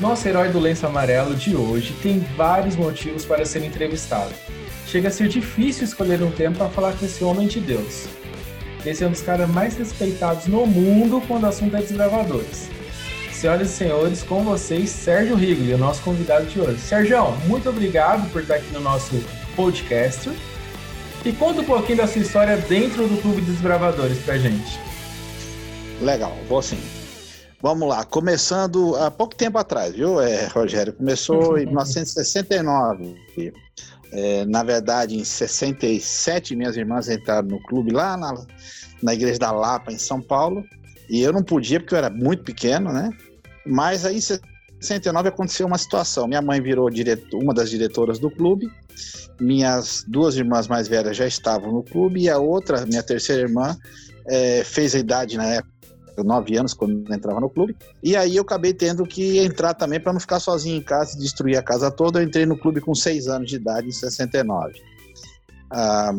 Nosso 0.00 0.26
herói 0.26 0.48
do 0.48 0.58
lenço 0.58 0.86
amarelo 0.86 1.34
de 1.34 1.54
hoje 1.54 1.94
tem 2.02 2.18
vários 2.36 2.76
motivos 2.76 3.24
para 3.24 3.44
ser 3.44 3.62
entrevistado. 3.64 4.32
Chega 4.86 5.08
a 5.08 5.10
ser 5.10 5.28
difícil 5.28 5.84
escolher 5.84 6.22
um 6.22 6.30
tempo 6.30 6.58
para 6.58 6.68
falar 6.68 6.92
com 6.92 7.04
esse 7.04 7.22
homem 7.22 7.46
de 7.46 7.60
Deus. 7.60 8.06
Esse 8.84 9.04
é 9.04 9.06
um 9.06 9.10
dos 9.10 9.22
caras 9.22 9.48
mais 9.48 9.76
respeitados 9.76 10.46
no 10.46 10.66
mundo 10.66 11.22
quando 11.28 11.44
o 11.44 11.46
assunto 11.46 11.76
é 11.76 11.80
desbravadores. 11.80 12.68
Senhoras 13.32 13.70
e 13.70 13.72
senhores, 13.72 14.22
com 14.22 14.42
vocês, 14.42 14.90
Sérgio 14.90 15.36
Rigli, 15.36 15.74
o 15.74 15.78
nosso 15.78 16.02
convidado 16.02 16.46
de 16.46 16.60
hoje. 16.60 16.78
Sérgio, 16.78 17.32
muito 17.46 17.68
obrigado 17.68 18.30
por 18.32 18.42
estar 18.42 18.56
aqui 18.56 18.72
no 18.72 18.80
nosso 18.80 19.22
podcast. 19.54 20.30
E 21.24 21.32
conta 21.32 21.60
um 21.60 21.64
pouquinho 21.64 21.98
da 21.98 22.06
sua 22.06 22.22
história 22.22 22.56
dentro 22.56 23.06
do 23.06 23.20
Clube 23.22 23.40
Desbravadores 23.40 24.18
pra 24.18 24.36
gente. 24.36 24.78
Legal, 26.00 26.36
vou 26.48 26.60
sim. 26.60 26.78
Vamos 27.62 27.88
lá, 27.88 28.04
começando 28.04 28.96
há 28.96 29.08
pouco 29.08 29.36
tempo 29.36 29.56
atrás, 29.56 29.94
viu, 29.94 30.20
é, 30.20 30.46
Rogério? 30.48 30.92
Começou 30.92 31.56
em 31.56 31.64
1969. 31.66 33.14
É, 34.12 34.44
na 34.46 34.64
verdade, 34.64 35.16
em 35.16 35.22
67, 35.22 36.56
minhas 36.56 36.76
irmãs 36.76 37.08
entraram 37.08 37.46
no 37.46 37.62
clube 37.62 37.92
lá 37.92 38.16
na, 38.16 38.34
na 39.00 39.14
Igreja 39.14 39.38
da 39.38 39.52
Lapa, 39.52 39.92
em 39.92 39.98
São 39.98 40.20
Paulo. 40.20 40.64
E 41.08 41.20
eu 41.20 41.32
não 41.32 41.40
podia, 41.44 41.78
porque 41.78 41.94
eu 41.94 41.98
era 41.98 42.10
muito 42.10 42.42
pequeno, 42.42 42.92
né? 42.92 43.10
Mas 43.64 44.04
aí, 44.04 44.16
em 44.16 44.20
69, 44.80 45.28
aconteceu 45.28 45.64
uma 45.64 45.78
situação. 45.78 46.26
Minha 46.26 46.42
mãe 46.42 46.60
virou 46.60 46.90
diretor, 46.90 47.40
uma 47.40 47.54
das 47.54 47.70
diretoras 47.70 48.18
do 48.18 48.28
clube. 48.28 48.68
Minhas 49.40 50.04
duas 50.08 50.34
irmãs 50.34 50.66
mais 50.66 50.88
velhas 50.88 51.16
já 51.16 51.28
estavam 51.28 51.70
no 51.70 51.84
clube. 51.84 52.22
E 52.22 52.28
a 52.28 52.38
outra, 52.38 52.84
minha 52.86 53.04
terceira 53.04 53.42
irmã, 53.42 53.78
é, 54.26 54.64
fez 54.64 54.96
a 54.96 54.98
idade 54.98 55.36
na 55.36 55.46
época 55.46 55.71
nove 56.18 56.56
anos 56.56 56.74
quando 56.74 57.12
entrava 57.12 57.40
no 57.40 57.48
clube. 57.48 57.76
E 58.02 58.16
aí 58.16 58.36
eu 58.36 58.42
acabei 58.42 58.72
tendo 58.72 59.04
que 59.04 59.38
entrar 59.38 59.74
também 59.74 60.00
para 60.00 60.12
não 60.12 60.20
ficar 60.20 60.40
sozinho 60.40 60.76
em 60.76 60.82
casa 60.82 61.16
e 61.16 61.20
destruir 61.20 61.56
a 61.56 61.62
casa 61.62 61.90
toda. 61.90 62.20
Eu 62.20 62.24
entrei 62.24 62.46
no 62.46 62.58
clube 62.58 62.80
com 62.80 62.94
seis 62.94 63.28
anos 63.28 63.48
de 63.48 63.56
idade, 63.56 63.88
em 63.88 63.92
69. 63.92 64.74
Ah, 65.70 66.12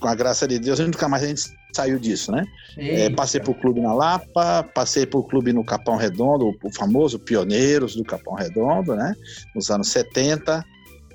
com 0.00 0.08
a 0.08 0.14
graça 0.14 0.46
de 0.46 0.58
Deus, 0.58 0.78
nunca 0.78 1.08
mais 1.08 1.22
a 1.22 1.26
gente 1.26 1.42
saiu 1.74 1.98
disso, 1.98 2.32
né? 2.32 2.46
É, 2.76 3.10
passei 3.10 3.40
por 3.40 3.54
clube 3.54 3.80
na 3.80 3.92
Lapa, 3.92 4.62
passei 4.74 5.04
por 5.04 5.24
clube 5.24 5.52
no 5.52 5.64
Capão 5.64 5.96
Redondo, 5.96 6.56
o 6.62 6.72
famoso 6.72 7.18
Pioneiros 7.18 7.94
do 7.96 8.04
Capão 8.04 8.34
Redondo, 8.34 8.94
né? 8.94 9.14
Nos 9.54 9.70
anos 9.70 9.88
70. 9.88 10.64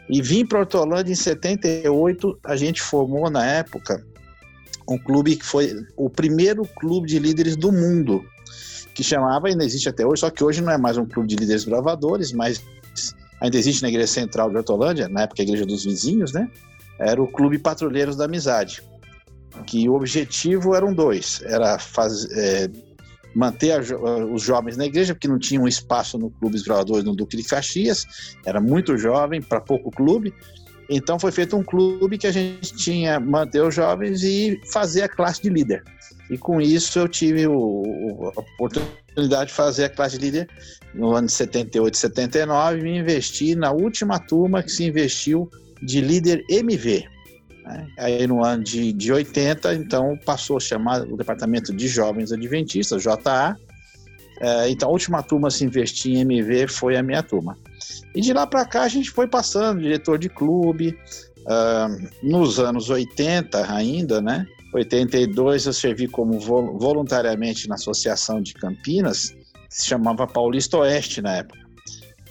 E 0.10 0.22
vim 0.22 0.46
para 0.46 0.60
Hortolândia 0.60 1.12
em 1.12 1.16
78. 1.16 2.40
A 2.44 2.56
gente 2.56 2.82
formou 2.82 3.30
na 3.30 3.46
época 3.46 4.06
um 4.88 4.98
clube 4.98 5.36
que 5.36 5.46
foi 5.46 5.86
o 5.96 6.10
primeiro 6.10 6.66
clube 6.66 7.08
de 7.08 7.20
líderes 7.20 7.56
do 7.56 7.72
mundo, 7.72 8.24
que 8.94 9.04
chamava, 9.04 9.48
ainda 9.48 9.64
existe 9.64 9.88
até 9.90 10.06
hoje, 10.06 10.22
só 10.22 10.30
que 10.30 10.44
hoje 10.44 10.62
não 10.62 10.72
é 10.72 10.78
mais 10.78 10.98
um 10.98 11.06
clube 11.06 11.30
de 11.30 11.36
líderes 11.36 11.66
bravadores, 11.66 12.32
mas 12.32 12.64
ainda 13.40 13.58
existe 13.58 13.82
na 13.82 13.90
Igreja 13.90 14.08
Central 14.08 14.50
de 14.50 14.58
Hortolândia, 14.58 15.08
na 15.08 15.22
época 15.24 15.42
a 15.42 15.46
Igreja 15.46 15.66
dos 15.66 15.86
Vizinhos, 15.86 16.34
né? 16.34 16.50
Era 17.00 17.22
o 17.22 17.28
Clube 17.28 17.58
Patrulheiros 17.58 18.16
da 18.16 18.26
Amizade, 18.26 18.84
que 19.66 19.88
o 19.90 19.94
objetivo 19.94 20.76
eram 20.76 20.94
dois, 20.94 21.42
era 21.46 21.80
fazer, 21.80 22.30
é, 22.38 22.70
manter 23.34 23.72
a, 23.72 23.80
os 24.26 24.44
jovens 24.44 24.78
na 24.78 24.86
igreja, 24.86 25.14
porque 25.14 25.28
não 25.28 25.40
tinha 25.40 25.60
um 25.60 25.68
espaço 25.68 26.18
no 26.18 26.30
Clube 26.30 26.62
Bravadores 26.64 27.04
no 27.04 27.16
Duque 27.16 27.38
de 27.38 27.44
Caxias, 27.44 28.06
era 28.46 28.62
muito 28.62 28.98
jovem 28.98 29.42
para 29.42 29.60
pouco 29.60 29.90
clube, 29.90 30.34
então 30.94 31.18
foi 31.18 31.32
feito 31.32 31.56
um 31.56 31.64
clube 31.64 32.18
que 32.18 32.28
a 32.28 32.32
gente 32.32 32.76
tinha 32.76 33.18
manter 33.18 33.64
os 33.64 33.74
jovens 33.74 34.24
e 34.24 34.60
fazer 34.74 35.04
a 35.04 35.10
classe 35.10 35.42
de 35.42 35.50
líder. 35.50 35.84
E 36.30 36.38
com 36.38 36.60
isso 36.60 37.00
eu 37.00 37.08
tive 37.08 37.48
o, 37.48 38.32
a 38.36 38.42
oportunidade 38.42 39.50
de 39.50 39.54
fazer 39.54 39.86
a 39.86 39.90
classe 39.90 40.18
de 40.18 40.26
líder 40.26 40.50
no 40.94 41.16
ano 41.16 41.28
de 41.28 41.34
78, 41.34 41.96
79 41.96 42.80
e 42.80 42.84
me 42.84 42.98
investi 43.00 43.56
na 43.56 43.72
última 43.72 44.20
turma 44.20 44.62
que 44.62 44.70
se 44.70 44.84
investiu 44.84 45.50
de 45.82 46.02
líder 46.02 46.44
MV. 46.50 47.06
Né? 47.64 47.88
Aí 47.98 48.28
no 48.28 48.44
ano 48.44 48.62
de, 48.62 48.92
de 48.92 49.14
80, 49.14 49.74
então 49.76 50.20
passou 50.26 50.58
a 50.58 50.60
chamar 50.60 51.04
o 51.04 51.16
Departamento 51.16 51.74
de 51.74 51.88
Jovens 51.88 52.34
Adventistas, 52.34 53.02
JA. 53.02 53.56
É, 54.40 54.70
então 54.70 54.90
a 54.90 54.92
última 54.92 55.22
turma 55.22 55.50
a 55.50 55.52
se 55.52 55.64
investir 55.64 56.16
em 56.16 56.22
MV 56.22 56.68
foi 56.68 56.98
a 56.98 57.04
minha 57.04 57.22
turma. 57.22 57.58
E 58.16 58.22
de 58.22 58.34
lá 58.34 58.46
para 58.48 58.66
cá 58.66 58.84
a 58.84 58.88
gente 58.88 59.10
foi 59.12 59.28
passando, 59.28 59.82
diretor 59.82 60.18
de 60.18 60.30
clube. 60.30 60.98
Uh, 61.42 62.08
nos 62.22 62.60
anos 62.60 62.92
80 62.92 63.74
ainda, 63.74 64.22
né? 64.22 64.46
82 64.74 65.66
eu 65.66 65.74
servi 65.74 66.08
como 66.08 66.40
voluntariamente 66.40 67.68
na 67.68 67.76
Associação 67.76 68.42
de 68.42 68.54
Campinas, 68.54 69.30
que 69.32 69.76
se 69.76 69.88
chamava 69.88 70.28
Paulista 70.28 70.78
Oeste 70.78 71.22
na 71.22 71.38
época. 71.38 71.60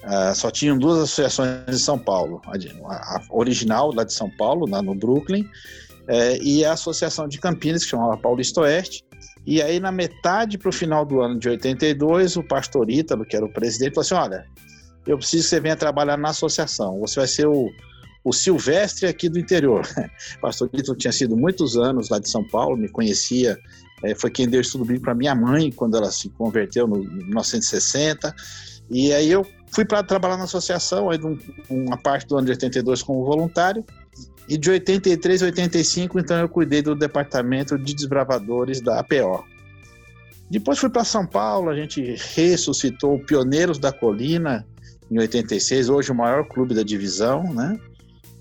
Uh, 0.04 0.34
só 0.34 0.50
tinham 0.50 0.78
duas 0.78 0.98
associações 0.98 1.50
em 1.68 1.78
São 1.78 1.98
Paulo, 1.98 2.40
a 2.46 3.20
original 3.30 3.92
lá 3.92 4.04
de 4.04 4.14
São 4.14 4.30
Paulo, 4.30 4.66
lá 4.66 4.80
no 4.80 4.94
Brooklyn, 4.94 5.42
uh, 5.42 6.42
e 6.42 6.64
a 6.64 6.72
Associação 6.72 7.28
de 7.28 7.38
Campinas, 7.38 7.84
que 7.84 7.90
chamava 7.90 8.16
Paulista 8.16 8.62
Oeste. 8.62 9.04
E 9.46 9.62
aí, 9.62 9.80
na 9.80 9.90
metade 9.90 10.58
para 10.58 10.68
o 10.68 10.72
final 10.72 11.04
do 11.04 11.20
ano 11.20 11.38
de 11.38 11.48
82, 11.48 12.36
o 12.36 12.42
pastor 12.42 12.90
Ítalo, 12.90 13.24
que 13.24 13.34
era 13.34 13.44
o 13.44 13.52
presidente, 13.52 13.94
falou 13.94 14.02
assim: 14.02 14.14
olha, 14.14 14.46
eu 15.06 15.16
preciso 15.16 15.44
que 15.44 15.50
você 15.50 15.60
venha 15.60 15.76
trabalhar 15.76 16.16
na 16.16 16.30
associação. 16.30 17.00
Você 17.00 17.20
vai 17.20 17.26
ser 17.26 17.46
o, 17.46 17.70
o 18.24 18.32
Silvestre 18.32 19.06
aqui 19.06 19.28
do 19.28 19.38
interior. 19.38 19.86
Pastor 20.40 20.68
Lito 20.72 20.94
tinha 20.94 21.12
sido 21.12 21.36
muitos 21.36 21.76
anos 21.76 22.10
lá 22.10 22.18
de 22.18 22.28
São 22.28 22.46
Paulo, 22.46 22.76
me 22.76 22.88
conhecia, 22.88 23.58
é, 24.02 24.14
foi 24.14 24.30
quem 24.30 24.48
deu 24.48 24.60
estudo 24.60 24.84
bíblico 24.84 25.04
para 25.04 25.14
minha 25.14 25.34
mãe 25.34 25.70
quando 25.70 25.96
ela 25.96 26.10
se 26.10 26.28
converteu 26.30 26.86
no 26.86 26.98
1960. 26.98 28.34
E 28.90 29.12
aí 29.12 29.30
eu 29.30 29.46
fui 29.72 29.84
para 29.84 30.02
trabalhar 30.02 30.36
na 30.36 30.44
associação, 30.44 31.10
aí 31.10 31.18
uma 31.68 31.96
parte 31.96 32.26
do 32.26 32.36
ano 32.36 32.46
de 32.46 32.52
82 32.52 33.02
como 33.02 33.24
voluntário, 33.24 33.84
e 34.50 34.58
de 34.58 34.68
83 34.68 35.44
a 35.44 35.46
85, 35.46 36.18
então 36.18 36.36
eu 36.36 36.48
cuidei 36.48 36.82
do 36.82 36.96
departamento 36.96 37.78
de 37.78 37.94
desbravadores 37.94 38.80
da 38.80 38.98
APO. 38.98 39.44
Depois 40.50 40.76
fui 40.76 40.90
para 40.90 41.04
São 41.04 41.24
Paulo, 41.24 41.70
a 41.70 41.76
gente 41.76 42.16
ressuscitou 42.34 43.14
o 43.14 43.24
Pioneiros 43.24 43.78
da 43.78 43.92
Colina, 43.92 44.66
em 45.08 45.20
86, 45.20 45.88
hoje 45.88 46.10
o 46.10 46.16
maior 46.16 46.44
clube 46.48 46.74
da 46.74 46.82
divisão, 46.82 47.54
né? 47.54 47.78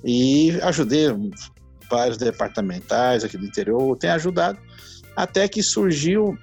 E 0.04 0.58
ajudei 0.64 1.06
vários 1.88 2.18
departamentais 2.18 3.24
aqui 3.24 3.38
do 3.38 3.46
interior, 3.46 3.96
tem 3.96 4.10
ajudado, 4.10 4.58
até 5.16 5.48
que 5.48 5.62
surgiu 5.62 6.36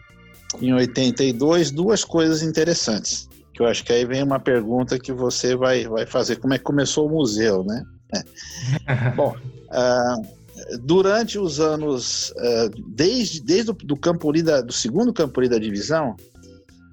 em 0.61 0.73
82 0.73 1.73
duas 1.73 2.05
coisas 2.05 2.41
interessantes, 2.41 3.29
que 3.53 3.61
eu 3.61 3.67
acho 3.67 3.83
que 3.83 3.93
aí 3.93 4.05
vem 4.05 4.23
uma 4.23 4.39
pergunta 4.39 4.97
que 4.97 5.13
você 5.13 5.57
vai, 5.57 5.89
vai 5.89 6.07
fazer, 6.07 6.37
como 6.37 6.55
é 6.55 6.59
que 6.59 6.65
começou 6.65 7.09
o 7.09 7.11
museu, 7.11 7.65
né? 7.65 7.83
É. 8.15 9.11
Bom, 9.17 9.35
uh, 9.69 10.79
durante 10.81 11.39
os 11.39 11.61
anos, 11.61 12.31
uh, 12.31 12.71
desde, 12.89 13.41
desde 13.41 13.73
do 13.73 13.97
Campuri 13.97 14.43
da, 14.43 14.61
do 14.61 14.73
segundo 14.73 15.13
Campuri 15.13 15.49
da 15.49 15.59
divisão, 15.59 16.17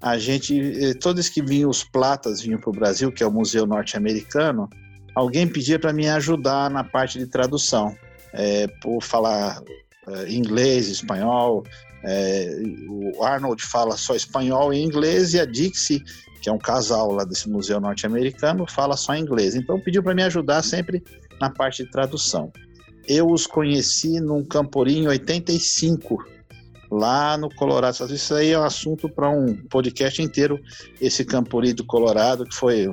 a 0.02 0.18
gente, 0.18 0.60
eh, 0.60 0.92
todos 0.92 1.30
que 1.30 1.40
vinham 1.40 1.70
os 1.70 1.82
platas 1.82 2.42
vinham 2.42 2.60
para 2.60 2.68
o 2.68 2.74
Brasil, 2.74 3.10
que 3.10 3.22
é 3.22 3.26
o 3.26 3.32
Museu 3.32 3.64
Norte-Americano, 3.64 4.68
alguém 5.14 5.48
pedia 5.48 5.78
para 5.78 5.94
me 5.94 6.06
ajudar 6.06 6.68
na 6.68 6.84
parte 6.84 7.18
de 7.18 7.26
tradução, 7.26 7.96
é, 8.34 8.66
por 8.82 9.00
falar 9.02 9.62
é, 10.06 10.30
inglês, 10.30 10.88
espanhol. 10.88 11.64
É, 12.02 12.50
o 12.86 13.24
Arnold 13.24 13.62
fala 13.62 13.96
só 13.96 14.14
espanhol 14.14 14.74
e 14.74 14.82
inglês 14.82 15.32
e 15.32 15.40
a 15.40 15.46
Dixie, 15.46 16.02
que 16.42 16.50
é 16.50 16.52
um 16.52 16.58
casal 16.58 17.12
lá 17.12 17.24
desse 17.24 17.48
museu 17.48 17.80
norte-americano, 17.80 18.66
fala 18.68 18.96
só 18.96 19.16
inglês. 19.16 19.54
Então 19.54 19.80
pediu 19.80 20.02
para 20.02 20.14
me 20.14 20.22
ajudar 20.22 20.62
sempre 20.62 21.02
na 21.44 21.50
parte 21.50 21.84
de 21.84 21.90
tradução. 21.90 22.50
Eu 23.06 23.30
os 23.30 23.46
conheci 23.46 24.18
num 24.18 24.42
Camporim 24.42 25.02
em 25.02 25.08
85, 25.08 26.24
lá 26.90 27.36
no 27.36 27.54
Colorado. 27.54 28.14
Isso 28.14 28.34
aí 28.34 28.52
é 28.52 28.58
um 28.58 28.64
assunto 28.64 29.08
para 29.08 29.28
um 29.28 29.54
podcast 29.68 30.22
inteiro, 30.22 30.58
esse 31.00 31.24
Campuri 31.24 31.74
do 31.74 31.84
Colorado, 31.84 32.46
que 32.46 32.54
foi, 32.54 32.90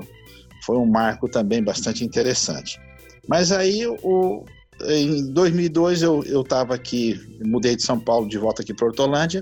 foi 0.66 0.78
um 0.78 0.86
marco 0.86 1.30
também 1.30 1.64
bastante 1.64 2.04
interessante. 2.04 2.78
Mas 3.26 3.54
aí, 3.54 3.88
o, 3.88 4.44
em 4.86 5.32
2002, 5.32 6.02
eu 6.02 6.42
estava 6.42 6.76
aqui, 6.76 7.18
mudei 7.46 7.78
de 7.78 7.84
São 7.84 8.00
Paulo 8.00 8.28
de 8.28 8.38
volta 8.38 8.62
aqui 8.64 8.74
para 8.74 8.88
Hortolândia, 8.88 9.42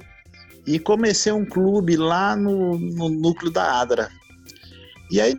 e 0.67 0.77
comecei 0.77 1.31
um 1.31 1.45
clube 1.45 1.97
lá 1.97 2.35
no, 2.35 2.77
no 2.77 3.09
núcleo 3.09 3.51
da 3.51 3.79
Adra. 3.81 4.11
E 5.09 5.19
aí, 5.19 5.35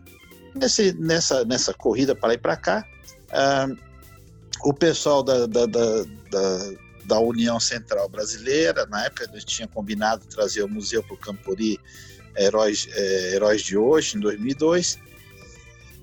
nesse, 0.57 0.93
nessa, 0.95 1.45
nessa 1.45 1.73
corrida 1.73 2.17
para 2.17 2.35
e 2.35 2.39
para 2.39 2.57
cá, 2.57 2.85
uh, 3.33 3.77
o 4.65 4.75
pessoal 4.75 5.23
da, 5.23 5.47
da, 5.47 5.67
da, 5.67 6.05
da 6.31 6.73
da 7.11 7.19
União 7.19 7.59
Central 7.59 8.09
Brasileira. 8.09 8.87
Na 8.87 9.05
época, 9.05 9.29
a 9.29 9.35
gente 9.35 9.47
tinha 9.47 9.69
combinado 9.69 10.25
trazer 10.27 10.63
o 10.63 10.69
Museu 10.69 11.03
para 11.03 11.15
o 11.15 11.19
Campori 11.19 11.79
Heróis, 12.39 12.89
é, 12.95 13.35
Heróis 13.35 13.63
de 13.63 13.77
Hoje, 13.77 14.17
em 14.17 14.21
2002. 14.21 14.99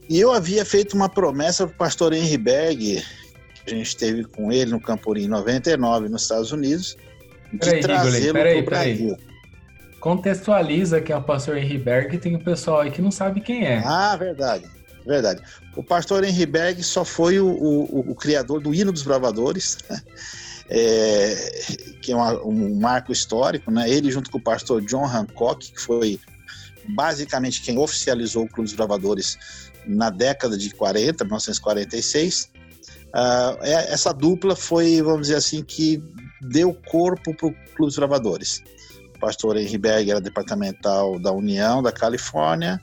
E 0.10 0.20
eu 0.20 0.32
havia 0.32 0.66
feito 0.66 0.96
uma 0.96 1.10
promessa 1.10 1.66
para 1.66 1.74
o 1.74 1.78
pastor 1.78 2.14
Henry 2.14 2.38
Berg, 2.38 3.04
que 3.66 3.74
a 3.74 3.76
gente 3.76 3.88
esteve 3.88 4.26
com 4.26 4.52
ele 4.52 4.72
no 4.72 4.82
Campori 4.82 5.24
em 5.24 5.28
99, 5.28 6.10
nos 6.10 6.24
Estados 6.24 6.52
Unidos, 6.52 6.98
de 7.54 7.80
trazê-lo 7.80 8.34
para 8.34 8.58
o 8.58 8.66
Brasil. 8.66 9.18
Contextualiza 10.00 11.02
quem 11.02 11.14
é 11.14 11.18
o 11.18 11.24
pastor 11.24 11.58
Henry 11.58 11.78
Berg, 11.78 12.18
tem 12.18 12.36
o 12.36 12.38
um 12.38 12.44
pessoal 12.44 12.82
aí 12.82 12.92
que 12.92 13.02
não 13.02 13.12
sabe 13.12 13.42
quem 13.42 13.66
é. 13.66 13.82
Ah, 13.84 14.16
verdade. 14.16 14.77
Verdade. 15.08 15.42
O 15.74 15.82
pastor 15.82 16.26
Henry 16.26 16.46
Berg 16.46 16.84
só 16.84 17.06
foi 17.06 17.40
o, 17.40 17.48
o, 17.48 18.12
o 18.12 18.16
criador 18.16 18.60
do 18.60 18.76
hino 18.76 18.92
dos 18.92 19.04
bravadores, 19.04 19.78
é, 20.70 21.62
que 22.02 22.12
é 22.12 22.16
uma, 22.16 22.44
um 22.44 22.78
marco 22.78 23.14
histórico, 23.14 23.72
né? 23.72 23.90
Ele 23.90 24.12
junto 24.12 24.30
com 24.30 24.38
o 24.38 24.42
pastor 24.42 24.82
John 24.82 25.06
Hancock, 25.06 25.72
que 25.72 25.80
foi 25.80 26.20
basicamente 26.90 27.62
quem 27.62 27.78
oficializou 27.78 28.44
o 28.44 28.50
Clube 28.50 28.68
dos 28.68 28.76
Bravadores 28.76 29.38
na 29.86 30.10
década 30.10 30.58
de 30.58 30.70
40, 30.72 31.24
1946. 31.24 32.52
Uh, 33.08 33.64
essa 33.64 34.14
dupla 34.14 34.58
foi, 34.58 35.02
vamos 35.02 35.28
dizer 35.28 35.36
assim, 35.36 35.64
que 35.64 36.04
deu 36.42 36.74
corpo 36.74 37.34
para 37.34 37.48
o 37.48 37.54
Clube 37.54 37.86
dos 37.86 37.96
Bravadores. 37.96 38.62
O 39.16 39.20
pastor 39.20 39.56
Henry 39.56 39.78
Berg 39.78 40.12
era 40.12 40.20
departamental 40.20 41.18
da 41.18 41.32
União 41.32 41.82
da 41.82 41.94
Califórnia 41.94 42.82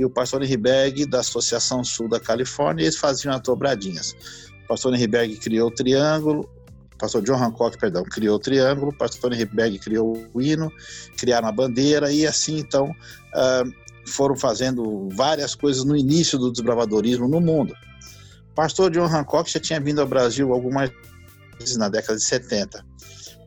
e 0.00 0.04
o 0.04 0.08
pastor 0.08 0.42
Henry 0.42 0.56
Berg 0.56 1.04
da 1.04 1.20
Associação 1.20 1.84
Sul 1.84 2.08
da 2.08 2.18
Califórnia, 2.18 2.84
eles 2.84 2.96
faziam 2.96 3.34
as 3.34 3.42
dobradinhas. 3.42 4.16
O 4.64 4.68
pastor 4.68 4.94
Henry 4.94 5.06
Berg 5.06 5.36
criou 5.36 5.68
o 5.68 5.70
triângulo, 5.70 6.48
o 6.94 6.96
pastor 6.96 7.22
John 7.22 7.36
Hancock, 7.36 7.76
perdão, 7.78 8.02
criou 8.02 8.36
o 8.36 8.38
triângulo, 8.38 8.92
o 8.92 8.96
pastor 8.96 9.34
Henry 9.34 9.44
Berg 9.44 9.78
criou 9.78 10.26
o 10.32 10.40
hino, 10.40 10.72
criaram 11.18 11.48
a 11.48 11.52
bandeira, 11.52 12.10
e 12.10 12.26
assim, 12.26 12.58
então, 12.58 12.90
uh, 12.90 13.72
foram 14.06 14.34
fazendo 14.34 15.10
várias 15.12 15.54
coisas 15.54 15.84
no 15.84 15.94
início 15.94 16.38
do 16.38 16.50
desbravadorismo 16.50 17.28
no 17.28 17.40
mundo. 17.40 17.74
O 18.52 18.54
pastor 18.54 18.90
John 18.90 19.04
Hancock 19.04 19.50
já 19.50 19.60
tinha 19.60 19.78
vindo 19.78 20.00
ao 20.00 20.06
Brasil 20.06 20.50
algumas 20.50 20.90
vezes 21.58 21.76
na 21.76 21.90
década 21.90 22.16
de 22.16 22.24
70. 22.24 22.82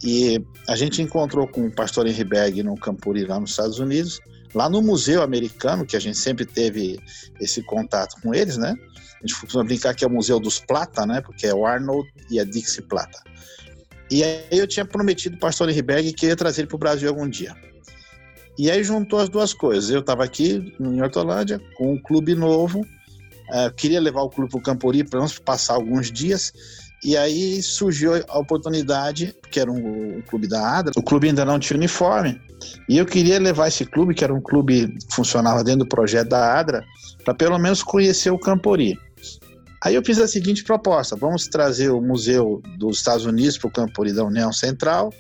E 0.04 0.40
a 0.68 0.76
gente 0.76 1.02
encontrou 1.02 1.48
com 1.48 1.66
o 1.66 1.72
pastor 1.72 2.06
Henry 2.06 2.24
Berg 2.24 2.62
no 2.62 2.78
Campuri, 2.78 3.26
lá 3.26 3.40
nos 3.40 3.52
Estados 3.52 3.80
Unidos, 3.80 4.20
lá 4.54 4.70
no 4.70 4.82
Museu 4.82 5.22
Americano, 5.22 5.86
que 5.86 5.96
a 5.96 6.00
gente 6.00 6.18
sempre 6.18 6.46
teve 6.46 7.00
esse 7.40 7.62
contato 7.64 8.22
com 8.22 8.34
eles, 8.34 8.58
né? 8.58 8.76
A 9.24 9.28
gente 9.28 9.40
costuma 9.40 9.64
brincar 9.64 9.96
que 9.96 10.04
é 10.04 10.08
o 10.08 10.12
Museu 10.12 10.40
dos 10.40 10.60
Plata, 10.60 11.06
né? 11.06 11.22
Porque 11.22 11.48
é 11.48 11.54
o 11.54 11.66
Arnold 11.66 12.08
e 12.30 12.40
a 12.40 12.44
Dixie 12.44 12.82
Plata. 12.82 13.22
E 14.12 14.24
aí 14.24 14.46
eu 14.52 14.68
tinha 14.68 14.86
prometido 14.86 15.36
ao 15.36 15.40
pastor 15.40 15.70
Henry 15.70 15.82
Berg 15.82 16.14
que 16.14 16.28
ia 16.28 16.36
trazer 16.36 16.62
ele 16.62 16.68
para 16.68 16.76
o 16.76 16.80
Brasil 16.80 17.10
algum 17.10 17.28
dia. 17.28 17.56
E 18.58 18.70
aí 18.70 18.84
juntou 18.84 19.20
as 19.20 19.30
duas 19.30 19.54
coisas. 19.54 19.90
Eu 19.90 20.02
estava 20.02 20.24
aqui 20.24 20.76
em 20.80 21.02
Hortolândia 21.02 21.60
com 21.76 21.94
um 21.94 21.98
clube 21.98 22.36
novo, 22.36 22.82
uh, 22.82 23.74
queria 23.76 24.00
levar 24.00 24.22
o 24.22 24.30
clube 24.30 24.52
para 24.52 24.60
o 24.60 24.62
Campori 24.62 25.04
para 25.04 25.26
passar 25.44 25.74
alguns 25.74 26.12
dias 26.12 26.54
e 27.04 27.18
aí 27.18 27.62
surgiu 27.62 28.14
a 28.28 28.40
oportunidade, 28.40 29.36
que 29.52 29.60
era 29.60 29.70
um, 29.70 30.18
um, 30.18 30.22
clube 30.22 30.48
da 30.48 30.78
ADRA, 30.78 30.94
o 30.96 31.04
clube 31.04 31.28
ainda 31.28 31.44
não 31.44 31.60
tinha 31.60 31.78
uniforme, 31.78 32.40
e 32.88 32.98
eu 32.98 33.06
queria 33.06 33.40
levar 33.40 33.68
esse 33.68 33.86
clube, 33.86 34.14
que 34.14 34.24
era 34.24 34.34
um 34.34 34.42
clube 34.42 34.88
que 34.88 35.14
funcionava 35.14 35.64
dentro 35.64 35.80
do 35.80 35.88
projeto 35.88 36.30
da 36.30 36.58
ADRA, 36.58 36.84
para 37.26 37.34
pelo 37.34 37.58
menos 37.58 37.84
conhecer 37.84 38.32
o 38.32 38.40
Campori. 38.40 38.98
Aí 39.84 39.96
eu 39.96 40.06
fiz 40.06 40.18
a 40.20 40.28
seguinte 40.28 40.64
proposta: 40.64 41.16
vamos 41.16 41.48
trazer 41.48 41.90
o 41.90 42.00
Museu 42.00 42.62
dos 42.78 42.98
Estados 42.98 43.26
Unidos 43.26 43.58
para 43.58 43.68
o 43.68 43.72
Campori 43.72 44.14
da 44.14 44.24
União 44.24 44.54
Central, 44.54 45.12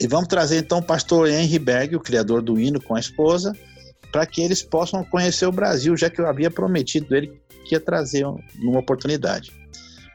e 0.00 0.06
vamos 0.08 0.26
trazer 0.26 0.58
então 0.58 0.78
o 0.78 0.82
pastor 0.82 1.28
Henry 1.28 1.58
Berg, 1.58 1.94
o 1.94 2.00
criador 2.00 2.42
do 2.42 2.58
hino, 2.58 2.80
com 2.82 2.96
a 2.96 3.00
esposa, 3.00 3.54
para 4.10 4.26
que 4.26 4.40
eles 4.42 4.62
possam 4.62 5.04
conhecer 5.04 5.46
o 5.46 5.52
Brasil, 5.52 5.96
já 5.96 6.10
que 6.10 6.20
eu 6.20 6.26
havia 6.26 6.50
prometido 6.50 7.14
ele 7.14 7.40
que 7.64 7.76
ia 7.76 7.80
trazer 7.80 8.24
numa 8.58 8.80
oportunidade. 8.80 9.59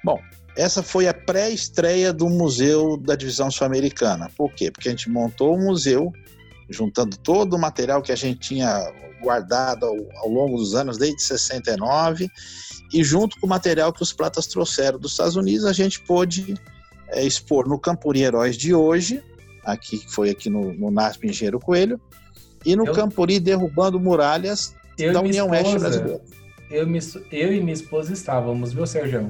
Bom, 0.05 0.21
essa 0.55 0.83
foi 0.83 1.07
a 1.07 1.13
pré-estreia 1.15 2.13
do 2.13 2.29
Museu 2.29 2.95
da 2.95 3.15
Divisão 3.15 3.49
Sul-Americana. 3.49 4.29
Por 4.37 4.53
quê? 4.53 4.69
Porque 4.69 4.87
a 4.87 4.91
gente 4.91 5.09
montou 5.09 5.55
o 5.55 5.57
museu, 5.57 6.13
juntando 6.69 7.17
todo 7.17 7.55
o 7.55 7.59
material 7.59 8.03
que 8.03 8.11
a 8.11 8.15
gente 8.15 8.39
tinha 8.39 8.87
guardado 9.19 9.87
ao, 9.87 9.97
ao 10.17 10.29
longo 10.29 10.57
dos 10.57 10.75
anos, 10.75 10.99
desde 10.99 11.23
69, 11.23 12.29
e 12.93 13.03
junto 13.03 13.39
com 13.39 13.47
o 13.47 13.49
material 13.49 13.91
que 13.91 14.03
os 14.03 14.13
platas 14.13 14.45
trouxeram 14.45 14.99
dos 14.99 15.13
Estados 15.13 15.35
Unidos, 15.35 15.65
a 15.65 15.73
gente 15.73 15.99
pôde 16.01 16.53
é, 17.09 17.23
expor 17.23 17.67
no 17.67 17.79
Campuri 17.79 18.21
Heróis 18.21 18.55
de 18.55 18.75
hoje, 18.75 19.23
aqui 19.63 19.97
que 19.97 20.11
foi 20.11 20.29
aqui 20.29 20.51
no, 20.51 20.71
no 20.71 20.91
NASP 20.91 21.27
Engenheiro 21.27 21.59
Coelho, 21.59 21.99
e 22.63 22.75
no 22.75 22.85
eu, 22.85 22.93
Campuri 22.93 23.39
Derrubando 23.39 23.99
Muralhas 23.99 24.75
da 25.11 25.19
União 25.19 25.49
Oeste 25.49 25.79
Brasileira. 25.79 26.21
Eu, 26.69 26.87
eu 27.31 27.53
e 27.53 27.59
minha 27.59 27.73
esposa 27.73 28.13
estávamos, 28.13 28.71
viu, 28.71 28.85
Sérgio? 28.85 29.27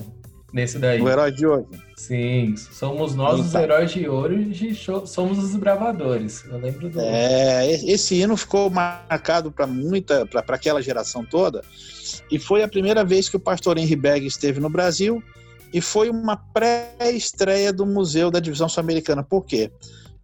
Nesse 0.56 0.80
daí. 0.80 1.02
O 1.02 1.10
herói 1.10 1.34
de 1.34 1.46
hoje. 1.46 1.68
Sim, 1.98 2.56
somos 2.56 3.14
nós 3.14 3.42
os 3.42 3.54
heróis 3.54 3.92
de 3.92 4.08
ouro 4.08 4.40
e 4.40 4.74
somos 5.06 5.38
os 5.38 5.54
bravadores. 5.58 6.46
Eu 6.46 6.58
lembro 6.58 6.90
do. 6.90 7.02
É, 7.02 7.70
esse 7.84 8.16
hino 8.16 8.38
ficou 8.38 8.70
marcado 8.70 9.52
para 9.52 9.68
muita, 9.68 10.26
para 10.26 10.56
aquela 10.56 10.82
geração 10.82 11.26
toda. 11.26 11.62
E 12.32 12.40
foi 12.40 12.64
a 12.64 12.70
primeira 12.70 13.04
vez 13.04 13.28
que 13.28 13.36
o 13.36 13.40
pastor 13.40 13.78
Henry 13.78 13.98
Berg 13.98 14.26
esteve 14.26 14.62
no 14.62 14.70
Brasil 14.70 15.22
e 15.74 15.82
foi 15.82 16.10
uma 16.10 16.38
pré-estreia 16.38 17.74
do 17.74 17.86
Museu 17.86 18.32
da 18.32 18.40
Divisão 18.40 18.70
Sul-Americana. 18.70 19.24
Por 19.24 19.46
quê? 19.46 19.70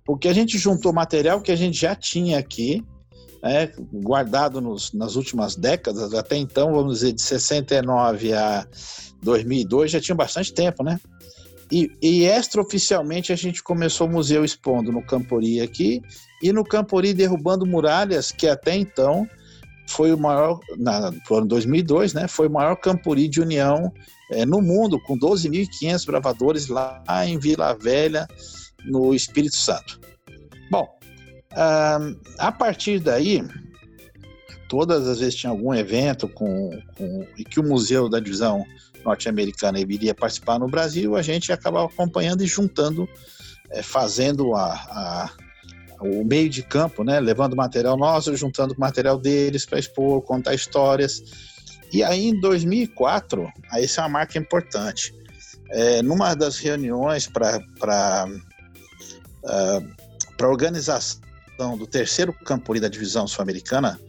Porque 0.06 0.30
a 0.30 0.34
gente 0.34 0.58
juntou 0.58 0.94
material 0.94 1.42
que 1.42 1.52
a 1.52 1.58
gente 1.58 1.78
já 1.78 1.94
tinha 1.94 2.40
aqui, 2.40 2.82
né, 3.42 3.72
guardado 3.92 4.62
nos, 4.62 4.94
nas 4.94 5.16
últimas 5.16 5.56
décadas, 5.56 6.14
até 6.14 6.38
então, 6.38 6.74
vamos 6.74 7.00
dizer, 7.00 7.14
de 7.14 7.22
69 7.22 8.34
a 8.34 8.66
2002, 9.22 9.92
já 9.92 10.00
tinha 10.00 10.16
bastante 10.16 10.54
tempo, 10.54 10.84
né? 10.84 11.00
E, 11.72 11.90
e 12.02 12.26
extraoficialmente 12.26 13.32
a 13.32 13.36
gente 13.36 13.64
começou 13.64 14.06
o 14.06 14.12
museu 14.12 14.44
expondo 14.44 14.92
no 14.92 15.02
Campori 15.02 15.62
aqui 15.62 16.02
e 16.44 16.52
no 16.52 16.66
Campori 16.66 17.14
derrubando 17.14 17.66
muralhas, 17.66 18.32
que 18.32 18.48
até 18.48 18.76
então 18.76 19.26
foi 19.88 20.14
o 20.14 20.18
maior, 20.18 20.60
na, 20.78 21.12
no 21.12 21.36
ano 21.36 21.48
2002, 21.48 22.14
né? 22.14 22.28
Foi 22.28 22.48
o 22.48 22.52
maior 22.52 22.76
Campori 22.76 23.28
de 23.28 23.42
união 23.42 23.92
é, 24.32 24.46
no 24.46 24.62
mundo, 24.62 25.00
com 25.02 25.18
12.500 25.18 26.06
bravadores 26.06 26.68
lá 26.68 27.04
em 27.26 27.40
Vila 27.40 27.74
Velha, 27.74 28.28
no 28.86 29.14
Espírito 29.14 29.56
Santo. 29.56 30.00
Bom, 30.70 30.88
a 32.38 32.52
partir 32.52 33.00
daí, 33.00 33.44
todas 34.70 35.08
as 35.08 35.20
vezes 35.20 35.36
tinha 35.36 35.50
algum 35.50 35.74
evento 35.74 36.28
com, 36.30 36.72
com 36.98 37.28
e 37.38 37.44
que 37.44 37.60
o 37.60 37.64
Museu 37.64 38.08
da 38.08 38.20
Divisão 38.20 38.66
Norte-Americana 39.04 39.80
iria 39.80 40.14
participar 40.14 40.60
no 40.60 40.68
Brasil, 40.68 41.16
a 41.16 41.22
gente 41.22 41.52
acabava 41.52 41.88
acompanhando 41.88 42.44
e 42.44 42.48
juntando, 42.48 43.10
é, 43.70 43.82
fazendo 43.82 44.56
a, 44.56 44.74
a, 44.74 45.30
o 46.00 46.24
meio 46.24 46.50
de 46.50 46.64
campo, 46.64 47.04
né, 47.04 47.20
levando 47.20 47.56
material 47.56 47.98
nosso, 47.98 48.36
juntando 48.36 48.74
com 48.74 48.82
material 48.82 49.18
deles 49.18 49.66
para 49.66 49.80
expor, 49.80 50.22
contar 50.22 50.54
histórias. 50.54 51.24
E 51.92 52.04
aí, 52.04 52.30
em 52.30 52.40
2004, 52.40 53.52
aí 53.72 53.84
essa 53.84 54.02
é 54.02 54.04
uma 54.04 54.10
marca 54.10 54.38
importante. 54.38 55.14
É, 55.72 56.02
numa 56.02 56.34
das 56.34 56.58
reuniões 56.58 57.28
para 57.28 57.60
uh, 59.44 60.02
para 60.38 60.50
organização 60.50 61.22
do 61.58 61.86
terceiro 61.86 62.34
campo 62.34 62.80
da 62.80 62.88
divisão 62.88 63.28
sul-americana, 63.28 64.00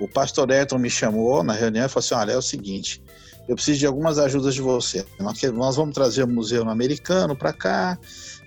o 0.00 0.08
pastor 0.08 0.50
Ayrton 0.52 0.78
me 0.78 0.90
chamou 0.90 1.42
na 1.42 1.52
reunião 1.52 1.86
e 1.86 1.88
falou 1.88 2.04
assim: 2.04 2.14
olha, 2.14 2.32
é 2.32 2.36
o 2.36 2.42
seguinte, 2.42 3.02
eu 3.48 3.54
preciso 3.54 3.78
de 3.78 3.86
algumas 3.86 4.18
ajudas 4.18 4.54
de 4.54 4.60
você. 4.60 5.04
Nós 5.18 5.76
vamos 5.76 5.94
trazer 5.94 6.22
o 6.22 6.28
museu 6.28 6.68
americano 6.68 7.36
para 7.36 7.52
cá, 7.52 7.98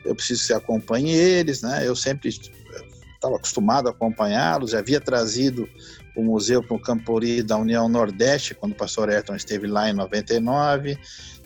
eu 0.04 0.16
preciso 0.16 0.42
que 0.42 0.48
você 0.48 0.54
acompanhe 0.54 1.12
eles, 1.12 1.62
né? 1.62 1.86
Eu 1.86 1.96
sempre 1.96 2.30
estava 2.30 3.36
acostumado 3.36 3.88
a 3.88 3.92
acompanhá-los, 3.92 4.72
já 4.72 4.80
havia 4.80 5.02
trazido 5.02 5.68
o 6.16 6.24
museu 6.24 6.64
para 6.64 6.76
o 6.76 6.80
Campori 6.80 7.44
da 7.44 7.58
União 7.58 7.90
Nordeste, 7.90 8.56
quando 8.56 8.72
o 8.72 8.76
pastor 8.76 9.10
Ayrton 9.10 9.36
esteve 9.36 9.68
lá 9.68 9.90
em 9.90 9.94
99, 9.94 10.98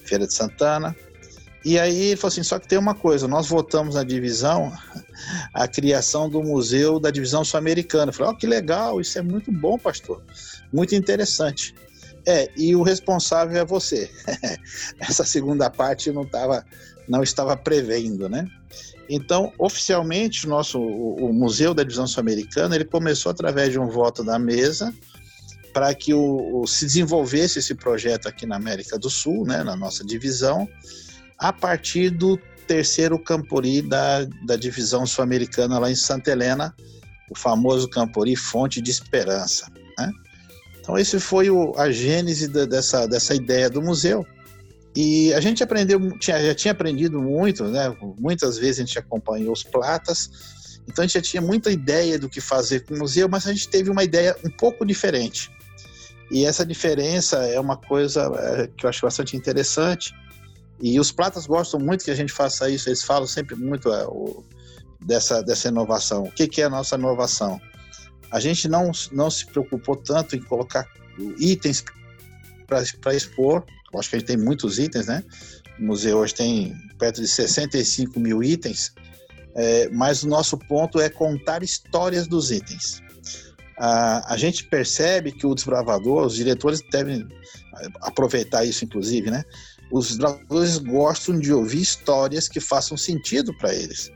Feira 0.03 0.27
de 0.27 0.33
Santana. 0.33 0.95
E 1.63 1.77
aí 1.77 2.07
ele 2.07 2.15
falou 2.15 2.31
assim: 2.31 2.43
só 2.43 2.57
que 2.57 2.67
tem 2.67 2.77
uma 2.77 2.95
coisa, 2.95 3.27
nós 3.27 3.47
votamos 3.47 3.95
na 3.95 4.03
divisão 4.03 4.71
a 5.53 5.67
criação 5.67 6.29
do 6.29 6.41
museu 6.41 6.99
da 6.99 7.11
divisão 7.11 7.43
sul-americana. 7.43 8.09
Eu 8.09 8.13
falei: 8.13 8.31
ó, 8.31 8.33
oh, 8.33 8.37
que 8.37 8.47
legal, 8.47 9.01
isso 9.01 9.17
é 9.17 9.21
muito 9.21 9.51
bom, 9.51 9.77
pastor, 9.77 10.23
muito 10.71 10.95
interessante. 10.95 11.75
É, 12.25 12.49
e 12.55 12.75
o 12.75 12.83
responsável 12.83 13.59
é 13.59 13.65
você. 13.65 14.09
Essa 14.99 15.23
segunda 15.23 15.69
parte 15.69 16.11
não, 16.11 16.25
tava, 16.25 16.65
não 17.07 17.23
estava 17.23 17.55
prevendo, 17.57 18.29
né? 18.29 18.47
Então, 19.09 19.51
oficialmente, 19.57 20.47
nosso 20.47 20.79
o, 20.79 21.29
o 21.29 21.33
Museu 21.33 21.73
da 21.73 21.81
Divisão 21.81 22.05
Sul-Americana 22.05 22.75
ele 22.75 22.85
começou 22.85 23.31
através 23.31 23.71
de 23.71 23.79
um 23.79 23.87
voto 23.87 24.23
da 24.23 24.37
mesa 24.37 24.93
para 25.73 25.93
que 25.95 26.13
o, 26.13 26.61
o, 26.61 26.67
se 26.67 26.85
desenvolvesse 26.85 27.59
esse 27.59 27.73
projeto 27.73 28.27
aqui 28.27 28.45
na 28.45 28.55
América 28.55 28.97
do 28.97 29.09
Sul, 29.09 29.45
né, 29.45 29.63
na 29.63 29.75
nossa 29.75 30.03
divisão, 30.03 30.67
a 31.39 31.53
partir 31.53 32.09
do 32.09 32.37
terceiro 32.67 33.17
Campori 33.17 33.81
da, 33.81 34.25
da 34.45 34.55
divisão 34.55 35.05
sul-americana 35.05 35.79
lá 35.79 35.89
em 35.89 35.95
Santa 35.95 36.31
Helena, 36.31 36.75
o 37.31 37.35
famoso 37.35 37.89
Campori 37.89 38.35
Fonte 38.35 38.81
de 38.81 38.91
Esperança. 38.91 39.71
Né? 39.97 40.11
Então, 40.79 40.97
esse 40.97 41.19
foi 41.19 41.49
o, 41.49 41.73
a 41.77 41.91
gênese 41.91 42.47
dessa, 42.47 43.07
dessa 43.07 43.33
ideia 43.33 43.69
do 43.69 43.81
museu. 43.81 44.25
E 44.95 45.33
a 45.33 45.39
gente 45.39 45.63
aprendeu, 45.63 45.99
tinha, 46.19 46.43
já 46.45 46.53
tinha 46.53 46.71
aprendido 46.71 47.21
muito, 47.21 47.63
né? 47.65 47.95
muitas 48.19 48.57
vezes 48.57 48.79
a 48.79 48.85
gente 48.85 48.99
acompanhou 48.99 49.53
os 49.53 49.63
platas, 49.63 50.29
Então 50.87 51.03
a 51.03 51.07
gente 51.07 51.13
já 51.13 51.21
tinha 51.21 51.41
muita 51.41 51.71
ideia 51.71 52.17
do 52.17 52.27
que 52.27 52.41
fazer 52.41 52.81
com 52.81 52.95
o 52.95 52.99
museu, 52.99 53.29
mas 53.29 53.47
a 53.47 53.53
gente 53.53 53.69
teve 53.69 53.89
uma 53.89 54.03
ideia 54.03 54.35
um 54.43 54.49
pouco 54.49 54.85
diferente. 54.85 55.51
E 56.31 56.45
essa 56.45 56.65
diferença 56.65 57.37
é 57.45 57.59
uma 57.59 57.77
coisa 57.77 58.31
é, 58.35 58.67
que 58.67 58.85
eu 58.85 58.89
acho 58.89 59.01
bastante 59.01 59.37
interessante. 59.37 60.13
E 60.81 60.99
os 60.99 61.11
pratas 61.11 61.45
gostam 61.45 61.79
muito 61.79 62.05
que 62.05 62.11
a 62.11 62.15
gente 62.15 62.31
faça 62.31 62.69
isso, 62.69 62.89
eles 62.89 63.03
falam 63.03 63.27
sempre 63.27 63.55
muito 63.55 63.91
é, 63.91 64.05
o, 64.07 64.43
dessa, 65.01 65.41
dessa 65.41 65.67
inovação. 65.67 66.23
O 66.23 66.31
que, 66.31 66.47
que 66.47 66.61
é 66.61 66.65
a 66.65 66.69
nossa 66.69 66.95
inovação? 66.95 67.59
A 68.31 68.39
gente 68.39 68.67
não, 68.67 68.91
não 69.11 69.29
se 69.29 69.45
preocupou 69.45 69.95
tanto 69.95 70.35
em 70.35 70.41
colocar 70.41 70.87
itens 71.37 71.83
para 72.67 73.15
expor. 73.15 73.63
Eu 73.91 73.99
acho 73.99 74.09
que 74.09 74.15
a 74.15 74.19
gente 74.19 74.27
tem 74.27 74.37
muitos 74.37 74.77
itens, 74.79 75.07
né? 75.07 75.23
O 75.79 75.83
museu 75.83 76.17
hoje 76.17 76.35
tem 76.35 76.75
perto 76.97 77.21
de 77.21 77.27
65 77.27 78.19
mil 78.19 78.43
itens, 78.43 78.93
é, 79.55 79.89
mas 79.89 80.23
o 80.23 80.27
nosso 80.27 80.57
ponto 80.57 80.99
é 80.99 81.09
contar 81.09 81.63
histórias 81.63 82.27
dos 82.27 82.51
itens. 82.51 83.01
A, 83.77 84.33
a 84.33 84.37
gente 84.37 84.65
percebe 84.65 85.31
que 85.31 85.47
o 85.47 85.55
desbravador, 85.55 86.25
os 86.25 86.35
diretores 86.35 86.81
devem 86.91 87.27
aproveitar 88.01 88.65
isso, 88.65 88.83
inclusive, 88.83 89.31
né? 89.31 89.43
Os 89.91 90.09
desbravadores 90.09 90.77
gostam 90.77 91.39
de 91.39 91.51
ouvir 91.51 91.81
histórias 91.81 92.47
que 92.47 92.59
façam 92.59 92.97
sentido 92.97 93.55
para 93.57 93.73
eles. 93.73 94.11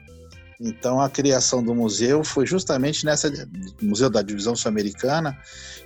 Então, 0.60 1.01
a 1.01 1.10
criação 1.10 1.63
do 1.63 1.74
museu 1.74 2.24
foi 2.24 2.46
justamente 2.46 3.06
nessa 3.06 3.32
museu 3.82 4.10
da 4.10 4.22
divisão 4.22 4.56
sul-americana 4.56 5.38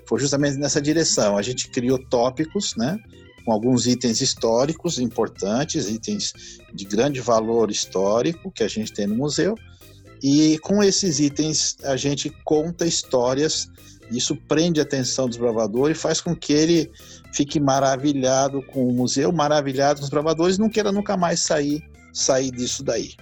foi 0.07 0.19
justamente 0.19 0.57
nessa 0.57 0.81
direção. 0.81 1.37
A 1.37 1.41
gente 1.41 1.69
criou 1.69 1.99
tópicos, 2.09 2.75
né, 2.77 2.97
com 3.45 3.51
alguns 3.51 3.85
itens 3.85 4.21
históricos 4.21 4.99
importantes, 4.99 5.89
itens 5.89 6.33
de 6.73 6.85
grande 6.85 7.19
valor 7.19 7.69
histórico 7.69 8.51
que 8.51 8.63
a 8.63 8.67
gente 8.67 8.91
tem 8.93 9.05
no 9.05 9.15
museu, 9.15 9.55
e 10.23 10.57
com 10.59 10.81
esses 10.81 11.19
itens 11.19 11.77
a 11.83 11.95
gente 11.95 12.29
conta 12.43 12.85
histórias. 12.85 13.69
Isso 14.09 14.35
prende 14.35 14.79
a 14.79 14.83
atenção 14.83 15.25
do 15.25 15.31
desbravador 15.31 15.91
e 15.91 15.95
faz 15.95 16.21
com 16.21 16.35
que 16.35 16.53
ele 16.53 16.91
fique 17.33 17.59
maravilhado 17.59 18.61
com 18.63 18.87
o 18.87 18.93
museu, 18.93 19.31
maravilhado 19.31 19.99
com 19.99 20.03
os 20.03 20.09
desbravadores, 20.09 20.57
não 20.57 20.69
queira 20.69 20.91
nunca 20.91 21.17
mais 21.17 21.41
sair 21.41 21.83
sair 22.13 22.51
disso 22.51 22.83
daí. 22.83 23.13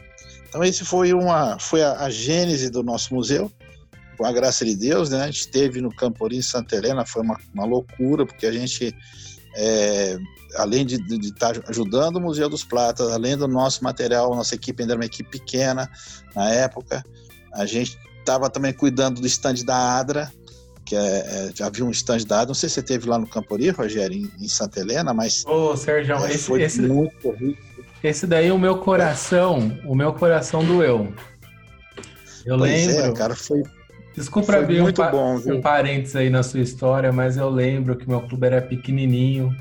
Então 0.48 0.64
esse 0.64 0.86
foi 0.86 1.14
uma 1.14 1.60
foi 1.60 1.84
a, 1.84 2.06
a 2.06 2.10
gênese 2.10 2.70
do 2.70 2.82
nosso 2.82 3.14
museu, 3.14 3.52
com 4.18 4.26
a 4.26 4.32
graça 4.32 4.64
de 4.64 4.76
Deus, 4.76 5.10
né? 5.10 5.24
A 5.24 5.26
gente 5.26 5.42
esteve 5.42 5.82
no 5.82 5.94
Camporim 5.94 6.42
Santa 6.42 6.76
Helena, 6.76 7.06
foi 7.06 7.22
uma, 7.22 7.38
uma 7.54 7.66
loucura, 7.66 8.26
porque 8.26 8.46
a 8.46 8.52
gente, 8.52 8.96
é, 9.58 10.18
além 10.56 10.86
de 10.86 10.96
estar 11.28 11.54
tá 11.54 11.62
ajudando 11.68 12.18
o 12.18 12.22
Museu 12.22 12.48
dos 12.48 12.64
Platas, 12.64 13.12
além 13.12 13.36
do 13.36 13.48
nosso 13.48 13.84
material, 13.84 14.34
nossa 14.34 14.56
equipe 14.56 14.82
ainda 14.82 14.94
era 14.94 15.00
uma 15.00 15.06
equipe 15.06 15.30
pequena 15.30 15.90
na 16.34 16.50
época, 16.50 17.04
a 17.54 17.66
gente 17.66 17.98
estava 18.20 18.50
também 18.50 18.74
cuidando 18.74 19.20
do 19.20 19.28
stand 19.28 19.66
da 19.66 19.98
Adra, 19.98 20.32
que 20.86 20.96
é, 20.96 21.00
é, 21.00 21.52
já 21.54 21.66
havia 21.66 21.84
um 21.84 21.90
stand 21.90 22.26
da 22.28 22.38
Adra, 22.38 22.48
não 22.48 22.54
sei 22.54 22.70
se 22.70 22.76
você 22.76 22.84
teve 22.84 23.10
lá 23.10 23.18
no 23.18 23.28
Campori, 23.28 23.70
Rogério, 23.70 24.16
em, 24.16 24.32
em 24.40 24.48
Santa 24.48 24.80
Helena, 24.80 25.14
mas... 25.14 25.44
Ô, 25.48 25.76
Sérgio, 25.76 26.16
é, 26.16 26.32
esse, 26.32 26.54
esse, 26.62 26.82
esse 28.04 28.28
daí, 28.28 28.52
o 28.52 28.60
meu 28.60 28.78
coração, 28.78 29.80
o 29.86 29.96
meu 29.96 30.14
coração 30.14 30.64
doeu. 30.64 31.12
Eu 32.46 32.58
pois 32.60 32.72
é, 32.72 32.88
lembro. 32.88 33.12
É, 33.12 33.14
cara, 33.14 33.36
foi. 33.36 33.64
Desculpa 34.14 34.54
foi 34.54 34.64
abrir 34.64 34.82
muito 34.82 35.02
um, 35.02 35.12
bom, 35.12 35.36
um 35.38 35.62
parênteses 35.62 36.16
aí 36.16 36.30
na 36.30 36.44
sua 36.44 36.62
história, 36.62 37.12
mas 37.12 37.36
eu 37.36 37.50
lembro 37.50 37.98
que 37.98 38.08
meu 38.08 38.22
clube 38.22 38.46
era 38.46 38.62
pequenininho 38.62 39.54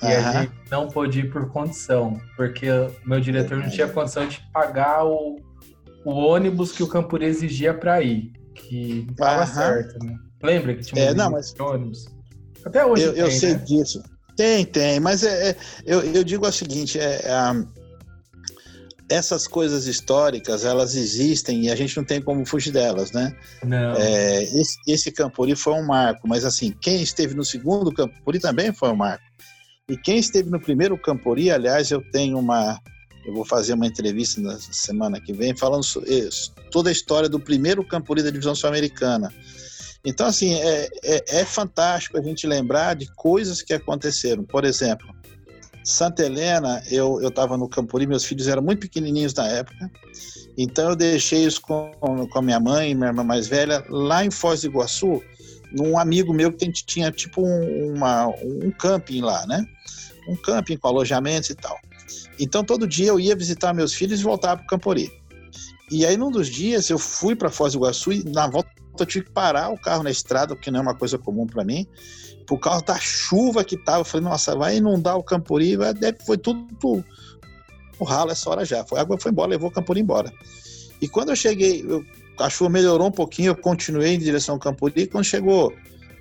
e 0.00 0.06
a 0.06 0.32
gente 0.32 0.52
não 0.70 0.88
pôde 0.88 1.20
ir 1.20 1.30
por 1.30 1.48
condição, 1.48 2.20
porque 2.36 2.66
meu 3.04 3.18
diretor 3.20 3.58
não 3.58 3.70
tinha 3.70 3.88
condição 3.88 4.28
de 4.28 4.40
pagar 4.52 5.04
o, 5.04 5.40
o 6.04 6.10
ônibus 6.12 6.70
que 6.72 6.82
o 6.82 6.86
Campuri 6.86 7.24
exigia 7.24 7.72
para 7.72 8.00
ir, 8.02 8.30
que 8.54 9.06
estava 9.10 9.46
certo, 9.46 10.04
né? 10.04 10.16
Lembra 10.44 10.74
que 10.74 10.82
tinha 10.82 11.02
um 11.02 11.08
é, 11.08 11.14
não, 11.14 11.30
mas... 11.30 11.54
ônibus? 11.58 12.06
Até 12.64 12.84
hoje. 12.84 13.02
Eu, 13.02 13.12
tem, 13.14 13.22
eu 13.22 13.30
sei 13.30 13.54
né? 13.54 13.64
disso. 13.66 14.02
Tem, 14.36 14.64
tem, 14.64 15.00
mas 15.00 15.22
é, 15.22 15.50
é 15.50 15.56
eu, 15.86 16.02
eu, 16.02 16.24
digo 16.24 16.46
o 16.46 16.52
seguinte, 16.52 16.98
é, 16.98 17.22
é, 17.24 17.64
essas 19.08 19.46
coisas 19.46 19.86
históricas, 19.86 20.64
elas 20.64 20.94
existem 20.94 21.64
e 21.64 21.70
a 21.70 21.76
gente 21.76 21.96
não 21.96 22.04
tem 22.04 22.20
como 22.20 22.44
fugir 22.44 22.72
delas, 22.72 23.12
né? 23.12 23.34
Não. 23.62 23.94
É, 23.96 24.42
esse, 24.42 24.76
esse 24.86 25.12
Campuri 25.12 25.54
foi 25.54 25.74
um 25.74 25.86
marco, 25.86 26.28
mas 26.28 26.44
assim, 26.44 26.74
quem 26.80 27.02
esteve 27.02 27.34
no 27.34 27.44
segundo 27.44 27.92
Campuri 27.92 28.38
também 28.38 28.72
foi 28.72 28.90
um 28.90 28.96
marco. 28.96 29.24
E 29.88 29.96
quem 29.96 30.18
esteve 30.18 30.50
no 30.50 30.60
primeiro 30.60 30.98
Campuri, 30.98 31.50
aliás, 31.50 31.90
eu 31.90 32.02
tenho 32.10 32.38
uma, 32.38 32.78
eu 33.24 33.32
vou 33.32 33.44
fazer 33.44 33.74
uma 33.74 33.86
entrevista 33.86 34.40
na 34.40 34.58
semana 34.58 35.20
que 35.20 35.32
vem 35.32 35.56
falando 35.56 35.82
sobre 35.82 36.28
toda 36.70 36.88
a 36.88 36.92
história 36.92 37.28
do 37.28 37.38
primeiro 37.38 37.86
Campuri 37.86 38.22
da 38.22 38.30
divisão 38.30 38.54
sul-americana. 38.54 39.32
Então, 40.04 40.26
assim, 40.26 40.54
é, 40.54 40.88
é, 41.02 41.40
é, 41.40 41.44
fantástico 41.44 42.18
a 42.18 42.22
gente 42.22 42.46
lembrar 42.46 42.94
de 42.94 43.06
coisas 43.14 43.62
que 43.62 43.72
aconteceram. 43.72 44.44
Por 44.44 44.64
exemplo, 44.64 45.06
Santa 45.82 46.24
Helena, 46.24 46.82
eu 46.90 47.26
estava 47.26 47.56
no 47.56 47.68
Campuri, 47.68 48.06
meus 48.06 48.24
filhos 48.24 48.46
eram 48.46 48.62
muito 48.62 48.80
pequenininhos 48.80 49.32
na 49.34 49.46
época, 49.46 49.90
então 50.56 50.90
eu 50.90 50.96
deixei 50.96 51.44
isso 51.44 51.60
com, 51.60 51.90
com 52.00 52.38
a 52.38 52.42
minha 52.42 52.60
mãe 52.60 52.94
minha 52.94 53.08
irmã 53.08 53.24
mais 53.24 53.46
velha 53.46 53.84
lá 53.88 54.24
em 54.24 54.30
Foz 54.30 54.60
do 54.60 54.68
Iguaçu, 54.68 55.22
num 55.72 55.98
amigo 55.98 56.32
meu 56.32 56.52
que 56.52 56.70
tinha 56.72 57.10
tipo 57.10 57.42
um, 57.42 57.94
uma, 57.94 58.28
um 58.28 58.70
camping 58.70 59.20
lá, 59.20 59.46
né? 59.46 59.64
Um 60.28 60.36
camping 60.36 60.76
com 60.76 60.88
alojamentos 60.88 61.50
e 61.50 61.54
tal. 61.54 61.76
Então 62.38 62.62
todo 62.62 62.86
dia 62.86 63.08
eu 63.08 63.18
ia 63.18 63.34
visitar 63.34 63.74
meus 63.74 63.92
filhos 63.92 64.20
e 64.20 64.22
voltava 64.22 64.58
para 64.58 64.64
o 64.64 64.68
Campuri. 64.68 65.10
E 65.90 66.06
aí, 66.06 66.16
num 66.16 66.30
dos 66.30 66.48
dias, 66.48 66.88
eu 66.88 66.98
fui 66.98 67.36
para 67.36 67.50
Foz 67.50 67.74
do 67.74 67.78
Iguaçu 67.78 68.12
e 68.12 68.24
na 68.24 68.48
volta 68.48 68.70
eu 69.02 69.06
tive 69.06 69.26
que 69.26 69.32
parar 69.32 69.70
o 69.70 69.78
carro 69.78 70.02
na 70.02 70.10
estrada, 70.10 70.54
porque 70.54 70.70
não 70.70 70.80
é 70.80 70.82
uma 70.82 70.94
coisa 70.94 71.18
comum 71.18 71.46
para 71.46 71.64
mim, 71.64 71.86
por 72.46 72.58
causa 72.58 72.84
da 72.84 72.98
chuva 72.98 73.64
que 73.64 73.76
tava. 73.76 74.00
Eu 74.00 74.04
falei, 74.04 74.26
nossa, 74.26 74.56
vai 74.56 74.76
inundar 74.76 75.16
o 75.16 75.22
Campuri, 75.22 75.76
vai, 75.76 75.92
foi 76.24 76.38
tudo 76.38 76.66
o 77.98 78.04
ralo 78.04 78.30
essa 78.30 78.48
hora 78.50 78.64
já. 78.64 78.84
Foi, 78.84 78.98
a 78.98 79.02
água 79.02 79.18
foi 79.18 79.30
embora, 79.30 79.50
levou 79.50 79.68
o 79.68 79.72
Campuri 79.72 80.00
embora. 80.00 80.32
E 81.00 81.08
quando 81.08 81.30
eu 81.30 81.36
cheguei, 81.36 81.84
eu, 81.86 82.04
a 82.38 82.48
chuva 82.48 82.70
melhorou 82.70 83.08
um 83.08 83.12
pouquinho, 83.12 83.50
eu 83.50 83.56
continuei 83.56 84.14
em 84.14 84.18
direção 84.18 84.54
ao 84.54 84.60
Campuri, 84.60 85.06
quando 85.06 85.24
chegou 85.24 85.72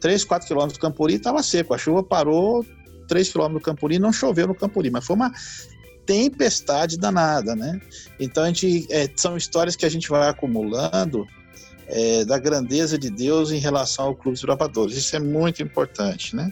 3, 0.01 0.24
4 0.24 0.48
quilômetros 0.48 0.77
do 0.77 0.82
Campuri, 0.82 1.15
estava 1.15 1.42
seco. 1.42 1.74
A 1.74 1.77
chuva 1.77 2.03
parou 2.03 2.65
3 3.08 3.30
quilômetros 3.32 3.62
do 3.62 3.65
Campuri, 3.65 4.00
não 4.00 4.12
choveu 4.12 4.48
no 4.48 4.56
Campuri, 4.56 4.92
mas 4.92 5.06
foi 5.06 5.15
uma 5.15 5.32
tempestade 6.06 6.98
danada, 6.98 7.56
né? 7.56 7.80
Então 8.20 8.44
a 8.44 8.48
gente 8.48 8.86
é, 8.92 9.10
são 9.15 9.38
histórias 9.38 9.75
que 9.75 9.86
a 9.86 9.89
gente 9.89 10.10
vai 10.10 10.27
acumulando 10.27 11.25
é, 11.88 12.25
da 12.25 12.38
grandeza 12.38 12.98
de 12.98 13.10
Deus 13.10 13.52
em 13.52 13.60
relação 13.60 14.06
ao 14.06 14.16
clube 14.16 14.32
dos 14.32 14.44
bravadores. 14.44 14.96
Isso 14.96 15.16
é 15.16 15.20
muito 15.20 15.62
importante, 15.62 16.36
né? 16.36 16.52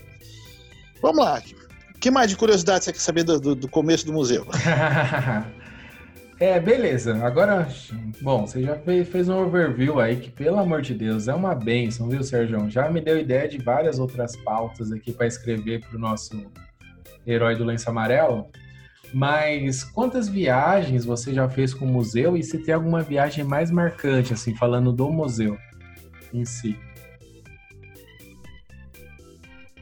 Vamos 1.01 1.23
lá. 1.23 1.41
O 1.95 2.00
que 2.00 2.11
mais 2.11 2.29
de 2.29 2.38
curiosidade 2.38 2.85
você 2.85 2.93
quer 2.93 3.00
saber 3.00 3.23
do, 3.23 3.39
do, 3.39 3.55
do 3.55 3.67
começo 3.67 4.05
do 4.05 4.13
museu? 4.13 4.45
é, 6.39 6.59
beleza. 6.59 7.15
Agora, 7.25 7.67
bom, 8.21 8.45
você 8.45 8.61
já 8.61 8.75
fez, 8.77 9.07
fez, 9.07 9.29
um 9.29 9.38
overview 9.38 10.00
aí 10.00 10.17
que, 10.17 10.29
pelo 10.29 10.59
amor 10.59 10.81
de 10.81 10.93
Deus, 10.93 11.27
é 11.27 11.33
uma 11.33 11.55
benção, 11.55 12.09
viu, 12.09 12.23
Sérgio? 12.23 12.69
Já 12.69 12.89
me 12.89 13.01
deu 13.01 13.19
ideia 13.19 13.47
de 13.47 13.57
várias 13.57 14.00
outras 14.00 14.35
pautas 14.35 14.91
aqui 14.91 15.11
para 15.11 15.27
escrever 15.27 15.81
para 15.81 15.97
o 15.97 16.00
nosso 16.00 16.45
herói 17.25 17.55
do 17.55 17.63
lenço 17.63 17.89
amarelo. 17.89 18.47
Mas 19.13 19.83
quantas 19.83 20.29
viagens 20.29 21.03
você 21.03 21.33
já 21.33 21.49
fez 21.49 21.73
com 21.73 21.85
o 21.85 21.87
museu 21.87 22.37
e 22.37 22.43
se 22.43 22.57
tem 22.57 22.73
alguma 22.73 23.01
viagem 23.01 23.43
mais 23.43 23.69
marcante, 23.69 24.33
assim, 24.33 24.55
falando 24.55 24.93
do 24.93 25.09
museu 25.11 25.57
em 26.33 26.45
si? 26.45 26.77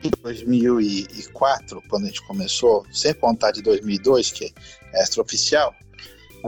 Em 0.04 0.10
2004, 0.24 1.84
quando 1.90 2.04
a 2.04 2.08
gente 2.08 2.26
começou, 2.26 2.86
sem 2.92 3.14
contar 3.14 3.52
de 3.52 3.62
2002, 3.62 4.32
que 4.32 4.54
é 4.94 5.04
extraoficial, 5.04 5.76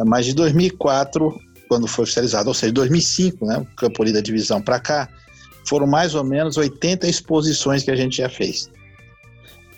mas 0.06 0.26
de 0.26 0.34
2004, 0.34 1.40
quando 1.68 1.88
foi 1.88 2.04
oficializado, 2.04 2.48
ou 2.48 2.54
seja, 2.54 2.72
2005, 2.74 3.46
né, 3.46 3.58
o 3.58 3.66
Campo 3.76 4.06
da 4.12 4.22
Divisão 4.22 4.62
para 4.62 4.80
cá, 4.80 5.10
foram 5.68 5.86
mais 5.86 6.16
ou 6.16 6.24
menos 6.24 6.58
80 6.58 7.08
exposições 7.08 7.84
que 7.84 7.92
a 7.92 7.96
gente 7.96 8.18
já 8.18 8.30
fez. 8.30 8.70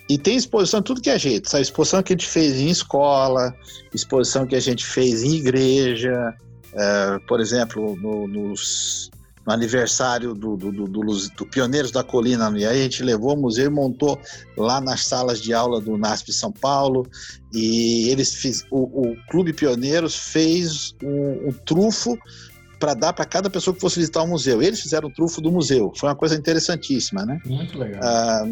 E 0.08 0.18
tem 0.18 0.36
exposição 0.36 0.82
tudo 0.82 1.00
que 1.00 1.10
é 1.10 1.18
jeito. 1.18 1.46
Essa 1.46 1.60
exposição 1.60 2.02
que 2.02 2.12
a 2.12 2.16
gente 2.16 2.28
fez 2.28 2.56
em 2.56 2.68
escola, 2.68 3.54
exposição 3.92 4.46
que 4.46 4.54
a 4.54 4.60
gente 4.60 4.84
fez 4.84 5.22
em 5.22 5.36
igreja, 5.36 6.34
é, 6.74 7.18
por 7.26 7.40
exemplo, 7.40 7.96
no, 7.96 8.26
nos, 8.26 9.10
no 9.46 9.52
aniversário 9.52 10.34
do, 10.34 10.56
do, 10.56 10.72
do, 10.72 10.86
do, 10.88 11.46
Pioneiros 11.46 11.90
da 11.90 12.02
Colina, 12.02 12.52
e 12.56 12.66
aí 12.66 12.80
a 12.80 12.82
gente 12.82 13.02
levou 13.02 13.34
o 13.34 13.40
museu 13.40 13.66
e 13.66 13.70
montou 13.70 14.20
lá 14.56 14.80
nas 14.80 15.04
salas 15.06 15.40
de 15.40 15.54
aula 15.54 15.80
do 15.80 15.96
NASP 15.96 16.32
São 16.32 16.52
Paulo, 16.52 17.06
e 17.52 18.08
eles 18.10 18.34
fiz, 18.34 18.64
o, 18.70 19.10
o 19.10 19.16
Clube 19.30 19.52
Pioneiros 19.52 20.16
fez 20.16 20.94
um, 21.02 21.48
um 21.48 21.52
trufo 21.64 22.18
para 22.78 22.92
dar 22.92 23.12
para 23.12 23.24
cada 23.24 23.48
pessoa 23.48 23.72
que 23.72 23.80
fosse 23.80 23.98
visitar 23.98 24.22
o 24.22 24.26
museu. 24.26 24.60
Eles 24.60 24.80
fizeram 24.80 25.08
o 25.08 25.12
trufo 25.12 25.40
do 25.40 25.50
museu, 25.50 25.92
foi 25.96 26.10
uma 26.10 26.16
coisa 26.16 26.34
interessantíssima, 26.34 27.24
né? 27.24 27.40
Muito 27.46 27.78
legal. 27.78 28.00
Ah, 28.02 28.44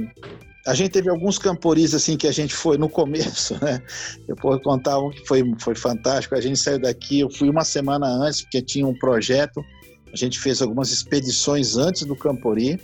a 0.66 0.74
gente 0.74 0.90
teve 0.90 1.10
alguns 1.10 1.38
camporis 1.38 1.94
assim 1.94 2.16
que 2.16 2.28
a 2.28 2.32
gente 2.32 2.54
foi 2.54 2.78
no 2.78 2.88
começo, 2.88 3.54
né? 3.62 3.82
Eu 4.28 4.36
vou 4.40 4.58
contar 4.60 4.98
um 4.98 5.10
que 5.10 5.26
foi, 5.26 5.42
foi 5.58 5.74
fantástico. 5.74 6.34
A 6.34 6.40
gente 6.40 6.58
saiu 6.58 6.80
daqui, 6.80 7.20
eu 7.20 7.30
fui 7.30 7.48
uma 7.48 7.64
semana 7.64 8.06
antes, 8.06 8.42
porque 8.42 8.62
tinha 8.62 8.86
um 8.86 8.94
projeto 8.94 9.64
A 10.12 10.16
gente 10.16 10.38
fez 10.38 10.62
algumas 10.62 10.90
expedições 10.90 11.76
antes 11.76 12.04
do 12.04 12.14
Campori. 12.14 12.80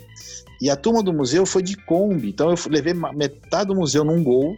E 0.61 0.69
a 0.69 0.75
turma 0.75 1.01
do 1.01 1.13
museu 1.13 1.45
foi 1.45 1.63
de 1.63 1.77
Kombi. 1.77 2.29
Então 2.29 2.49
eu 2.49 2.57
levei 2.69 2.93
metade 2.93 3.67
do 3.67 3.75
museu 3.75 4.03
num 4.03 4.21
gol, 4.21 4.57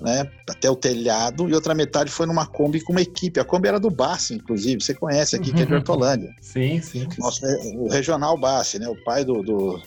né, 0.00 0.30
até 0.48 0.70
o 0.70 0.76
telhado, 0.76 1.48
e 1.48 1.54
outra 1.54 1.74
metade 1.74 2.10
foi 2.10 2.26
numa 2.26 2.46
Kombi 2.46 2.80
com 2.80 2.92
uma 2.92 3.02
equipe. 3.02 3.38
A 3.38 3.44
Kombi 3.44 3.68
era 3.68 3.78
do 3.78 3.90
Bassi, 3.90 4.32
inclusive. 4.32 4.82
Você 4.82 4.94
conhece 4.94 5.36
aqui, 5.36 5.52
que 5.52 5.60
é 5.60 5.66
de 5.66 5.74
Hortolândia. 5.74 6.34
Sim, 6.40 6.80
sim. 6.80 7.06
Nosso, 7.18 7.44
o 7.76 7.90
regional 7.90 8.38
Bassi, 8.38 8.78
né? 8.78 8.88
O 8.88 8.96
pai 9.04 9.26
do, 9.26 9.42
do 9.42 9.82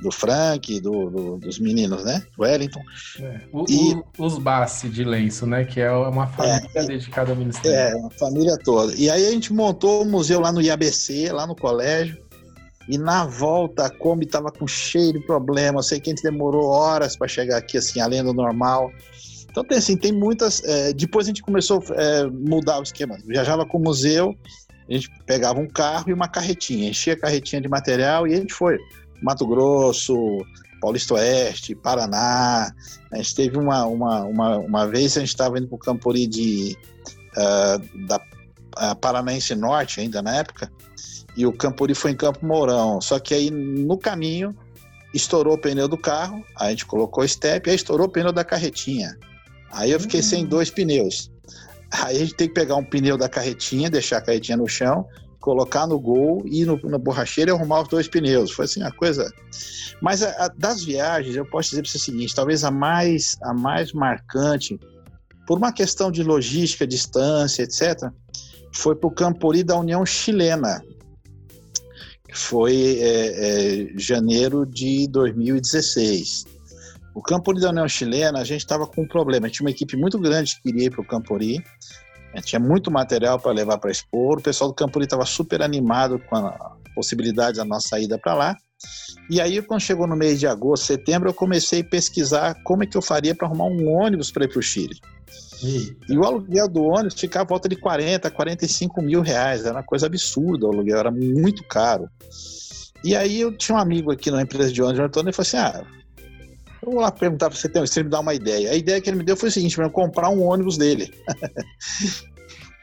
do 0.00 0.10
Frank, 0.10 0.80
do, 0.80 1.10
do, 1.10 1.38
dos 1.38 1.58
meninos, 1.58 2.04
né? 2.04 2.22
Wellington. 2.38 2.80
É. 3.20 3.40
O, 3.52 3.64
e, 3.68 3.94
o, 3.94 4.04
os 4.18 4.38
Bassi 4.38 4.88
de 4.88 5.04
Lenço, 5.04 5.46
né? 5.46 5.64
Que 5.64 5.80
é 5.80 5.90
uma 5.90 6.26
família 6.26 6.70
é, 6.74 6.84
dedicada 6.84 7.30
ao 7.30 7.36
Ministério. 7.36 7.96
É, 7.96 8.00
uma 8.00 8.10
família 8.10 8.56
toda. 8.64 8.94
E 8.94 9.10
aí 9.10 9.26
a 9.26 9.30
gente 9.30 9.52
montou 9.52 10.02
o 10.02 10.06
museu 10.06 10.40
lá 10.40 10.52
no 10.52 10.60
IABC, 10.60 11.30
lá 11.32 11.46
no 11.46 11.54
colégio. 11.54 12.24
E 12.88 12.96
na 12.96 13.24
volta 13.24 13.86
a 13.86 13.90
Kombi 13.90 14.26
estava 14.26 14.50
com 14.52 14.66
cheio 14.66 15.12
de 15.12 15.20
problema. 15.26 15.80
Eu 15.80 15.82
sei 15.82 15.98
que 15.98 16.10
a 16.10 16.14
gente 16.14 16.22
demorou 16.22 16.66
horas 16.66 17.16
para 17.16 17.26
chegar 17.26 17.56
aqui, 17.56 17.78
assim, 17.78 18.00
além 18.00 18.22
do 18.22 18.32
normal. 18.32 18.92
Então 19.50 19.64
tem 19.64 19.78
assim, 19.78 19.96
tem 19.96 20.12
muitas. 20.12 20.62
É, 20.64 20.92
depois 20.92 21.26
a 21.26 21.30
gente 21.30 21.42
começou 21.42 21.82
a 21.90 22.02
é, 22.02 22.26
mudar 22.26 22.78
o 22.78 22.82
esquema. 22.82 23.16
Viajava 23.24 23.64
com 23.66 23.78
o 23.78 23.82
museu, 23.82 24.36
a 24.88 24.92
gente 24.92 25.10
pegava 25.24 25.58
um 25.58 25.66
carro 25.66 26.10
e 26.10 26.12
uma 26.12 26.28
carretinha, 26.28 26.90
enchia 26.90 27.14
a 27.14 27.18
carretinha 27.18 27.60
de 27.60 27.68
material 27.68 28.26
e 28.28 28.34
a 28.34 28.36
gente 28.36 28.52
foi. 28.52 28.78
Mato 29.22 29.46
Grosso, 29.46 30.44
Paulista 30.80 31.14
Oeste, 31.14 31.74
Paraná. 31.74 32.72
A 33.12 33.16
gente 33.16 33.34
teve 33.34 33.58
uma, 33.58 33.84
uma, 33.86 34.24
uma, 34.24 34.58
uma 34.58 34.86
vez, 34.86 35.16
a 35.16 35.20
gente 35.20 35.30
estava 35.30 35.58
indo 35.58 35.68
para 35.68 35.76
o 35.76 35.78
Campori 35.78 36.26
de, 36.26 36.76
uh, 37.36 38.06
da 38.06 38.16
uh, 38.16 38.96
Paranaense 38.96 39.54
Norte, 39.54 40.00
ainda 40.00 40.22
na 40.22 40.36
época, 40.36 40.70
e 41.36 41.46
o 41.46 41.52
Campori 41.52 41.94
foi 41.94 42.12
em 42.12 42.16
Campo 42.16 42.44
Mourão. 42.44 43.00
Só 43.00 43.18
que 43.18 43.34
aí, 43.34 43.50
no 43.50 43.98
caminho, 43.98 44.54
estourou 45.12 45.54
o 45.54 45.58
pneu 45.58 45.88
do 45.88 45.96
carro, 45.96 46.44
a 46.56 46.70
gente 46.70 46.86
colocou 46.86 47.24
o 47.24 47.28
step, 47.28 47.68
aí 47.68 47.76
estourou 47.76 48.06
o 48.06 48.10
pneu 48.10 48.32
da 48.32 48.44
carretinha. 48.44 49.16
Aí 49.72 49.90
eu 49.90 50.00
fiquei 50.00 50.20
uhum. 50.20 50.26
sem 50.26 50.44
hum. 50.44 50.48
dois 50.48 50.70
pneus. 50.70 51.30
Aí 51.90 52.16
a 52.16 52.20
gente 52.20 52.34
tem 52.34 52.48
que 52.48 52.54
pegar 52.54 52.76
um 52.76 52.84
pneu 52.84 53.16
da 53.16 53.28
carretinha, 53.28 53.90
deixar 53.90 54.18
a 54.18 54.20
carretinha 54.20 54.56
no 54.56 54.68
chão, 54.68 55.06
colocar 55.46 55.86
no 55.86 55.96
gol, 55.96 56.42
ir 56.44 56.66
no, 56.66 56.76
na 56.90 56.98
borracheira 56.98 57.52
e 57.52 57.54
arrumar 57.54 57.82
os 57.82 57.88
dois 57.88 58.08
pneus. 58.08 58.50
Foi 58.50 58.64
assim 58.64 58.82
a 58.82 58.90
coisa. 58.90 59.32
Mas 60.02 60.20
a, 60.20 60.30
a, 60.44 60.48
das 60.48 60.82
viagens, 60.82 61.36
eu 61.36 61.46
posso 61.46 61.70
dizer 61.70 61.82
para 61.82 61.90
você 61.92 61.98
o 61.98 62.00
seguinte: 62.00 62.34
talvez 62.34 62.64
a 62.64 62.70
mais, 62.72 63.36
a 63.42 63.54
mais 63.54 63.92
marcante, 63.92 64.76
por 65.46 65.58
uma 65.58 65.72
questão 65.72 66.10
de 66.10 66.24
logística, 66.24 66.84
distância, 66.84 67.62
etc., 67.62 68.10
foi 68.72 68.96
para 68.96 69.06
o 69.06 69.10
Campori 69.12 69.62
da 69.62 69.78
União 69.78 70.04
Chilena. 70.04 70.82
Foi 72.34 72.98
é, 73.00 73.86
é, 73.86 73.88
janeiro 73.96 74.66
de 74.66 75.06
2016. 75.12 76.44
O 77.14 77.22
Campori 77.22 77.60
da 77.60 77.70
União 77.70 77.88
Chilena, 77.88 78.40
a 78.40 78.44
gente 78.44 78.62
estava 78.62 78.84
com 78.84 79.02
um 79.02 79.08
problema. 79.08 79.48
Tinha 79.48 79.64
uma 79.64 79.70
equipe 79.70 79.96
muito 79.96 80.18
grande 80.18 80.56
que 80.56 80.62
queria 80.62 80.86
ir 80.86 80.90
para 80.90 81.02
o 81.02 81.06
Campori 81.06 81.62
tinha 82.42 82.60
muito 82.60 82.90
material 82.90 83.38
para 83.38 83.52
levar 83.52 83.78
para 83.78 83.90
expor. 83.90 84.38
O 84.38 84.42
pessoal 84.42 84.70
do 84.70 84.74
Campuri 84.74 85.04
estava 85.04 85.24
super 85.24 85.62
animado 85.62 86.18
com 86.28 86.36
a 86.36 86.76
possibilidade 86.94 87.56
da 87.56 87.64
nossa 87.64 87.98
ida 87.98 88.18
para 88.18 88.34
lá. 88.34 88.56
E 89.28 89.40
aí, 89.40 89.60
quando 89.62 89.80
chegou 89.80 90.06
no 90.06 90.16
mês 90.16 90.38
de 90.38 90.46
agosto, 90.46 90.86
setembro, 90.86 91.28
eu 91.28 91.34
comecei 91.34 91.80
a 91.80 91.84
pesquisar 91.84 92.54
como 92.62 92.84
é 92.84 92.86
que 92.86 92.96
eu 92.96 93.02
faria 93.02 93.34
para 93.34 93.46
arrumar 93.46 93.64
um 93.64 93.88
ônibus 93.88 94.30
para 94.30 94.44
ir 94.44 94.48
para 94.48 94.58
o 94.58 94.62
Chile. 94.62 95.00
E 95.62 96.16
o 96.16 96.24
aluguel 96.24 96.68
do 96.68 96.82
ônibus 96.82 97.18
ficava 97.18 97.44
à 97.44 97.48
volta 97.48 97.68
de 97.68 97.76
40, 97.76 98.30
45 98.30 99.02
mil 99.02 99.22
reais. 99.22 99.64
Era 99.64 99.76
uma 99.76 99.82
coisa 99.82 100.06
absurda 100.06 100.66
o 100.66 100.72
aluguel, 100.72 100.98
era 100.98 101.10
muito 101.10 101.64
caro. 101.64 102.08
E 103.02 103.16
aí 103.16 103.40
eu 103.40 103.56
tinha 103.56 103.76
um 103.76 103.80
amigo 103.80 104.12
aqui 104.12 104.30
na 104.30 104.42
empresa 104.42 104.72
de 104.72 104.82
ônibus, 104.82 105.00
Antônio, 105.00 105.30
e 105.30 105.32
falou 105.32 105.46
assim: 105.46 105.56
ah, 105.56 105.84
eu 106.82 106.92
vou 106.92 107.00
lá 107.00 107.10
perguntar 107.10 107.50
para 107.50 107.58
você, 107.58 107.68
se 107.86 107.98
ele 107.98 108.04
me 108.04 108.10
dá 108.10 108.20
uma 108.20 108.34
ideia. 108.34 108.70
A 108.70 108.74
ideia 108.74 109.00
que 109.00 109.08
ele 109.08 109.18
me 109.18 109.24
deu 109.24 109.36
foi 109.36 109.48
o 109.48 109.52
seguinte: 109.52 109.78
eu 109.78 109.90
comprar 109.90 110.28
um 110.28 110.42
ônibus 110.42 110.76
dele. 110.76 111.10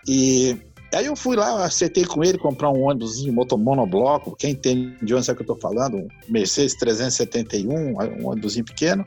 e 0.07 0.57
aí 0.93 1.05
eu 1.05 1.15
fui 1.15 1.35
lá, 1.35 1.65
acertei 1.65 2.05
com 2.05 2.23
ele 2.23 2.37
comprar 2.37 2.69
um 2.69 2.81
ônibus 2.83 3.21
de 3.21 3.31
monomonoblocos. 3.31 4.33
Quem 4.37 4.55
tem 4.55 4.95
de 5.01 5.13
onde 5.13 5.29
é 5.29 5.33
que 5.33 5.41
eu 5.41 5.43
estou 5.43 5.59
falando? 5.59 5.97
Um 5.97 6.07
Mercedes 6.29 6.75
371, 6.75 7.71
um 7.71 8.27
ônibus 8.27 8.55
pequeno. 8.55 9.05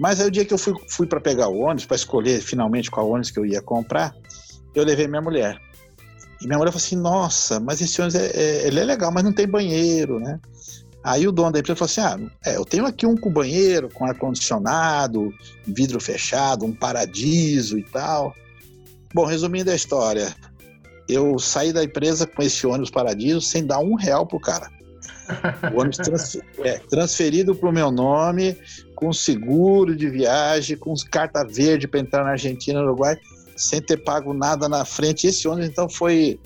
Mas 0.00 0.20
aí 0.20 0.26
o 0.26 0.30
dia 0.30 0.44
que 0.44 0.52
eu 0.52 0.58
fui, 0.58 0.74
fui 0.88 1.06
para 1.06 1.20
pegar 1.20 1.48
o 1.48 1.58
ônibus, 1.58 1.86
para 1.86 1.96
escolher 1.96 2.40
finalmente 2.40 2.90
qual 2.90 3.08
ônibus 3.08 3.30
que 3.30 3.38
eu 3.38 3.46
ia 3.46 3.62
comprar, 3.62 4.14
eu 4.74 4.84
levei 4.84 5.06
minha 5.06 5.22
mulher. 5.22 5.60
E 6.40 6.46
minha 6.46 6.58
mulher 6.58 6.72
falou 6.72 6.84
assim: 6.84 6.96
Nossa, 6.96 7.60
mas 7.60 7.80
esse 7.80 8.00
ônibus 8.00 8.20
é, 8.20 8.26
é, 8.26 8.66
ele 8.66 8.80
é 8.80 8.84
legal, 8.84 9.12
mas 9.12 9.24
não 9.24 9.32
tem 9.32 9.46
banheiro, 9.46 10.18
né? 10.18 10.40
Aí 11.04 11.28
o 11.28 11.32
dono 11.32 11.52
da 11.52 11.58
empresa 11.58 11.76
falou 11.76 11.90
assim: 11.90 12.00
ah, 12.00 12.50
é, 12.50 12.56
eu 12.56 12.64
tenho 12.64 12.86
aqui 12.86 13.06
um 13.06 13.14
com 13.14 13.30
banheiro, 13.30 13.90
com 13.90 14.06
ar-condicionado, 14.06 15.32
vidro 15.66 16.00
fechado, 16.00 16.64
um 16.64 16.72
paradiso 16.72 17.78
e 17.78 17.82
tal. 17.82 18.34
Bom, 19.14 19.24
resumindo 19.24 19.70
a 19.70 19.76
história, 19.76 20.34
eu 21.08 21.38
saí 21.38 21.72
da 21.72 21.84
empresa 21.84 22.26
com 22.26 22.42
esse 22.42 22.66
ônibus 22.66 22.90
paradiso 22.90 23.40
sem 23.40 23.64
dar 23.64 23.78
um 23.78 23.94
real 23.94 24.26
pro 24.26 24.40
cara. 24.40 24.68
O 25.72 25.80
ônibus 25.80 25.98
trans, 25.98 26.36
é, 26.58 26.78
transferido 26.90 27.54
para 27.54 27.68
o 27.68 27.72
meu 27.72 27.92
nome, 27.92 28.56
com 28.96 29.12
seguro 29.12 29.94
de 29.94 30.10
viagem, 30.10 30.76
com 30.76 30.92
carta 31.10 31.44
verde 31.44 31.86
para 31.86 32.00
entrar 32.00 32.24
na 32.24 32.30
Argentina, 32.30 32.80
no 32.80 32.86
Uruguai, 32.86 33.16
sem 33.56 33.80
ter 33.80 33.98
pago 33.98 34.34
nada 34.34 34.68
na 34.68 34.84
frente. 34.84 35.28
Esse 35.28 35.46
ônibus, 35.46 35.70
então, 35.70 35.88
foi 35.88 36.40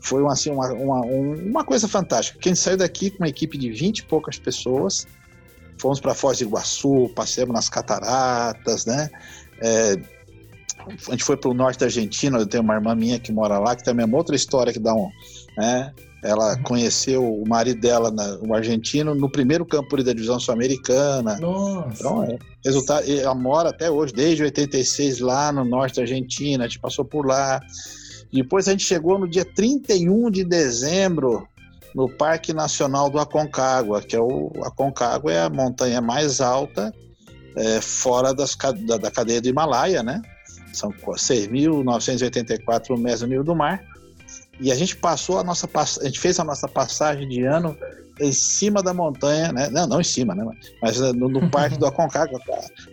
foi 0.00 0.20
uma, 0.20 0.32
assim, 0.32 0.50
uma, 0.50 0.70
uma, 0.72 1.00
uma 1.00 1.64
coisa 1.64 1.88
fantástica. 1.88 2.38
Quem 2.38 2.54
saiu 2.54 2.76
daqui 2.76 3.10
com 3.10 3.18
uma 3.18 3.28
equipe 3.28 3.56
de 3.56 3.70
20 3.70 3.98
e 3.98 4.02
poucas 4.04 4.38
pessoas, 4.38 5.06
fomos 5.78 5.98
para 5.98 6.14
Foz 6.14 6.38
do 6.38 6.44
Iguaçu, 6.44 7.10
passeamos 7.14 7.54
nas 7.54 7.70
cataratas, 7.70 8.84
né? 8.84 9.08
É, 9.62 9.96
a 11.08 11.10
gente 11.12 11.24
foi 11.24 11.36
para 11.36 11.50
o 11.50 11.54
norte 11.54 11.78
da 11.78 11.86
Argentina, 11.86 12.38
eu 12.38 12.46
tenho 12.46 12.62
uma 12.62 12.74
irmã 12.74 12.94
minha 12.94 13.18
que 13.18 13.32
mora 13.32 13.58
lá, 13.58 13.74
que 13.74 13.84
também 13.84 14.04
é 14.04 14.06
uma 14.06 14.16
outra 14.16 14.36
história 14.36 14.72
que 14.72 14.78
dá 14.78 14.94
um. 14.94 15.08
Né? 15.56 15.92
Ela 16.22 16.56
uhum. 16.56 16.62
conheceu 16.62 17.22
o 17.22 17.46
marido 17.46 17.80
dela, 17.80 18.10
na, 18.10 18.38
o 18.40 18.54
argentino, 18.54 19.14
no 19.14 19.30
primeiro 19.30 19.64
campo 19.66 20.02
da 20.02 20.12
divisão 20.12 20.40
sul-americana. 20.40 21.36
Nossa! 21.38 21.88
Então, 21.98 22.24
é, 22.24 22.38
resultado, 22.64 23.10
ela 23.10 23.34
mora 23.34 23.68
até 23.68 23.90
hoje, 23.90 24.12
desde 24.12 24.42
86, 24.42 25.20
lá 25.20 25.52
no 25.52 25.64
norte 25.64 25.96
da 25.96 26.02
Argentina, 26.02 26.64
a 26.64 26.68
gente 26.68 26.80
passou 26.80 27.04
por 27.04 27.26
lá. 27.26 27.60
Depois 28.32 28.66
a 28.66 28.72
gente 28.72 28.84
chegou 28.84 29.18
no 29.18 29.28
dia 29.28 29.44
31 29.44 30.30
de 30.30 30.44
dezembro 30.44 31.46
no 31.94 32.08
Parque 32.08 32.52
Nacional 32.52 33.08
do 33.08 33.20
Aconcagua, 33.20 34.02
que 34.02 34.16
é 34.16 34.20
o 34.20 34.50
Aconcagua 34.64 35.32
é 35.32 35.42
a 35.42 35.50
montanha 35.50 36.00
mais 36.00 36.40
alta 36.40 36.92
é, 37.56 37.80
fora 37.80 38.34
das, 38.34 38.56
da, 38.86 38.96
da, 38.96 39.10
cadeia 39.10 39.40
do 39.40 39.48
Himalaia, 39.48 40.02
né? 40.02 40.20
São 40.76 40.90
6.984 40.90 42.98
metros 42.98 43.22
no 43.22 43.28
nível 43.28 43.44
do 43.44 43.54
mar. 43.54 43.82
E 44.60 44.70
a 44.70 44.74
gente 44.74 44.96
passou 44.96 45.38
a 45.38 45.44
nossa 45.44 45.66
a 45.74 46.04
gente 46.04 46.20
fez 46.20 46.38
a 46.38 46.44
nossa 46.44 46.68
passagem 46.68 47.26
de 47.28 47.44
ano 47.44 47.74
em 48.20 48.32
cima 48.32 48.82
da 48.82 48.94
montanha, 48.94 49.52
né? 49.52 49.68
Não, 49.70 49.86
não 49.86 50.00
em 50.00 50.04
cima, 50.04 50.34
né? 50.34 50.44
Mas 50.80 51.00
no, 51.00 51.28
no 51.28 51.46
Parque 51.50 51.78
do 51.78 51.86
Aconcagua. 51.86 52.40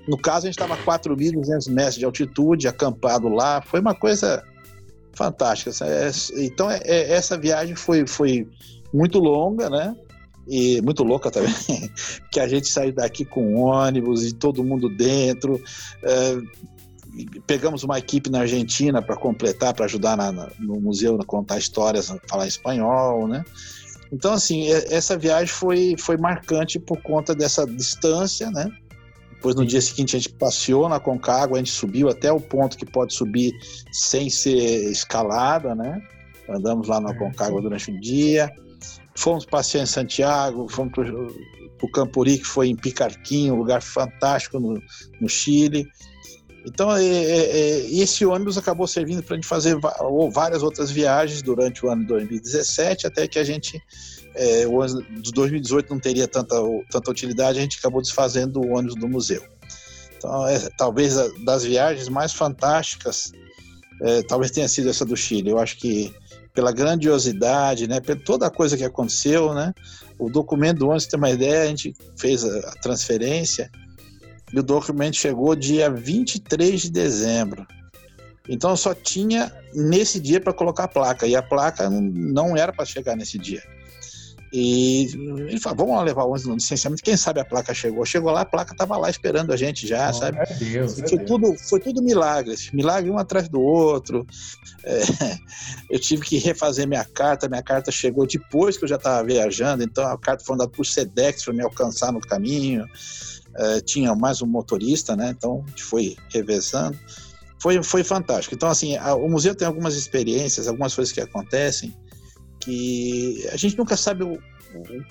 No 0.08 0.18
caso, 0.18 0.48
a 0.48 0.50
gente 0.50 0.60
estava 0.60 0.74
a 0.74 1.00
4.200 1.00 1.72
metros 1.72 1.96
de 1.96 2.06
altitude, 2.06 2.68
acampado 2.68 3.30
lá. 3.30 3.62
Foi 3.62 3.80
uma 3.80 3.94
coisa 3.94 4.44
fantástica. 5.14 5.72
É, 5.86 6.12
então, 6.38 6.70
é, 6.70 6.80
é, 6.84 7.14
essa 7.14 7.38
viagem 7.38 7.76
foi, 7.76 8.08
foi 8.08 8.48
muito 8.94 9.20
longa, 9.20 9.70
né? 9.70 9.96
E 10.48 10.82
muito 10.82 11.04
louca 11.04 11.30
também, 11.30 11.54
que 12.32 12.40
a 12.40 12.48
gente 12.48 12.68
saiu 12.68 12.92
daqui 12.92 13.24
com 13.24 13.56
ônibus 13.56 14.26
e 14.26 14.34
todo 14.34 14.64
mundo 14.64 14.90
dentro. 14.90 15.62
É, 16.04 16.38
pegamos 17.46 17.84
uma 17.84 18.00
equipe 18.00 18.30
na 18.30 18.42
Argentina 18.42 19.02
para 19.02 19.16
completar, 19.16 19.74
para 19.74 19.86
ajudar 19.86 20.16
na, 20.16 20.32
na, 20.32 20.50
no 20.60 20.80
museu 20.80 21.20
a 21.20 21.26
contar 21.26 21.58
histórias, 21.58 22.14
falar 22.28 22.48
espanhol, 22.48 23.28
né? 23.28 23.44
Então, 24.12 24.34
assim, 24.34 24.70
é, 24.72 24.94
essa 24.94 25.18
viagem 25.18 25.48
foi, 25.48 25.96
foi 25.98 26.18
marcante 26.18 26.80
por 26.80 27.02
conta 27.02 27.34
dessa 27.34 27.66
distância, 27.66 28.52
né? 28.52 28.70
Depois, 29.32 29.56
no 29.56 29.66
dia 29.66 29.82
seguinte, 29.82 30.16
a 30.16 30.20
gente 30.20 30.34
passeou 30.34 30.88
na 30.88 31.00
Concagua, 31.00 31.58
a 31.58 31.60
gente 31.60 31.72
subiu 31.72 32.10
até 32.10 32.32
o 32.32 32.40
ponto 32.40 32.78
que 32.78 32.86
pode 32.86 33.14
subir 33.14 33.52
sem 33.92 34.30
ser 34.30 34.92
escalada, 34.92 35.74
né? 35.74 36.02
Andamos 36.48 36.88
lá 36.88 37.00
na 37.00 37.18
Concagua 37.18 37.62
durante 37.62 37.90
o 37.90 38.00
dia. 38.00 38.52
Fomos 39.16 39.46
passear 39.46 39.84
em 39.84 39.88
Santiago, 39.88 40.68
fomos 40.70 40.94
para 40.94 41.06
o 41.82 41.92
Campuri, 41.92 42.38
que 42.38 42.46
foi 42.46 42.68
em 42.68 42.76
Picarquinho, 42.76 43.56
um 43.56 43.58
lugar 43.58 43.82
fantástico 43.82 44.60
no, 44.60 44.80
no 45.20 45.28
Chile. 45.30 45.88
Então, 46.66 46.96
é, 46.96 47.04
é, 47.04 47.60
é 47.60 47.92
esse 47.92 48.26
ônibus 48.26 48.58
acabou 48.58 48.88
servindo 48.88 49.24
para 49.24 49.36
a 49.36 49.38
gente 49.38 49.48
fazer 49.48 49.78
várias 50.32 50.62
outras 50.62 50.92
viagens 50.92 51.42
durante 51.42 51.86
o 51.86 51.90
ano 51.90 52.02
de 52.02 52.08
2017, 52.08 53.08
até 53.08 53.28
que 53.28 53.40
a 53.40 53.44
gente 53.44 53.82
é, 54.36 54.66
o 54.68 54.76
ônibus 54.76 55.22
de 55.22 55.32
2018 55.32 55.90
não 55.90 56.00
teria 56.00 56.28
tanta, 56.28 56.56
tanta 56.90 57.12
utilidade, 57.12 57.60
a 57.60 57.62
gente 57.62 57.78
acabou 57.80 58.02
desfazendo 58.02 58.62
o 58.62 58.76
ônibus 58.76 58.96
do 58.96 59.08
museu. 59.08 59.44
Então, 60.18 60.48
é, 60.48 60.60
talvez 60.78 61.16
das 61.44 61.64
viagens 61.64 62.08
mais 62.08 62.32
fantásticas, 62.32 63.32
é, 64.02 64.22
talvez 64.24 64.52
tenha 64.52 64.68
sido 64.68 64.90
essa 64.90 65.04
do 65.04 65.18
Chile. 65.18 65.50
Eu 65.50 65.58
acho 65.58 65.78
que 65.78 66.14
pela 66.54 66.72
grandiosidade, 66.72 67.88
né? 67.88 68.00
Por 68.00 68.20
toda 68.22 68.46
a 68.46 68.52
coisa 68.52 68.78
que 68.78 68.84
aconteceu, 68.84 69.54
né? 69.54 69.74
O 70.20 70.30
documento 70.30 70.80
do 70.80 70.88
ônibus, 70.88 71.08
tem 71.08 71.18
uma 71.18 71.32
ideia, 71.32 71.64
a 71.64 71.68
gente 71.68 71.94
fez 72.18 72.44
a 72.44 72.72
transferência 72.82 73.70
e 74.54 74.60
o 74.60 74.64
documento 74.64 75.16
chegou 75.16 75.56
dia 75.56 75.90
23 75.90 76.82
de 76.82 76.92
dezembro. 76.92 77.66
Então 78.50 78.76
só 78.76 78.94
tinha 78.94 79.52
nesse 79.74 80.20
dia 80.20 80.42
para 80.42 80.54
colocar 80.54 80.86
a 80.86 80.88
placa 80.88 81.28
e 81.28 81.36
a 81.36 81.42
placa 81.42 81.90
não 81.90 82.58
era 82.58 82.74
para 82.74 82.86
chegar 82.86 83.16
nesse 83.16 83.38
dia. 83.38 83.62
E 84.54 85.06
ele 85.48 85.60
falou, 85.62 85.88
vamos 85.88 86.04
levar 86.04 86.24
o 86.24 86.32
ônibus 86.32 86.46
no 86.46 86.56
licenciamento, 86.56 87.02
quem 87.02 87.16
sabe 87.16 87.40
a 87.40 87.46
placa 87.46 87.74
chegou. 87.74 88.06
Chegou 88.06 88.32
lá, 88.32 88.42
a 88.42 88.46
placa 88.46 88.74
estava 88.74 88.98
lá 88.98 89.10
esperando 89.10 89.54
a 89.54 89.56
gente 89.56 89.88
já, 89.88 90.10
oh, 90.10 90.14
sabe? 90.14 90.40
É 90.40 90.54
Deus, 90.56 91.00
foi, 91.00 91.20
é 91.20 91.24
tudo, 91.24 91.48
Deus. 91.48 91.70
foi 91.70 91.80
tudo 91.80 92.04
milagres, 92.04 92.70
milagre 92.74 93.10
um 93.10 93.18
atrás 93.18 93.48
do 93.48 93.62
outro. 93.62 94.28
É, 94.84 95.02
eu 95.90 95.98
tive 95.98 96.26
que 96.26 96.38
refazer 96.38 96.86
minha 96.86 97.06
carta, 97.06 97.48
minha 97.48 97.64
carta 97.64 97.92
chegou 97.92 98.28
depois 98.28 98.78
que 98.78 98.84
eu 98.84 98.90
já 98.90 98.98
estava 98.98 99.26
viajando, 99.26 99.84
então 99.84 100.06
a 100.06 100.18
carta 100.18 100.44
foi 100.44 100.58
dada 100.58 100.70
por 100.70 100.86
Sedex 100.86 101.46
para 101.46 101.54
me 101.54 101.64
alcançar 101.64 102.12
no 102.12 102.20
caminho. 102.20 102.86
É, 103.56 103.82
tinha 103.82 104.16
mais 104.16 104.42
um 104.42 104.48
motorista, 104.48 105.16
né? 105.16 105.30
Então 105.30 105.64
a 105.66 105.70
gente 105.70 105.84
foi 105.84 106.16
revezando. 106.30 106.98
Foi, 107.62 107.82
foi 107.84 108.04
fantástico. 108.04 108.56
Então, 108.56 108.70
assim, 108.70 108.98
a, 108.98 109.14
o 109.14 109.30
museu 109.30 109.54
tem 109.54 109.68
algumas 109.68 109.96
experiências, 109.96 110.68
algumas 110.68 110.96
coisas 110.96 111.14
que 111.14 111.22
acontecem 111.22 111.96
que 112.60 113.48
a 113.52 113.58
gente 113.58 113.78
nunca 113.78 113.98
sabe 113.98 114.24
o, 114.24 114.34
o 114.34 114.40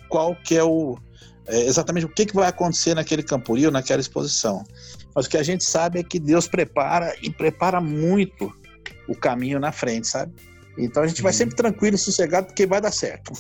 qual 0.08 0.34
que 0.36 0.56
é 0.56 0.64
o 0.64 0.96
é, 1.46 1.62
exatamente 1.62 2.06
o 2.06 2.08
que, 2.08 2.26
que 2.26 2.34
vai 2.34 2.48
acontecer 2.48 2.94
naquele 2.94 3.22
campuri 3.22 3.66
ou 3.66 3.72
naquela 3.72 4.00
exposição. 4.00 4.62
Mas 5.14 5.26
o 5.26 5.28
que 5.28 5.36
a 5.36 5.42
gente 5.42 5.64
sabe 5.64 5.98
é 5.98 6.02
que 6.02 6.18
Deus 6.18 6.46
prepara 6.46 7.14
e 7.22 7.30
prepara 7.30 7.80
muito 7.80 8.52
o 9.08 9.14
caminho 9.14 9.58
na 9.58 9.72
frente, 9.72 10.06
sabe? 10.06 10.32
Então 10.78 11.02
a 11.02 11.06
gente 11.06 11.22
vai 11.22 11.32
sempre 11.32 11.56
tranquilo 11.56 11.96
e 11.96 11.98
sossegado 11.98 12.46
porque 12.46 12.66
vai 12.66 12.80
dar 12.80 12.92
certo. 12.92 13.32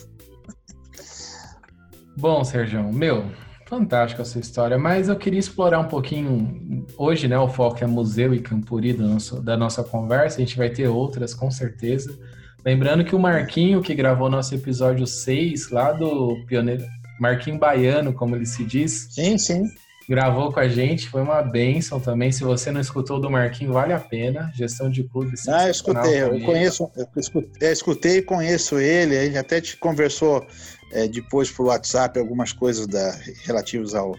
Bom, 2.16 2.44
Sérgio, 2.44 2.92
meu, 2.92 3.30
fantástica 3.70 4.22
a 4.22 4.24
sua 4.24 4.40
história, 4.40 4.76
mas 4.76 5.08
eu 5.08 5.14
queria 5.14 5.38
explorar 5.38 5.78
um 5.78 5.86
pouquinho. 5.86 6.84
Hoje, 6.98 7.28
né, 7.28 7.38
o 7.38 7.48
foco 7.48 7.82
é 7.82 7.86
museu 7.86 8.34
e 8.34 8.40
campuri 8.40 8.92
da 8.92 9.04
nossa, 9.04 9.40
da 9.40 9.56
nossa 9.56 9.84
conversa, 9.84 10.38
a 10.38 10.40
gente 10.40 10.58
vai 10.58 10.68
ter 10.68 10.88
outras 10.88 11.32
com 11.32 11.48
certeza. 11.52 12.18
Lembrando 12.64 13.04
que 13.04 13.14
o 13.14 13.18
Marquinho, 13.18 13.80
que 13.80 13.94
gravou 13.94 14.28
nosso 14.28 14.54
episódio 14.54 15.06
6, 15.06 15.70
lá 15.70 15.92
do 15.92 16.36
Pioneiro. 16.46 16.84
Marquinho 17.20 17.58
Baiano, 17.58 18.12
como 18.12 18.34
ele 18.34 18.46
se 18.46 18.64
diz. 18.64 19.08
Sim, 19.10 19.38
sim. 19.38 19.64
Gravou 20.08 20.52
com 20.52 20.58
a 20.58 20.66
gente, 20.66 21.08
foi 21.08 21.22
uma 21.22 21.40
benção 21.40 22.00
também. 22.00 22.32
Se 22.32 22.42
você 22.42 22.72
não 22.72 22.80
escutou 22.80 23.20
do 23.20 23.30
Marquinho, 23.30 23.72
vale 23.72 23.92
a 23.92 24.00
pena. 24.00 24.50
Gestão 24.54 24.90
de 24.90 25.04
clube. 25.04 25.34
Ah, 25.48 25.66
eu 25.66 25.70
escutei, 25.70 26.22
eu 26.22 26.40
conheço, 26.40 26.90
eu 26.96 27.06
escutei, 27.16 27.68
eu 27.68 27.72
escutei 27.72 28.16
e 28.16 28.22
conheço 28.22 28.78
ele. 28.78 29.16
A 29.16 29.24
gente 29.24 29.38
até 29.38 29.60
te 29.60 29.76
conversou 29.76 30.44
é, 30.92 31.08
depois 31.08 31.50
por 31.50 31.66
WhatsApp 31.66 32.18
algumas 32.18 32.52
coisas 32.52 32.86
da, 32.86 33.14
relativas 33.44 33.94
ao, 33.94 34.16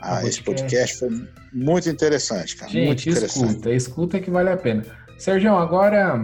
a 0.00 0.26
esse 0.26 0.42
podcast. 0.42 0.98
Foi 0.98 1.10
muito 1.52 1.88
interessante, 1.88 2.56
cara. 2.56 2.70
Gente, 2.70 2.86
muito 2.86 3.08
interessante. 3.08 3.48
escuta, 3.48 3.70
escuta 3.72 4.20
que 4.20 4.30
vale 4.30 4.50
a 4.50 4.56
pena. 4.56 4.84
Sérgio, 5.18 5.54
agora 5.54 6.18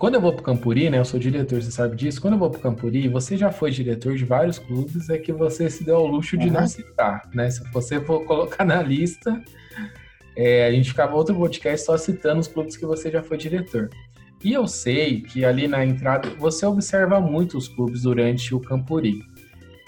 quando 0.00 0.14
eu 0.14 0.20
vou 0.22 0.32
para 0.32 0.40
o 0.40 0.44
Campuri, 0.44 0.88
né, 0.88 0.98
eu 0.98 1.04
sou 1.04 1.20
diretor, 1.20 1.60
você 1.60 1.70
sabe 1.70 1.94
disso. 1.94 2.22
Quando 2.22 2.32
eu 2.32 2.38
vou 2.38 2.48
para 2.48 2.58
o 2.58 2.62
Campuri, 2.62 3.06
você 3.06 3.36
já 3.36 3.52
foi 3.52 3.70
diretor 3.70 4.16
de 4.16 4.24
vários 4.24 4.58
clubes, 4.58 5.10
é 5.10 5.18
que 5.18 5.30
você 5.30 5.68
se 5.68 5.84
deu 5.84 5.96
ao 5.96 6.06
luxo 6.06 6.38
de 6.38 6.46
uhum. 6.46 6.54
não 6.54 6.66
citar, 6.66 7.28
né? 7.34 7.50
Se 7.50 7.62
você 7.70 8.00
for 8.00 8.24
colocar 8.24 8.64
na 8.64 8.82
lista, 8.82 9.38
é, 10.34 10.66
a 10.66 10.72
gente 10.72 10.88
ficava 10.88 11.14
outro 11.14 11.34
podcast 11.34 11.84
só 11.84 11.98
citando 11.98 12.40
os 12.40 12.48
clubes 12.48 12.78
que 12.78 12.86
você 12.86 13.10
já 13.10 13.22
foi 13.22 13.36
diretor. 13.36 13.90
E 14.42 14.52
eu 14.52 14.66
sei 14.66 15.20
que 15.20 15.44
ali 15.44 15.68
na 15.68 15.84
entrada 15.84 16.30
você 16.38 16.64
observa 16.64 17.20
muito 17.20 17.58
os 17.58 17.68
clubes 17.68 18.02
durante 18.02 18.54
o 18.54 18.60
Campuri. 18.60 19.22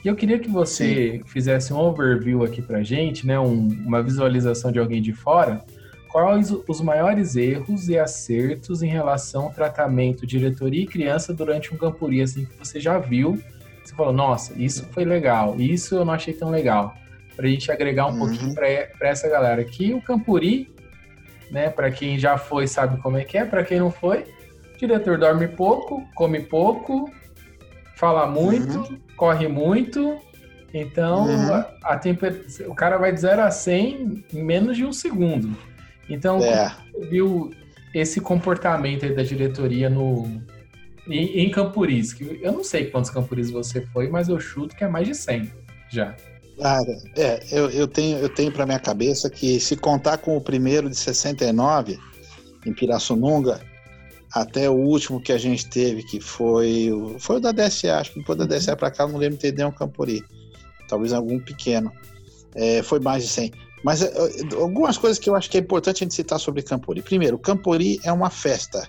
E 0.04 0.08
eu 0.08 0.16
queria 0.16 0.38
que 0.38 0.50
você 0.50 1.18
Sim. 1.18 1.24
fizesse 1.26 1.72
um 1.72 1.78
overview 1.78 2.44
aqui 2.44 2.60
para 2.60 2.82
gente, 2.82 3.26
né, 3.26 3.38
um, 3.38 3.68
uma 3.86 4.02
visualização 4.02 4.72
de 4.72 4.78
alguém 4.78 5.00
de 5.00 5.12
fora 5.12 5.64
quais 6.12 6.50
os 6.68 6.80
maiores 6.82 7.34
erros 7.36 7.88
e 7.88 7.98
acertos 7.98 8.82
em 8.82 8.88
relação 8.88 9.44
ao 9.44 9.50
tratamento 9.50 10.26
diretoria 10.26 10.82
e 10.82 10.86
criança 10.86 11.32
durante 11.32 11.74
um 11.74 11.78
campuri, 11.78 12.20
assim, 12.20 12.44
que 12.44 12.54
você 12.58 12.78
já 12.78 12.98
viu, 12.98 13.42
você 13.82 13.94
falou, 13.94 14.12
nossa, 14.12 14.52
isso 14.62 14.86
foi 14.92 15.06
legal, 15.06 15.58
isso 15.58 15.94
eu 15.94 16.04
não 16.04 16.12
achei 16.12 16.34
tão 16.34 16.50
legal, 16.50 16.94
para 17.34 17.46
a 17.46 17.48
gente 17.48 17.72
agregar 17.72 18.06
um 18.06 18.10
uhum. 18.10 18.18
pouquinho 18.18 18.54
para 18.54 19.08
essa 19.08 19.26
galera. 19.26 19.64
Que 19.64 19.94
o 19.94 20.02
campuri, 20.02 20.70
né, 21.50 21.70
para 21.70 21.90
quem 21.90 22.18
já 22.18 22.36
foi 22.36 22.66
sabe 22.66 23.00
como 23.00 23.16
é 23.16 23.24
que 23.24 23.38
é, 23.38 23.46
para 23.46 23.64
quem 23.64 23.78
não 23.78 23.90
foi, 23.90 24.26
diretor 24.86 25.16
dorme 25.16 25.48
pouco, 25.48 26.06
come 26.14 26.40
pouco, 26.40 27.10
fala 27.96 28.26
muito, 28.26 28.78
uhum. 28.78 28.98
corre 29.16 29.46
muito, 29.46 30.18
então 30.74 31.26
uhum. 31.26 31.54
a, 31.54 31.72
a 31.84 31.98
temper... 31.98 32.44
o 32.66 32.74
cara 32.74 32.98
vai 32.98 33.12
de 33.12 33.20
0 33.20 33.42
a 33.42 33.50
100 33.50 34.24
em 34.34 34.42
menos 34.42 34.76
de 34.76 34.84
um 34.84 34.92
segundo. 34.92 35.56
Então, 36.08 36.42
é. 36.42 36.74
viu 37.08 37.50
esse 37.94 38.20
comportamento 38.20 39.04
aí 39.04 39.14
da 39.14 39.22
diretoria 39.22 39.88
no 39.88 40.42
em, 41.06 41.44
em 41.44 41.50
Campuris? 41.50 42.12
Que 42.12 42.40
eu 42.42 42.52
não 42.52 42.64
sei 42.64 42.90
quantos 42.90 43.10
Campuris 43.10 43.50
você 43.50 43.86
foi, 43.92 44.08
mas 44.08 44.28
eu 44.28 44.40
chuto 44.40 44.74
que 44.74 44.82
é 44.82 44.88
mais 44.88 45.06
de 45.06 45.14
100 45.14 45.50
já. 45.88 46.16
Cara, 46.60 46.98
é, 47.16 47.40
eu, 47.50 47.70
eu 47.70 47.86
tenho, 47.86 48.18
eu 48.18 48.28
tenho 48.28 48.52
para 48.52 48.66
minha 48.66 48.80
cabeça 48.80 49.30
que 49.30 49.58
se 49.60 49.76
contar 49.76 50.18
com 50.18 50.36
o 50.36 50.40
primeiro 50.40 50.90
de 50.90 50.96
69, 50.96 51.98
em 52.66 52.72
Pirassununga, 52.72 53.60
até 54.32 54.68
o 54.68 54.74
último 54.74 55.20
que 55.20 55.30
a 55.30 55.38
gente 55.38 55.68
teve, 55.68 56.02
que 56.02 56.18
foi, 56.18 56.90
foi 57.18 57.36
o 57.36 57.40
da 57.40 57.52
DSA, 57.52 57.98
acho 57.98 58.12
que 58.12 58.20
depois 58.20 58.38
da 58.38 58.46
DSA 58.46 58.74
para 58.74 58.90
cá, 58.90 59.06
não 59.06 59.18
lembro 59.18 59.36
de 59.36 59.42
ter 59.42 59.52
nenhum 59.52 59.70
Campuri. 59.70 60.24
Talvez 60.88 61.12
algum 61.12 61.38
pequeno. 61.38 61.92
É, 62.54 62.82
foi 62.82 62.98
mais 62.98 63.24
de 63.24 63.28
100. 63.28 63.52
Mas 63.84 64.02
é, 64.02 64.06
é, 64.06 64.54
algumas 64.54 64.96
coisas 64.96 65.18
que 65.18 65.28
eu 65.28 65.34
acho 65.34 65.50
que 65.50 65.58
é 65.58 65.60
importante 65.60 65.96
a 65.96 66.04
gente 66.04 66.14
citar 66.14 66.40
sobre 66.40 66.62
Campori. 66.62 67.02
Primeiro, 67.02 67.38
Campori 67.38 68.00
é 68.04 68.12
uma 68.12 68.30
festa 68.30 68.82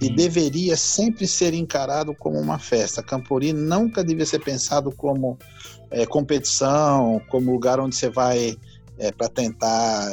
Sim. 0.00 0.06
e 0.06 0.10
deveria 0.10 0.76
sempre 0.76 1.26
ser 1.26 1.54
encarado 1.54 2.14
como 2.14 2.38
uma 2.38 2.58
festa. 2.58 3.02
Campori 3.02 3.52
nunca 3.52 4.02
devia 4.02 4.26
ser 4.26 4.40
pensado 4.40 4.90
como 4.90 5.38
é, 5.90 6.06
competição, 6.06 7.20
como 7.28 7.52
lugar 7.52 7.78
onde 7.78 7.94
você 7.94 8.08
vai 8.08 8.56
é, 8.98 9.12
para 9.12 9.28
tentar 9.28 10.10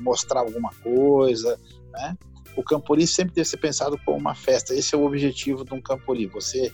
mostrar 0.00 0.40
alguma 0.40 0.70
coisa. 0.82 1.58
Né? 1.92 2.16
O 2.56 2.62
Campori 2.62 3.06
sempre 3.06 3.34
deve 3.34 3.48
ser 3.48 3.56
pensado 3.56 3.98
como 4.04 4.18
uma 4.18 4.34
festa. 4.34 4.74
Esse 4.74 4.94
é 4.94 4.98
o 4.98 5.04
objetivo 5.04 5.64
de 5.64 5.74
um 5.74 5.80
Campori. 5.80 6.26
Você 6.26 6.72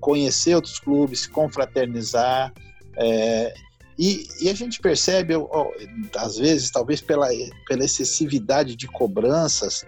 conhecer 0.00 0.54
outros 0.54 0.80
clubes, 0.80 1.26
confraternizar. 1.26 2.52
É, 2.96 3.54
e, 3.98 4.26
e, 4.40 4.48
a 4.50 4.54
gente 4.54 4.80
percebe, 4.80 5.34
às 6.16 6.36
vezes, 6.36 6.70
talvez 6.70 7.00
pela, 7.00 7.28
pela 7.68 7.84
excessividade 7.84 8.74
de 8.74 8.88
cobranças 8.88 9.84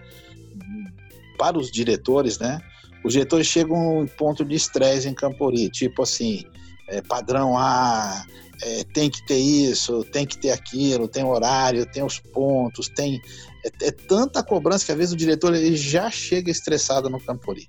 para 1.36 1.58
os 1.58 1.70
diretores, 1.70 2.38
né? 2.38 2.60
Os 3.04 3.12
diretores 3.12 3.46
chegam 3.46 4.00
um 4.00 4.06
ponto 4.06 4.44
de 4.44 4.54
estresse 4.54 5.08
em 5.08 5.14
Campori, 5.14 5.68
tipo 5.68 6.02
assim, 6.02 6.44
é, 6.88 7.02
padrão 7.02 7.58
A, 7.58 8.24
é, 8.62 8.84
tem 8.84 9.10
que 9.10 9.24
ter 9.26 9.38
isso, 9.38 10.04
tem 10.04 10.24
que 10.24 10.38
ter 10.38 10.50
aquilo, 10.50 11.08
tem 11.08 11.24
horário, 11.24 11.84
tem 11.84 12.02
os 12.02 12.18
pontos, 12.18 12.88
tem 12.88 13.20
é, 13.64 13.88
é 13.88 13.90
tanta 13.90 14.42
cobrança 14.42 14.84
que 14.84 14.92
às 14.92 14.98
vezes 14.98 15.14
o 15.14 15.16
diretor 15.16 15.54
ele 15.54 15.76
já 15.76 16.10
chega 16.10 16.50
estressado 16.50 17.08
no 17.08 17.20
Campori. 17.20 17.66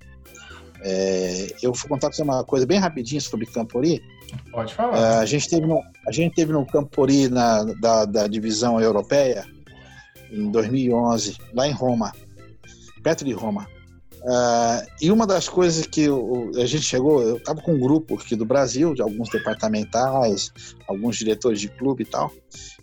É, 0.82 1.56
eu 1.64 1.74
vou 1.74 1.90
contar 1.90 2.10
para 2.10 2.16
você 2.16 2.22
uma 2.22 2.44
coisa 2.44 2.66
bem 2.66 2.78
rapidinho 2.78 3.22
sobre 3.22 3.46
Campori. 3.46 4.04
Pode 4.52 4.74
falar. 4.74 4.98
É, 4.98 5.18
a, 5.18 5.26
gente 5.26 5.50
teve 5.50 5.66
no, 5.66 5.82
a 6.08 6.12
gente 6.12 6.36
teve 6.36 6.52
no 6.52 6.66
Campori 6.66 7.30
na, 7.30 7.64
da, 7.64 8.06
da 8.06 8.28
divisão 8.28 8.80
europeia 8.80 9.46
em 10.32 10.52
2011, 10.52 11.38
lá 11.54 11.68
em 11.68 11.72
Roma, 11.72 12.12
perto 13.02 13.24
de 13.24 13.32
Roma. 13.32 13.68
Uh, 14.26 14.82
e 15.00 15.12
uma 15.12 15.28
das 15.28 15.48
coisas 15.48 15.86
que 15.86 16.08
a 16.60 16.66
gente 16.66 16.82
chegou, 16.82 17.22
eu 17.22 17.38
estava 17.38 17.62
com 17.62 17.74
um 17.76 17.80
grupo 17.80 18.16
aqui 18.16 18.36
do 18.36 18.44
Brasil, 18.44 18.96
de 18.96 19.04
alguns 19.04 19.30
departamentais, 19.30 20.52
alguns 20.88 21.18
diretores 21.18 21.62
de 21.62 21.70
clube 21.70 22.02
e 22.02 22.08
tal. 22.08 22.34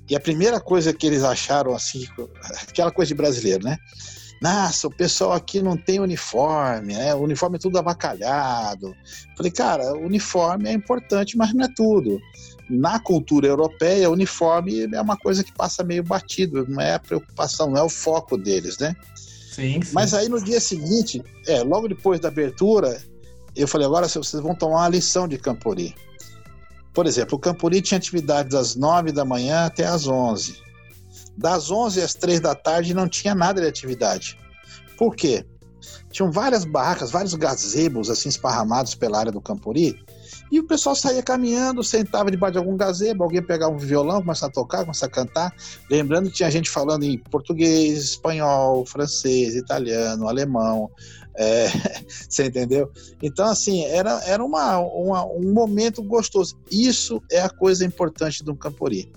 E 0.08 0.14
a 0.14 0.20
primeira 0.20 0.60
coisa 0.60 0.92
que 0.92 1.04
eles 1.04 1.24
acharam, 1.24 1.74
assim, 1.74 2.06
aquela 2.68 2.92
coisa 2.92 3.08
de 3.08 3.16
brasileiro, 3.16 3.64
né? 3.64 3.76
Nossa, 4.40 4.86
o 4.86 4.90
pessoal 4.90 5.32
aqui 5.32 5.60
não 5.60 5.76
tem 5.76 5.98
uniforme, 5.98 6.94
né? 6.94 7.12
O 7.14 7.22
uniforme 7.22 7.56
é 7.56 7.60
tudo 7.60 7.78
avacalhado. 7.78 8.94
Falei, 9.36 9.50
cara, 9.50 9.92
uniforme 9.94 10.68
é 10.68 10.72
importante, 10.72 11.36
mas 11.36 11.52
não 11.52 11.64
é 11.64 11.68
tudo. 11.74 12.20
Na 12.70 13.00
cultura 13.00 13.48
europeia, 13.48 14.10
uniforme 14.10 14.88
é 14.92 15.00
uma 15.00 15.16
coisa 15.16 15.42
que 15.42 15.52
passa 15.52 15.82
meio 15.82 16.04
batido, 16.04 16.66
não 16.68 16.80
é 16.80 16.94
a 16.94 17.00
preocupação, 17.00 17.70
não 17.70 17.78
é 17.78 17.82
o 17.82 17.88
foco 17.88 18.36
deles, 18.36 18.78
né? 18.78 18.94
Sim. 19.52 19.80
Mas 19.92 20.12
aí 20.14 20.28
no 20.28 20.42
dia 20.42 20.60
seguinte, 20.60 21.22
é, 21.46 21.62
logo 21.62 21.86
depois 21.86 22.18
da 22.18 22.28
abertura, 22.28 23.00
eu 23.54 23.68
falei, 23.68 23.86
agora 23.86 24.08
vocês 24.08 24.42
vão 24.42 24.54
tomar 24.54 24.78
uma 24.78 24.88
lição 24.88 25.28
de 25.28 25.38
Campori. 25.38 25.94
Por 26.92 27.06
exemplo, 27.06 27.36
o 27.36 27.40
Campori 27.40 27.80
tinha 27.80 27.98
atividade 27.98 28.48
das 28.48 28.74
9 28.74 29.12
da 29.12 29.24
manhã 29.24 29.66
até 29.66 29.86
as 29.86 30.06
11 30.06 30.60
das 31.36 31.70
11 31.70 32.02
às 32.02 32.14
3 32.14 32.40
da 32.40 32.54
tarde 32.54 32.94
não 32.94 33.08
tinha 33.08 33.34
nada 33.34 33.60
de 33.60 33.66
atividade. 33.66 34.38
Por 34.98 35.16
quê? 35.16 35.46
tinham 36.10 36.30
várias 36.30 36.64
barracas, 36.64 37.10
vários 37.10 37.34
gazebos 37.34 38.10
assim 38.10 38.28
esparramados 38.28 38.94
pela 38.94 39.18
área 39.18 39.32
do 39.32 39.40
Campuri. 39.40 39.98
E 40.52 40.60
o 40.60 40.64
pessoal 40.64 40.94
saía 40.94 41.22
caminhando, 41.22 41.82
sentava 41.82 42.30
debaixo 42.30 42.52
de 42.52 42.58
algum 42.58 42.76
gazebo, 42.76 43.24
alguém 43.24 43.42
pegava 43.42 43.72
um 43.72 43.78
violão, 43.78 44.20
começava 44.20 44.50
a 44.50 44.54
tocar, 44.54 44.80
começava 44.82 45.10
a 45.10 45.14
cantar. 45.14 45.56
Lembrando 45.90 46.28
que 46.28 46.36
tinha 46.36 46.50
gente 46.50 46.68
falando 46.68 47.04
em 47.04 47.16
português, 47.16 48.04
espanhol, 48.04 48.84
francês, 48.84 49.56
italiano, 49.56 50.28
alemão. 50.28 50.90
É, 51.38 51.68
você 52.28 52.48
entendeu? 52.48 52.92
Então, 53.22 53.46
assim, 53.46 53.82
era, 53.86 54.22
era 54.26 54.44
uma, 54.44 54.78
uma, 54.78 55.24
um 55.24 55.54
momento 55.54 56.02
gostoso. 56.02 56.54
Isso 56.70 57.22
é 57.30 57.40
a 57.40 57.48
coisa 57.48 57.82
importante 57.82 58.44
do 58.44 58.54
Campori. 58.54 59.10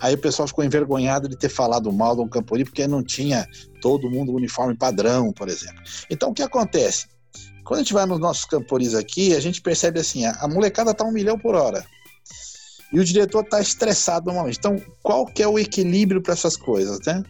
Aí 0.00 0.14
o 0.14 0.18
pessoal 0.18 0.48
ficou 0.48 0.64
envergonhado 0.64 1.28
de 1.28 1.36
ter 1.36 1.50
falado 1.50 1.92
mal 1.92 2.16
do 2.16 2.26
Campori, 2.26 2.64
porque 2.64 2.86
não 2.86 3.02
tinha 3.02 3.46
todo 3.82 4.10
mundo 4.10 4.32
uniforme 4.32 4.74
padrão, 4.74 5.30
por 5.30 5.50
exemplo. 5.50 5.82
Então, 6.08 6.30
o 6.30 6.34
que 6.34 6.42
acontece? 6.42 7.06
Quando 7.70 7.78
a 7.78 7.82
gente 7.84 7.94
vai 7.94 8.04
nos 8.04 8.18
nossos 8.18 8.44
camporis 8.46 8.96
aqui, 8.96 9.32
a 9.32 9.38
gente 9.38 9.62
percebe 9.62 10.00
assim, 10.00 10.26
a, 10.26 10.48
molecada 10.48 10.92
tá 10.92 11.04
um 11.04 11.12
milhão 11.12 11.38
por 11.38 11.54
hora. 11.54 11.86
E 12.92 12.98
o 12.98 13.04
diretor 13.04 13.44
tá 13.44 13.60
estressado 13.60 14.26
normalmente. 14.26 14.58
Então, 14.58 14.82
qual 15.00 15.24
que 15.24 15.40
é 15.40 15.46
o 15.46 15.56
equilíbrio 15.56 16.20
para 16.20 16.32
essas 16.32 16.56
coisas, 16.56 16.98
né? 17.06 17.22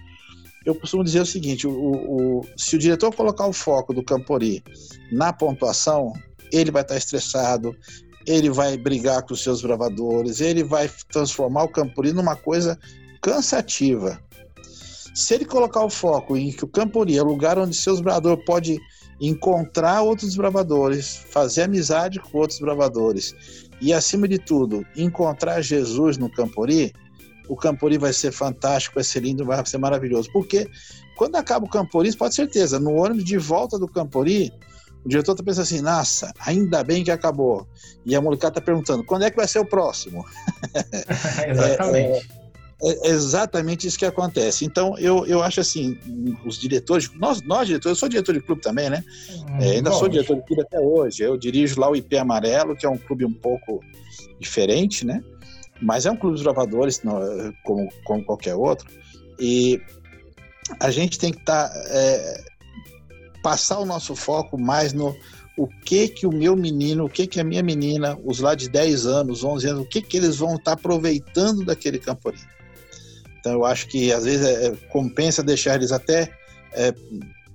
Eu 0.64 0.74
costumo 0.74 1.04
dizer 1.04 1.20
o 1.20 1.26
seguinte, 1.26 1.66
o, 1.66 1.70
o, 1.70 2.40
se 2.56 2.74
o 2.74 2.78
diretor 2.78 3.14
colocar 3.14 3.46
o 3.46 3.52
foco 3.52 3.92
do 3.92 4.02
Campori 4.02 4.64
na 5.12 5.30
pontuação, 5.30 6.14
ele 6.50 6.70
vai 6.70 6.80
estar 6.80 6.94
tá 6.94 6.98
estressado, 6.98 7.76
ele 8.26 8.48
vai 8.48 8.78
brigar 8.78 9.22
com 9.24 9.34
os 9.34 9.42
seus 9.42 9.60
bravadores, 9.60 10.40
ele 10.40 10.64
vai 10.64 10.90
transformar 11.12 11.64
o 11.64 11.68
Campori 11.68 12.14
numa 12.14 12.34
coisa 12.34 12.78
cansativa. 13.20 14.18
Se 15.14 15.34
ele 15.34 15.44
colocar 15.44 15.84
o 15.84 15.90
foco 15.90 16.34
em 16.34 16.50
que 16.50 16.64
o 16.64 16.68
Campori 16.68 17.18
é 17.18 17.22
o 17.22 17.26
lugar 17.26 17.58
onde 17.58 17.76
seus 17.76 18.00
bravadores 18.00 18.42
podem 18.46 18.80
encontrar 19.20 20.02
outros 20.02 20.34
bravadores, 20.34 21.16
fazer 21.30 21.62
amizade 21.62 22.18
com 22.18 22.38
outros 22.38 22.58
bravadores 22.58 23.34
e, 23.80 23.92
acima 23.92 24.26
de 24.26 24.38
tudo, 24.38 24.84
encontrar 24.96 25.60
Jesus 25.60 26.16
no 26.16 26.30
Campori, 26.30 26.92
o 27.48 27.56
Campori 27.56 27.98
vai 27.98 28.12
ser 28.12 28.32
fantástico, 28.32 28.94
vai 28.94 29.04
ser 29.04 29.20
lindo, 29.20 29.44
vai 29.44 29.64
ser 29.66 29.78
maravilhoso. 29.78 30.30
Porque 30.32 30.68
quando 31.16 31.36
acaba 31.36 31.66
o 31.66 31.68
Campori, 31.68 32.14
pode 32.16 32.34
ter 32.34 32.42
certeza, 32.42 32.78
no 32.78 32.92
ônibus 32.92 33.24
de 33.24 33.36
volta 33.36 33.78
do 33.78 33.88
Campori, 33.88 34.52
o 35.04 35.08
diretor 35.08 35.32
está 35.32 35.42
pensando 35.42 35.62
assim, 35.62 35.80
nossa, 35.80 36.32
ainda 36.40 36.84
bem 36.84 37.02
que 37.02 37.10
acabou. 37.10 37.66
E 38.06 38.14
a 38.14 38.20
molecada 38.20 38.52
está 38.52 38.60
perguntando, 38.60 39.04
quando 39.04 39.24
é 39.24 39.30
que 39.30 39.36
vai 39.36 39.48
ser 39.48 39.58
o 39.58 39.66
próximo? 39.66 40.24
Exatamente. 41.46 41.96
é, 41.96 42.18
é, 42.18 42.22
é 42.82 43.08
exatamente 43.08 43.86
isso 43.86 43.98
que 43.98 44.06
acontece. 44.06 44.64
Então, 44.64 44.96
eu, 44.98 45.26
eu 45.26 45.42
acho 45.42 45.60
assim, 45.60 45.98
os 46.44 46.58
diretores, 46.58 47.10
nós, 47.14 47.42
nós 47.42 47.66
diretores, 47.66 47.96
eu 47.96 48.00
sou 48.00 48.08
diretor 48.08 48.32
de 48.32 48.40
clube 48.40 48.62
também, 48.62 48.88
né? 48.88 49.04
Hum, 49.30 49.60
é, 49.60 49.70
ainda 49.72 49.92
sou 49.92 50.08
diretor 50.08 50.36
de 50.36 50.46
clube 50.46 50.62
até 50.62 50.80
hoje. 50.80 51.22
Eu 51.22 51.36
dirijo 51.36 51.78
lá 51.80 51.90
o 51.90 51.96
IP 51.96 52.16
Amarelo, 52.16 52.76
que 52.76 52.86
é 52.86 52.88
um 52.88 52.98
clube 52.98 53.24
um 53.24 53.32
pouco 53.32 53.80
diferente, 54.38 55.04
né? 55.04 55.22
Mas 55.80 56.06
é 56.06 56.10
um 56.10 56.16
clube 56.16 56.36
de 56.36 56.42
gravadores, 56.42 57.02
como, 57.64 57.88
como 58.04 58.24
qualquer 58.24 58.54
outro. 58.54 58.88
E 59.38 59.80
a 60.78 60.90
gente 60.90 61.18
tem 61.18 61.32
que 61.32 61.40
estar. 61.40 61.68
Tá, 61.68 61.84
é, 61.88 62.50
passar 63.42 63.78
o 63.78 63.86
nosso 63.86 64.14
foco 64.14 64.58
mais 64.58 64.92
no 64.92 65.16
o 65.56 65.66
que 65.66 66.08
que 66.08 66.26
o 66.26 66.32
meu 66.32 66.56
menino, 66.56 67.04
o 67.04 67.08
que 67.08 67.26
que 67.26 67.38
a 67.40 67.44
minha 67.44 67.62
menina, 67.62 68.18
os 68.24 68.40
lá 68.40 68.54
de 68.54 68.68
10 68.68 69.06
anos, 69.06 69.44
11 69.44 69.68
anos, 69.68 69.82
o 69.82 69.86
que 69.86 70.00
que 70.00 70.16
eles 70.16 70.36
vão 70.36 70.54
estar 70.54 70.64
tá 70.64 70.72
aproveitando 70.72 71.64
daquele 71.64 71.98
camporim. 71.98 72.38
Então 73.40 73.52
eu 73.52 73.64
acho 73.64 73.88
que 73.88 74.12
às 74.12 74.24
vezes 74.24 74.46
é, 74.46 74.70
compensa 74.88 75.42
deixar 75.42 75.74
eles 75.74 75.90
até 75.90 76.30
é, 76.72 76.94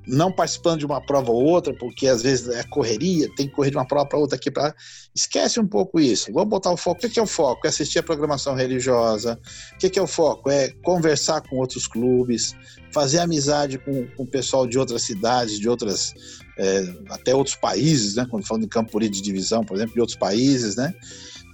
não 0.07 0.31
participando 0.31 0.79
de 0.79 0.85
uma 0.85 1.01
prova 1.01 1.31
ou 1.31 1.43
outra, 1.43 1.73
porque 1.73 2.07
às 2.07 2.21
vezes 2.21 2.47
é 2.49 2.63
correria, 2.63 3.29
tem 3.35 3.47
que 3.47 3.53
correr 3.53 3.71
de 3.71 3.77
uma 3.77 3.87
prova 3.87 4.05
para 4.05 4.19
outra 4.19 4.35
aqui 4.35 4.51
para 4.51 4.75
esquece 5.15 5.59
um 5.59 5.67
pouco 5.67 5.99
isso. 5.99 6.31
Vamos 6.31 6.49
botar 6.49 6.71
o 6.71 6.77
foco. 6.77 7.05
O 7.05 7.09
que 7.09 7.19
é 7.19 7.23
o 7.23 7.27
foco? 7.27 7.65
É 7.65 7.69
assistir 7.69 7.99
a 7.99 8.03
programação 8.03 8.53
religiosa. 8.53 9.39
O 9.73 9.77
que 9.77 9.97
é 9.97 10.01
o 10.01 10.07
foco? 10.07 10.49
É 10.49 10.69
conversar 10.83 11.41
com 11.41 11.57
outros 11.57 11.87
clubes, 11.87 12.55
fazer 12.91 13.19
amizade 13.19 13.77
com, 13.77 14.05
com 14.07 14.23
o 14.23 14.27
pessoal 14.27 14.67
de 14.67 14.77
outras 14.77 15.03
cidades, 15.03 15.59
de 15.59 15.69
outras 15.69 16.13
é, 16.57 16.93
até 17.09 17.33
outros 17.33 17.55
países, 17.55 18.15
né? 18.15 18.27
Quando 18.29 18.45
falando 18.45 18.63
de 18.63 18.69
Campuri 18.69 19.09
de 19.09 19.21
divisão, 19.21 19.63
por 19.63 19.75
exemplo, 19.75 19.93
de 19.93 20.01
outros 20.01 20.17
países, 20.17 20.75
né? 20.75 20.93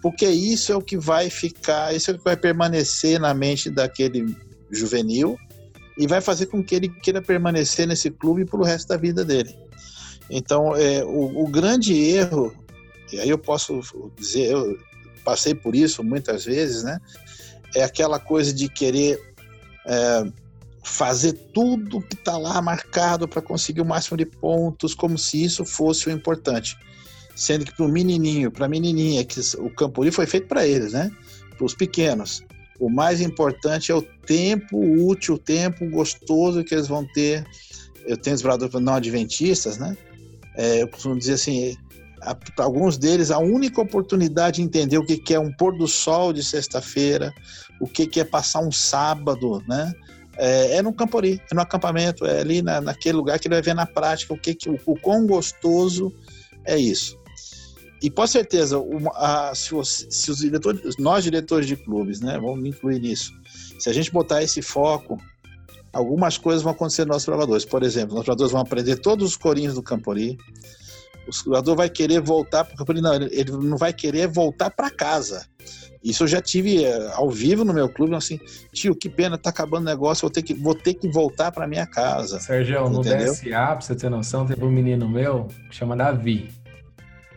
Porque 0.02 0.28
isso 0.28 0.72
é 0.72 0.76
o 0.76 0.82
que 0.82 0.98
vai 0.98 1.30
ficar, 1.30 1.96
isso 1.96 2.10
é 2.10 2.14
o 2.14 2.18
que 2.18 2.24
vai 2.24 2.36
permanecer 2.36 3.20
na 3.20 3.34
mente 3.34 3.70
daquele 3.70 4.36
juvenil 4.70 5.38
e 5.98 6.08
vai 6.08 6.20
fazer 6.20 6.48
com 6.48 6.64
que 6.64 6.74
ele 6.74 6.90
queira 6.90 7.22
permanecer 7.22 7.88
nesse 7.88 8.10
clube 8.10 8.44
para 8.46 8.60
o 8.60 8.64
resto 8.64 8.88
da 8.88 8.98
vida 8.98 9.24
dele. 9.24 9.56
Então, 10.30 10.76
é, 10.76 11.04
o, 11.04 11.44
o, 11.44 11.48
grande 11.48 11.94
erro, 11.94 12.56
e 13.12 13.20
aí 13.20 13.30
eu 13.30 13.38
posso 13.38 13.82
dizer, 14.18 14.52
eu 14.52 14.80
passei 15.24 15.54
por 15.54 15.76
isso 15.76 16.04
muitas 16.04 16.46
vezes, 16.46 16.84
né? 16.84 17.00
É 17.76 17.84
aquela 17.84 18.18
coisa 18.18 18.52
de 18.52 18.70
querer 18.70 19.22
é, 19.86 20.24
fazer 20.84 21.34
tudo 21.54 22.02
que 22.02 22.16
está 22.16 22.38
lá 22.38 22.60
marcado 22.62 23.28
para 23.28 23.42
conseguir 23.42 23.82
o 23.82 23.86
máximo 23.86 24.18
de 24.18 24.26
pontos, 24.26 24.96
como 24.96 25.18
se 25.18 25.44
isso 25.44 25.64
fosse 25.64 26.08
o 26.08 26.12
importante 26.12 26.78
sendo 27.42 27.66
que 27.66 27.76
para 27.76 27.86
o 27.86 27.90
menininho, 27.90 28.52
para 28.52 28.68
a 28.68 28.70
menininha, 28.70 29.26
que 29.26 29.40
o 29.58 29.70
Campuri 29.72 30.12
foi 30.12 30.28
feito 30.28 30.48
para 30.48 30.68
eles, 30.68 30.94
né? 30.94 31.12
Para 31.58 31.66
os 31.66 31.74
pequenos. 31.74 32.44
O 32.80 32.88
mais 32.88 33.20
importante 33.20 33.92
é 33.92 33.96
o 33.96 34.04
tempo 34.04 34.78
útil, 34.78 35.36
o 35.36 35.40
tempo 35.40 35.90
gostoso 35.90 36.64
que 36.64 36.76
eles 36.76 36.88
vão 36.88 37.04
ter. 37.14 37.44
Eu 38.06 38.16
tenho 38.16 38.36
os 38.36 38.44
bradores 38.44 38.80
não 38.80 38.94
adventistas, 38.94 39.80
né? 39.80 39.98
É, 40.56 40.84
eu 40.84 40.88
costumo 40.88 41.18
dizer 41.18 41.34
assim, 41.34 41.76
para 42.56 42.66
alguns 42.66 42.96
deles, 42.96 43.32
a 43.32 43.40
única 43.40 43.82
oportunidade 43.82 44.58
de 44.58 44.62
entender 44.62 45.00
o 45.00 45.06
que, 45.06 45.18
que 45.18 45.34
é 45.34 45.40
um 45.40 45.52
pôr 45.52 45.76
do 45.76 45.88
sol 45.88 46.32
de 46.32 46.44
sexta-feira, 46.44 47.34
o 47.80 47.88
que, 47.88 48.06
que 48.06 48.20
é 48.20 48.24
passar 48.24 48.60
um 48.60 48.72
sábado, 48.72 49.64
né? 49.68 49.92
É, 50.38 50.76
é 50.76 50.82
no 50.84 50.94
Campori, 50.94 51.42
é 51.52 51.56
no 51.56 51.62
acampamento, 51.62 52.24
é 52.24 52.42
ali 52.42 52.62
na, 52.62 52.80
naquele 52.82 53.18
lugar 53.18 53.40
que 53.40 53.48
ele 53.48 53.56
vai 53.56 53.64
ver 53.64 53.74
na 53.74 53.88
prática 53.88 54.32
o 54.32 54.38
que, 54.38 54.54
que 54.54 54.70
o, 54.70 54.80
o 54.86 55.00
quão 55.00 55.26
gostoso 55.26 56.14
é 56.66 56.78
isso. 56.78 57.20
E 58.02 58.10
com 58.10 58.26
certeza, 58.26 58.80
uma, 58.80 59.12
a, 59.12 59.54
se, 59.54 59.72
você, 59.72 60.10
se, 60.10 60.32
os 60.32 60.40
diretores, 60.40 60.98
nós 60.98 61.24
diretores 61.24 61.68
de 61.68 61.76
clubes, 61.76 62.20
né, 62.20 62.40
vamos 62.40 62.66
incluir 62.66 63.00
nisso. 63.00 63.32
Se 63.80 63.90
a 63.90 63.94
gente 63.94 64.12
botar 64.12 64.42
esse 64.42 64.62
foco, 64.62 65.20
algumas 65.94 66.38
coisas 66.38 66.64
vão 66.64 66.72
acontecer 66.72 67.04
nos 67.04 67.16
nossos 67.16 67.26
jogadores. 67.26 67.64
Por 67.64 67.84
exemplo, 67.84 68.18
os 68.18 68.26
jogadores 68.26 68.52
vão 68.52 68.62
aprender 68.62 68.98
todos 68.98 69.28
os 69.30 69.38
corinhos 69.38 69.76
do 69.76 69.84
Campori. 69.84 70.36
O 71.28 71.32
jogador 71.32 71.76
vai 71.76 71.90
querer 71.90 72.20
voltar 72.22 72.66
para 72.66 72.74
o 72.74 72.78
Campori, 72.78 73.02
não, 73.02 73.14
ele 73.14 73.52
não 73.52 73.78
vai 73.78 73.94
querer 73.94 74.28
voltar 74.28 74.72
para 74.72 74.90
casa. 74.90 75.46
Isso 76.04 76.24
eu 76.24 76.28
já 76.28 76.42
tive 76.42 76.84
eh, 76.84 77.12
ao 77.14 77.30
vivo 77.30 77.64
no 77.64 77.72
meu 77.72 77.88
clube, 77.88 78.16
assim, 78.16 78.40
tio, 78.74 78.96
que 78.96 79.08
pena, 79.08 79.38
tá 79.38 79.52
acabando 79.52 79.84
o 79.84 79.86
negócio, 79.86 80.22
vou 80.22 80.32
ter 80.32 80.42
que, 80.42 80.56
vou 80.56 80.74
ter 80.74 80.96
que 80.96 81.08
voltar 81.08 81.52
para 81.52 81.68
minha 81.68 81.86
casa. 81.86 82.40
Sérgio, 82.40 82.90
no 82.90 83.02
DSA, 83.02 83.44
pra 83.44 83.80
você 83.80 83.94
ter 83.94 84.10
noção, 84.10 84.48
teve 84.48 84.66
um 84.66 84.72
menino 84.72 85.08
meu 85.08 85.48
que 85.70 85.76
chama 85.76 85.96
Davi. 85.96 86.50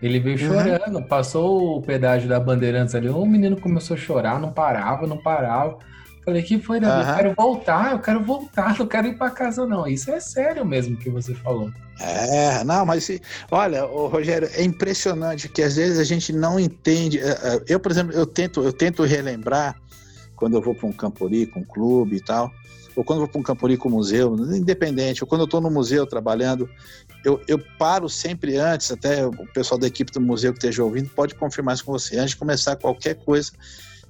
Ele 0.04 0.20
veio 0.20 0.38
uhum. 0.38 0.54
chorando, 0.54 1.02
passou 1.02 1.78
o 1.78 1.82
pedágio 1.82 2.28
da 2.28 2.38
Bandeirantes 2.38 2.94
ali, 2.94 3.08
o 3.08 3.24
menino 3.24 3.58
começou 3.58 3.94
a 3.94 3.98
chorar, 3.98 4.38
não 4.38 4.52
parava, 4.52 5.06
não 5.06 5.16
parava. 5.16 5.78
Falei, 6.22 6.42
que 6.42 6.58
foi, 6.58 6.78
Davi? 6.78 7.04
Uhum. 7.04 7.08
Eu 7.08 7.16
quero 7.16 7.34
voltar, 7.34 7.92
eu 7.92 7.98
quero 7.98 8.22
voltar, 8.22 8.78
não 8.78 8.86
quero 8.86 9.06
ir 9.06 9.16
para 9.16 9.30
casa, 9.30 9.66
não. 9.66 9.86
Isso 9.86 10.10
é 10.10 10.20
sério 10.20 10.62
mesmo 10.62 10.98
que 10.98 11.08
você 11.08 11.34
falou. 11.34 11.70
É, 11.98 12.62
não, 12.64 12.84
mas 12.84 13.10
olha, 13.50 13.86
o 13.86 14.06
Rogério, 14.06 14.46
é 14.52 14.62
impressionante 14.62 15.48
que 15.48 15.62
às 15.62 15.76
vezes 15.76 15.98
a 15.98 16.04
gente 16.04 16.34
não 16.34 16.60
entende. 16.60 17.18
É, 17.18 17.30
é, 17.30 17.64
eu, 17.66 17.80
por 17.80 17.90
exemplo, 17.90 18.12
eu 18.12 18.26
tento, 18.26 18.62
eu 18.62 18.74
tento 18.74 19.04
relembrar 19.04 19.74
quando 20.36 20.52
eu 20.52 20.60
vou 20.60 20.74
para 20.74 20.86
um 20.86 20.92
campori, 20.92 21.46
com 21.46 21.60
um 21.60 21.64
clube 21.64 22.16
e 22.16 22.20
tal 22.20 22.52
ou 22.96 23.04
quando 23.04 23.18
eu 23.18 23.24
vou 23.24 23.28
para 23.28 23.40
um 23.40 23.42
Camporico 23.42 23.90
museu, 23.90 24.34
independente, 24.54 25.22
ou 25.22 25.28
quando 25.28 25.42
eu 25.42 25.46
estou 25.46 25.60
no 25.60 25.70
museu 25.70 26.06
trabalhando, 26.06 26.68
eu, 27.24 27.40
eu, 27.48 27.58
paro 27.78 28.08
sempre 28.08 28.56
antes, 28.56 28.90
até 28.90 29.26
o 29.26 29.46
pessoal 29.52 29.78
da 29.78 29.86
equipe 29.86 30.12
do 30.12 30.20
museu 30.20 30.52
que 30.52 30.58
esteja 30.58 30.84
ouvindo 30.84 31.10
pode 31.10 31.34
confirmar 31.34 31.74
isso 31.74 31.84
com 31.84 31.92
você. 31.92 32.16
Antes 32.16 32.30
de 32.30 32.36
começar 32.36 32.76
qualquer 32.76 33.14
coisa, 33.16 33.50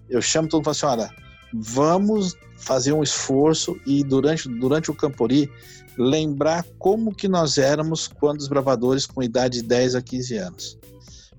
eu 0.08 0.20
chamo 0.20 0.48
todo 0.48 0.58
mundo 0.58 0.74
e 0.74 0.78
falo 0.78 0.92
assim: 0.92 1.02
olha, 1.02 1.14
vamos 1.54 2.36
fazer 2.56 2.92
um 2.92 3.02
esforço 3.02 3.78
e 3.86 4.02
durante, 4.02 4.48
durante 4.48 4.90
o 4.90 4.94
Campori 4.94 5.50
lembrar 5.96 6.64
como 6.78 7.14
que 7.14 7.28
nós 7.28 7.56
éramos 7.56 8.08
quando 8.08 8.40
os 8.40 8.48
bravadores 8.48 9.06
com 9.06 9.22
idade 9.22 9.60
de 9.60 9.68
10 9.68 9.94
a 9.94 10.02
15 10.02 10.36
anos. 10.36 10.78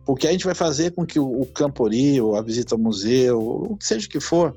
Porque 0.05 0.27
a 0.27 0.31
gente 0.31 0.45
vai 0.45 0.55
fazer 0.55 0.91
com 0.91 1.05
que 1.05 1.19
o, 1.19 1.41
o 1.41 1.45
Campori, 1.47 2.21
ou 2.21 2.36
a 2.36 2.41
visita 2.41 2.75
ao 2.75 2.79
museu, 2.79 3.39
ou 3.39 3.73
o 3.73 3.77
que 3.77 3.86
seja 3.86 4.08
que 4.08 4.19
for, 4.19 4.55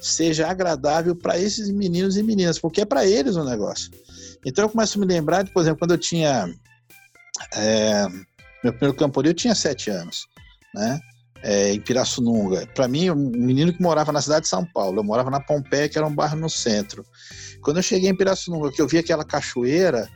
seja 0.00 0.48
agradável 0.48 1.14
para 1.14 1.38
esses 1.38 1.70
meninos 1.70 2.16
e 2.16 2.22
meninas, 2.22 2.58
porque 2.58 2.82
é 2.82 2.84
para 2.84 3.06
eles 3.06 3.36
o 3.36 3.44
negócio. 3.44 3.90
Então 4.44 4.64
eu 4.64 4.68
começo 4.68 4.98
a 4.98 5.00
me 5.00 5.06
lembrar, 5.06 5.42
de, 5.42 5.52
por 5.52 5.60
exemplo, 5.60 5.80
quando 5.80 5.92
eu 5.92 5.98
tinha. 5.98 6.48
É, 7.54 8.06
meu 8.62 8.72
primeiro 8.72 8.96
camporio 8.96 9.30
eu 9.30 9.34
tinha 9.34 9.54
sete 9.54 9.90
anos, 9.90 10.26
né? 10.74 11.00
É, 11.42 11.72
em 11.72 11.80
Pirassununga. 11.80 12.66
Para 12.74 12.88
mim, 12.88 13.10
um 13.10 13.30
menino 13.30 13.72
que 13.72 13.80
morava 13.80 14.10
na 14.10 14.20
cidade 14.20 14.42
de 14.42 14.48
São 14.48 14.64
Paulo, 14.64 14.98
eu 14.98 15.04
morava 15.04 15.30
na 15.30 15.40
Pompeia, 15.40 15.88
que 15.88 15.96
era 15.96 16.06
um 16.06 16.14
bairro 16.14 16.36
no 16.36 16.50
centro. 16.50 17.04
Quando 17.62 17.76
eu 17.76 17.82
cheguei 17.82 18.10
em 18.10 18.16
Pirassununga, 18.16 18.72
que 18.72 18.82
eu 18.82 18.88
vi 18.88 18.98
aquela 18.98 19.24
cachoeira, 19.24 20.08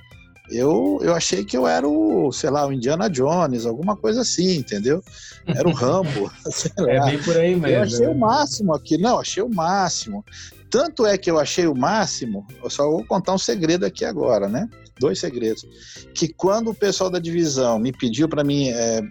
eu, 0.51 0.99
eu 1.03 1.15
achei 1.15 1.45
que 1.45 1.57
eu 1.57 1.67
era 1.67 1.87
o, 1.89 2.33
sei 2.33 2.51
lá, 2.51 2.67
o 2.67 2.73
Indiana 2.73 3.09
Jones, 3.09 3.65
alguma 3.65 3.97
coisa 3.97 4.23
assim, 4.23 4.57
entendeu? 4.57 5.03
Era 5.47 5.69
o 5.69 5.73
Rambo. 5.73 6.31
é 6.89 7.05
bem 7.05 7.23
por 7.23 7.37
aí 7.37 7.55
mesmo. 7.55 7.67
Eu 7.67 7.83
achei 7.83 8.07
o 8.07 8.19
máximo 8.19 8.75
aqui. 8.75 8.99
Não, 8.99 9.19
achei 9.19 9.43
o 9.43 9.49
máximo. 9.49 10.25
Tanto 10.71 11.07
é 11.07 11.19
que 11.19 11.31
eu 11.31 11.39
achei 11.39 11.67
o 11.67 11.75
máximo, 11.75 12.47
eu 12.65 12.71
só 12.71 12.89
vou 12.89 13.05
contar 13.05 13.35
um 13.35 13.39
segredo 13.39 13.85
aqui 13.85 14.07
agora, 14.07 14.49
né? 14.49 14.67
Dois 14.99 15.21
segredos. 15.21 15.67
Que 16.15 16.33
quando 16.33 16.71
o 16.71 16.75
pessoal 16.75 17.11
da 17.11 17.19
divisão 17.19 17.79
me 17.79 17.93
pediu 17.93 18.27
para 18.27 18.43
mim 18.43 18.69
é, 18.71 19.03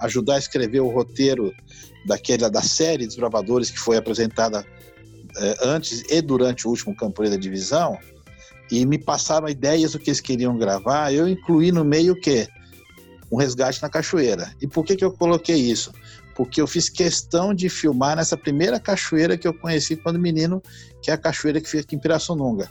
ajudar 0.00 0.34
a 0.34 0.38
escrever 0.38 0.80
o 0.80 0.88
roteiro 0.88 1.52
daquela 2.04 2.50
da 2.50 2.62
série 2.62 3.06
Desbravadores 3.06 3.70
que 3.70 3.78
foi 3.78 3.96
apresentada 3.96 4.66
é, 5.36 5.56
antes 5.62 6.02
e 6.10 6.20
durante 6.20 6.66
o 6.66 6.70
último 6.70 6.96
campeonato 6.96 7.36
da 7.36 7.40
divisão, 7.40 7.96
e 8.80 8.86
me 8.86 8.98
passaram 8.98 9.48
ideias 9.48 9.92
do 9.92 9.98
que 9.98 10.10
eles 10.10 10.20
queriam 10.20 10.56
gravar, 10.56 11.12
eu 11.12 11.28
incluí 11.28 11.70
no 11.72 11.84
meio 11.84 12.12
o 12.12 12.20
quê? 12.20 12.48
Um 13.30 13.36
resgate 13.36 13.82
na 13.82 13.88
cachoeira. 13.88 14.52
E 14.60 14.66
por 14.66 14.84
que, 14.84 14.96
que 14.96 15.04
eu 15.04 15.12
coloquei 15.12 15.56
isso? 15.56 15.92
Porque 16.34 16.60
eu 16.60 16.66
fiz 16.66 16.88
questão 16.88 17.54
de 17.54 17.68
filmar 17.68 18.16
nessa 18.16 18.36
primeira 18.36 18.80
cachoeira 18.80 19.36
que 19.36 19.46
eu 19.46 19.54
conheci 19.54 19.96
quando 19.96 20.18
menino, 20.18 20.62
que 21.02 21.10
é 21.10 21.14
a 21.14 21.18
cachoeira 21.18 21.60
que 21.60 21.68
fica 21.68 21.82
aqui 21.82 21.96
em 21.96 21.98
Pirassununga. 21.98 22.68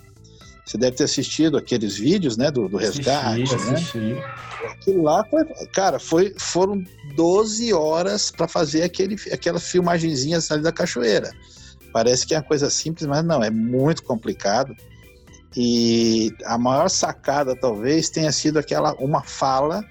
Você 0.65 0.77
deve 0.77 0.95
ter 0.95 1.03
assistido 1.03 1.57
aqueles 1.57 1.97
vídeos, 1.97 2.37
né, 2.37 2.49
do, 2.49 2.69
do 2.69 2.77
resgate, 2.77 3.43
assisti, 3.43 3.65
né? 3.65 3.73
Assisti. 3.73 4.15
Aquilo 4.71 5.03
lá 5.03 5.25
foi, 5.25 5.43
cara, 5.73 5.99
foi, 5.99 6.33
foram 6.37 6.81
12 7.15 7.73
horas 7.73 8.31
para 8.31 8.47
fazer 8.47 8.83
aquele, 8.83 9.15
aquela 9.31 9.59
filmagenzinha 9.59 10.39
ali 10.49 10.61
da 10.61 10.71
cachoeira. 10.71 11.31
Parece 11.91 12.25
que 12.25 12.33
é 12.33 12.37
uma 12.37 12.43
coisa 12.43 12.69
simples, 12.69 13.05
mas 13.05 13.23
não, 13.23 13.43
é 13.43 13.49
muito 13.49 14.03
complicado. 14.03 14.73
E 15.55 16.33
a 16.45 16.57
maior 16.57 16.89
sacada 16.89 17.55
talvez 17.55 18.09
tenha 18.09 18.31
sido 18.31 18.57
aquela 18.57 18.93
uma 18.95 19.23
fala 19.23 19.83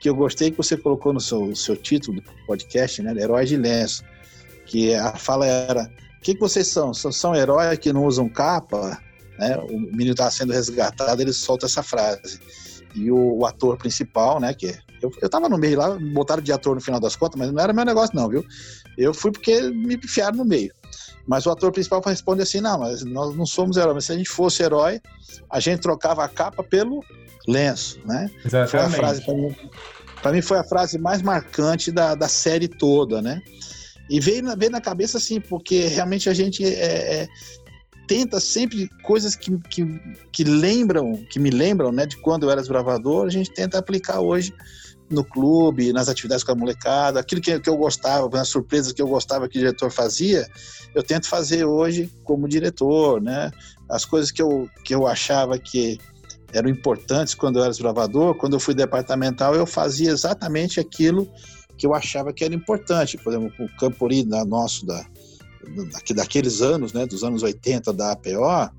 que 0.00 0.08
eu 0.08 0.14
gostei 0.14 0.50
que 0.50 0.56
você 0.56 0.76
colocou 0.76 1.12
no 1.12 1.20
seu, 1.20 1.54
seu 1.56 1.76
título 1.76 2.20
do 2.20 2.46
podcast, 2.46 3.02
né? 3.02 3.12
Heróis 3.20 3.48
de 3.48 3.56
lenço. 3.56 4.04
Que 4.66 4.94
a 4.94 5.14
fala 5.16 5.46
era: 5.46 5.90
o 6.18 6.20
que, 6.20 6.34
que 6.34 6.40
vocês 6.40 6.66
são? 6.68 6.92
são? 6.92 7.10
São 7.10 7.34
heróis 7.34 7.78
que 7.78 7.92
não 7.92 8.04
usam 8.04 8.28
capa? 8.28 9.00
Né? 9.38 9.56
O 9.56 9.78
menino 9.78 10.12
está 10.12 10.30
sendo 10.30 10.52
resgatado, 10.52 11.22
ele 11.22 11.32
solta 11.32 11.66
essa 11.66 11.82
frase. 11.82 12.40
E 12.94 13.10
o, 13.10 13.38
o 13.38 13.46
ator 13.46 13.76
principal, 13.76 14.40
né? 14.40 14.52
Que 14.52 14.76
eu, 15.00 15.10
eu 15.22 15.28
tava 15.28 15.48
no 15.48 15.56
meio 15.56 15.78
lá, 15.78 15.96
botaram 16.12 16.42
de 16.42 16.52
ator 16.52 16.74
no 16.74 16.80
final 16.80 17.00
das 17.00 17.16
contas, 17.16 17.38
mas 17.38 17.52
não 17.52 17.62
era 17.62 17.72
meu 17.72 17.84
negócio, 17.84 18.14
não, 18.14 18.28
viu? 18.28 18.44
Eu 18.96 19.14
fui 19.14 19.30
porque 19.30 19.62
me 19.70 19.94
enfiaram 19.94 20.38
no 20.38 20.44
meio. 20.44 20.72
Mas 21.28 21.44
o 21.44 21.50
ator 21.50 21.70
principal 21.70 22.00
responde 22.04 22.42
assim: 22.42 22.60
não, 22.60 22.78
mas 22.78 23.04
nós 23.04 23.36
não 23.36 23.44
somos 23.44 23.76
heróis. 23.76 23.94
Mas 23.94 24.04
se 24.06 24.12
a 24.12 24.16
gente 24.16 24.30
fosse 24.30 24.62
herói, 24.62 25.00
a 25.50 25.60
gente 25.60 25.80
trocava 25.80 26.24
a 26.24 26.28
capa 26.28 26.64
pelo 26.64 27.04
lenço, 27.46 28.00
né? 28.06 28.30
Exatamente. 28.44 28.70
Foi 28.70 28.80
a 28.80 28.90
frase, 28.90 29.24
para 29.24 29.34
mim, 29.34 30.36
mim, 30.36 30.42
foi 30.42 30.58
a 30.58 30.64
frase 30.64 30.98
mais 30.98 31.20
marcante 31.20 31.92
da, 31.92 32.14
da 32.14 32.28
série 32.28 32.66
toda, 32.66 33.20
né? 33.20 33.42
E 34.08 34.18
veio 34.18 34.42
na, 34.42 34.54
veio 34.54 34.72
na 34.72 34.80
cabeça 34.80 35.18
assim, 35.18 35.38
porque 35.38 35.86
realmente 35.86 36.30
a 36.30 36.34
gente 36.34 36.64
é, 36.64 37.22
é, 37.22 37.28
tenta 38.06 38.40
sempre 38.40 38.88
coisas 39.02 39.36
que, 39.36 39.54
que, 39.68 39.84
que 40.32 40.44
lembram, 40.44 41.14
que 41.30 41.38
me 41.38 41.50
lembram, 41.50 41.92
né, 41.92 42.06
de 42.06 42.16
quando 42.16 42.44
eu 42.44 42.50
era 42.50 42.62
desbravador, 42.62 43.26
a 43.26 43.30
gente 43.30 43.52
tenta 43.52 43.78
aplicar 43.78 44.20
hoje 44.20 44.54
no 45.10 45.24
clube, 45.24 45.92
nas 45.92 46.08
atividades 46.08 46.44
com 46.44 46.52
a 46.52 46.54
molecada, 46.54 47.20
aquilo 47.20 47.40
que, 47.40 47.58
que 47.58 47.70
eu 47.70 47.76
gostava, 47.76 48.28
as 48.40 48.48
surpresas 48.48 48.92
que 48.92 49.00
eu 49.00 49.08
gostava 49.08 49.48
que 49.48 49.56
o 49.58 49.60
diretor 49.60 49.90
fazia, 49.90 50.46
eu 50.94 51.02
tento 51.02 51.28
fazer 51.28 51.64
hoje 51.64 52.10
como 52.24 52.48
diretor, 52.48 53.20
né? 53.20 53.50
As 53.88 54.04
coisas 54.04 54.30
que 54.30 54.42
eu, 54.42 54.68
que 54.84 54.94
eu 54.94 55.06
achava 55.06 55.58
que 55.58 55.98
eram 56.52 56.68
importantes 56.68 57.34
quando 57.34 57.56
eu 57.56 57.62
era 57.62 57.70
desbravador, 57.70 58.34
quando 58.34 58.54
eu 58.54 58.60
fui 58.60 58.74
departamental, 58.74 59.54
eu 59.54 59.66
fazia 59.66 60.10
exatamente 60.10 60.80
aquilo 60.80 61.30
que 61.76 61.86
eu 61.86 61.94
achava 61.94 62.32
que 62.32 62.44
era 62.44 62.54
importante. 62.54 63.16
Por 63.16 63.32
exemplo, 63.32 63.52
o 63.64 63.68
Campori 63.76 64.24
nosso, 64.24 64.86
da, 64.86 65.04
daqueles 66.14 66.60
anos, 66.60 66.92
né, 66.92 67.06
dos 67.06 67.22
anos 67.22 67.42
80 67.42 67.92
da 67.92 68.12
APO, 68.12 68.72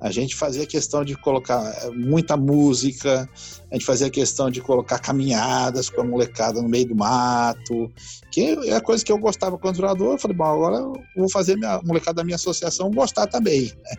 a 0.00 0.10
gente 0.10 0.36
fazia 0.36 0.66
questão 0.66 1.04
de 1.04 1.16
colocar 1.16 1.62
eh, 1.82 1.90
muita 1.90 2.36
música, 2.36 3.28
a 3.70 3.74
gente 3.74 3.86
fazia 3.86 4.10
questão 4.10 4.50
de 4.50 4.60
colocar 4.60 4.98
caminhadas 4.98 5.88
com 5.88 6.02
a 6.02 6.04
molecada 6.04 6.60
no 6.60 6.68
meio 6.68 6.88
do 6.88 6.94
mato, 6.94 7.90
que 8.30 8.56
é 8.66 8.74
a 8.74 8.80
coisa 8.80 9.04
que 9.04 9.10
eu 9.10 9.18
gostava 9.18 9.58
quando 9.58 9.76
jogador. 9.76 10.12
Eu 10.12 10.18
falei, 10.18 10.36
bom, 10.36 10.44
agora 10.44 10.76
eu 10.76 10.92
vou 11.16 11.30
fazer 11.30 11.62
a 11.64 11.80
molecada 11.82 12.16
da 12.16 12.24
minha 12.24 12.36
associação 12.36 12.90
gostar 12.90 13.26
também. 13.26 13.72
Né? 13.84 13.96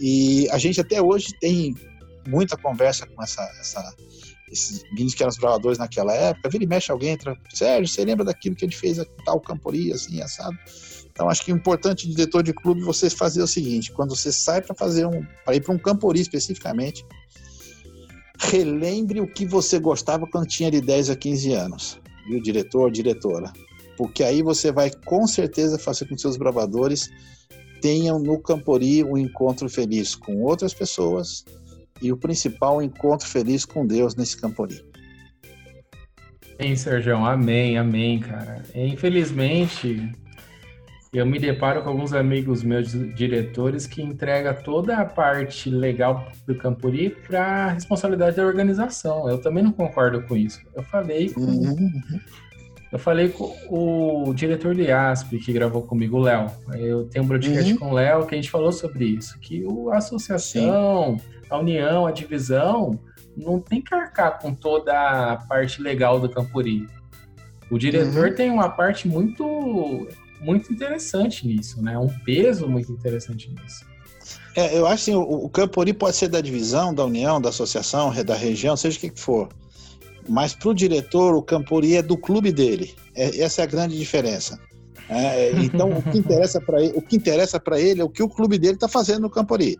E 0.00 0.48
a 0.50 0.58
gente 0.58 0.80
até 0.80 1.00
hoje 1.00 1.28
tem 1.40 1.74
muita 2.28 2.56
conversa 2.56 3.06
com 3.06 3.22
essa, 3.22 3.42
essa 3.60 3.94
esses 4.52 4.82
meninos 4.90 5.14
que 5.14 5.22
eram 5.22 5.30
os 5.30 5.38
bravadores 5.38 5.78
naquela 5.78 6.12
época. 6.12 6.50
Vira 6.50 6.64
e 6.64 6.66
mexe 6.66 6.92
alguém, 6.92 7.10
entra, 7.10 7.36
Sérgio, 7.52 7.88
você 7.88 8.04
lembra 8.04 8.24
daquilo 8.24 8.54
que 8.54 8.64
a 8.64 8.68
gente 8.68 8.78
fez 8.78 8.98
tal 9.24 9.40
Campori, 9.40 9.92
assim, 9.92 10.20
assado? 10.20 10.56
Então, 11.12 11.28
acho 11.28 11.44
que 11.44 11.52
o 11.52 11.56
importante 11.56 12.08
diretor 12.08 12.42
de 12.42 12.54
clube 12.54 12.80
você 12.80 13.10
fazer 13.10 13.42
o 13.42 13.46
seguinte: 13.46 13.92
quando 13.92 14.16
você 14.16 14.32
sai 14.32 14.62
para 14.62 14.74
fazer 14.74 15.06
um, 15.06 15.24
para 15.44 15.54
ir 15.54 15.60
para 15.60 15.74
um 15.74 15.78
campori 15.78 16.20
especificamente, 16.20 17.04
relembre 18.38 19.20
o 19.20 19.26
que 19.26 19.46
você 19.46 19.78
gostava 19.78 20.26
quando 20.26 20.46
tinha 20.46 20.70
de 20.70 20.80
10 20.80 21.10
a 21.10 21.16
15 21.16 21.52
anos, 21.52 22.00
viu, 22.26 22.42
diretor, 22.42 22.90
diretora? 22.90 23.52
Porque 23.96 24.24
aí 24.24 24.42
você 24.42 24.72
vai 24.72 24.90
com 24.90 25.26
certeza 25.26 25.78
fazer 25.78 26.06
com 26.06 26.14
que 26.14 26.20
seus 26.22 26.38
bravadores 26.38 27.10
tenham 27.82 28.18
no 28.18 28.40
Campori 28.40 29.04
um 29.04 29.18
encontro 29.18 29.68
feliz 29.68 30.14
com 30.14 30.40
outras 30.40 30.72
pessoas 30.72 31.44
e 32.00 32.10
o 32.10 32.16
principal, 32.16 32.78
um 32.78 32.82
encontro 32.82 33.28
feliz 33.28 33.64
com 33.64 33.86
Deus 33.86 34.16
nesse 34.16 34.36
Campori. 34.36 34.82
Amém, 36.58 36.76
Sérgio. 36.76 37.16
Amém, 37.16 37.76
amém, 37.76 38.20
cara. 38.20 38.62
Infelizmente, 38.74 40.10
eu 41.12 41.26
me 41.26 41.38
deparo 41.38 41.82
com 41.82 41.90
alguns 41.90 42.14
amigos 42.14 42.62
meus 42.62 42.90
diretores 43.14 43.86
que 43.86 44.00
entrega 44.00 44.54
toda 44.54 44.96
a 44.96 45.04
parte 45.04 45.68
legal 45.68 46.26
do 46.46 46.54
Campuri 46.54 47.10
para 47.10 47.44
a 47.44 47.68
responsabilidade 47.72 48.36
da 48.36 48.46
organização. 48.46 49.28
Eu 49.28 49.38
também 49.38 49.62
não 49.62 49.72
concordo 49.72 50.22
com 50.22 50.34
isso. 50.34 50.62
Eu 50.74 50.82
falei 50.82 51.28
com, 51.28 51.42
uhum. 51.42 51.92
eu 52.90 52.98
falei 52.98 53.28
com 53.28 53.54
o 53.68 54.32
diretor 54.32 54.74
de 54.74 54.90
ASP 54.90 55.38
que 55.38 55.52
gravou 55.52 55.82
comigo, 55.82 56.16
o 56.16 56.20
Léo. 56.20 56.50
Eu 56.74 57.04
tenho 57.04 57.26
um 57.26 57.28
podcast 57.28 57.70
uhum. 57.70 57.78
com 57.78 57.90
o 57.90 57.92
Léo 57.92 58.26
que 58.26 58.34
a 58.34 58.38
gente 58.38 58.50
falou 58.50 58.72
sobre 58.72 59.04
isso, 59.04 59.38
que 59.38 59.62
a 59.92 59.98
associação, 59.98 61.18
Sim. 61.18 61.24
a 61.50 61.58
união, 61.58 62.06
a 62.06 62.10
divisão 62.10 62.98
não 63.36 63.60
tem 63.60 63.82
que 63.82 63.94
arcar 63.94 64.38
com 64.38 64.54
toda 64.54 64.94
a 64.94 65.36
parte 65.36 65.82
legal 65.82 66.18
do 66.18 66.30
Campuri. 66.30 66.86
O 67.70 67.78
diretor 67.78 68.28
uhum. 68.28 68.34
tem 68.34 68.50
uma 68.50 68.70
parte 68.70 69.06
muito 69.06 70.08
muito 70.42 70.72
interessante 70.72 71.46
nisso, 71.46 71.82
né? 71.82 71.98
Um 71.98 72.08
peso 72.24 72.68
muito 72.68 72.92
interessante 72.92 73.50
nisso. 73.50 73.84
É, 74.54 74.76
eu 74.76 74.86
acho 74.86 75.10
assim, 75.10 75.14
o, 75.14 75.22
o 75.22 75.48
Campori 75.48 75.92
pode 75.92 76.16
ser 76.16 76.28
da 76.28 76.40
divisão, 76.40 76.94
da 76.94 77.04
união, 77.04 77.40
da 77.40 77.48
associação, 77.48 78.12
da 78.24 78.34
região, 78.34 78.76
seja 78.76 78.98
o 78.98 79.00
que 79.00 79.12
for. 79.14 79.48
Mas 80.28 80.54
para 80.54 80.68
o 80.68 80.74
diretor, 80.74 81.34
o 81.34 81.42
Campori 81.42 81.96
é 81.96 82.02
do 82.02 82.16
clube 82.16 82.52
dele. 82.52 82.94
É, 83.14 83.40
essa 83.40 83.62
é 83.62 83.64
a 83.64 83.66
grande 83.66 83.98
diferença. 83.98 84.58
É, 85.08 85.52
então, 85.52 85.90
o 85.90 86.02
que 86.02 86.18
interessa 86.18 86.60
para 86.60 86.82
ele, 86.82 86.92
o 86.96 87.02
que 87.02 87.16
interessa 87.16 87.58
para 87.58 87.80
ele 87.80 88.00
é 88.00 88.04
o 88.04 88.10
que 88.10 88.22
o 88.22 88.28
clube 88.28 88.58
dele 88.58 88.74
está 88.74 88.88
fazendo 88.88 89.22
no 89.22 89.30
Campori. 89.30 89.78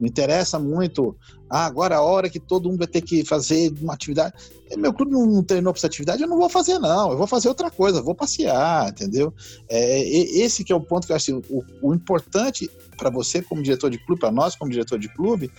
Não 0.00 0.06
interessa 0.06 0.58
muito. 0.58 1.16
Ah, 1.48 1.66
agora 1.66 1.94
é 1.94 1.98
a 1.98 2.02
hora 2.02 2.28
que 2.28 2.40
todo 2.40 2.68
mundo 2.68 2.78
vai 2.78 2.86
ter 2.86 3.00
que 3.00 3.24
fazer 3.24 3.72
uma 3.80 3.94
atividade. 3.94 4.34
Meu 4.76 4.92
clube 4.92 5.12
não 5.12 5.42
treinou 5.42 5.72
para 5.72 5.78
essa 5.78 5.86
atividade, 5.86 6.22
eu 6.22 6.28
não 6.28 6.38
vou 6.38 6.48
fazer, 6.48 6.78
não. 6.78 7.12
Eu 7.12 7.18
vou 7.18 7.26
fazer 7.26 7.48
outra 7.48 7.70
coisa, 7.70 8.02
vou 8.02 8.14
passear, 8.14 8.88
entendeu? 8.88 9.32
É, 9.68 10.00
esse 10.08 10.64
que 10.64 10.72
é 10.72 10.76
o 10.76 10.80
ponto 10.80 11.06
que 11.06 11.12
eu 11.12 11.16
acho. 11.16 11.42
O, 11.48 11.64
o 11.80 11.94
importante 11.94 12.70
para 12.96 13.10
você, 13.10 13.40
como 13.40 13.62
diretor 13.62 13.90
de 13.90 13.98
clube, 13.98 14.20
para 14.20 14.32
nós, 14.32 14.56
como 14.56 14.70
diretor 14.70 14.98
de 14.98 15.08
clube, 15.08 15.50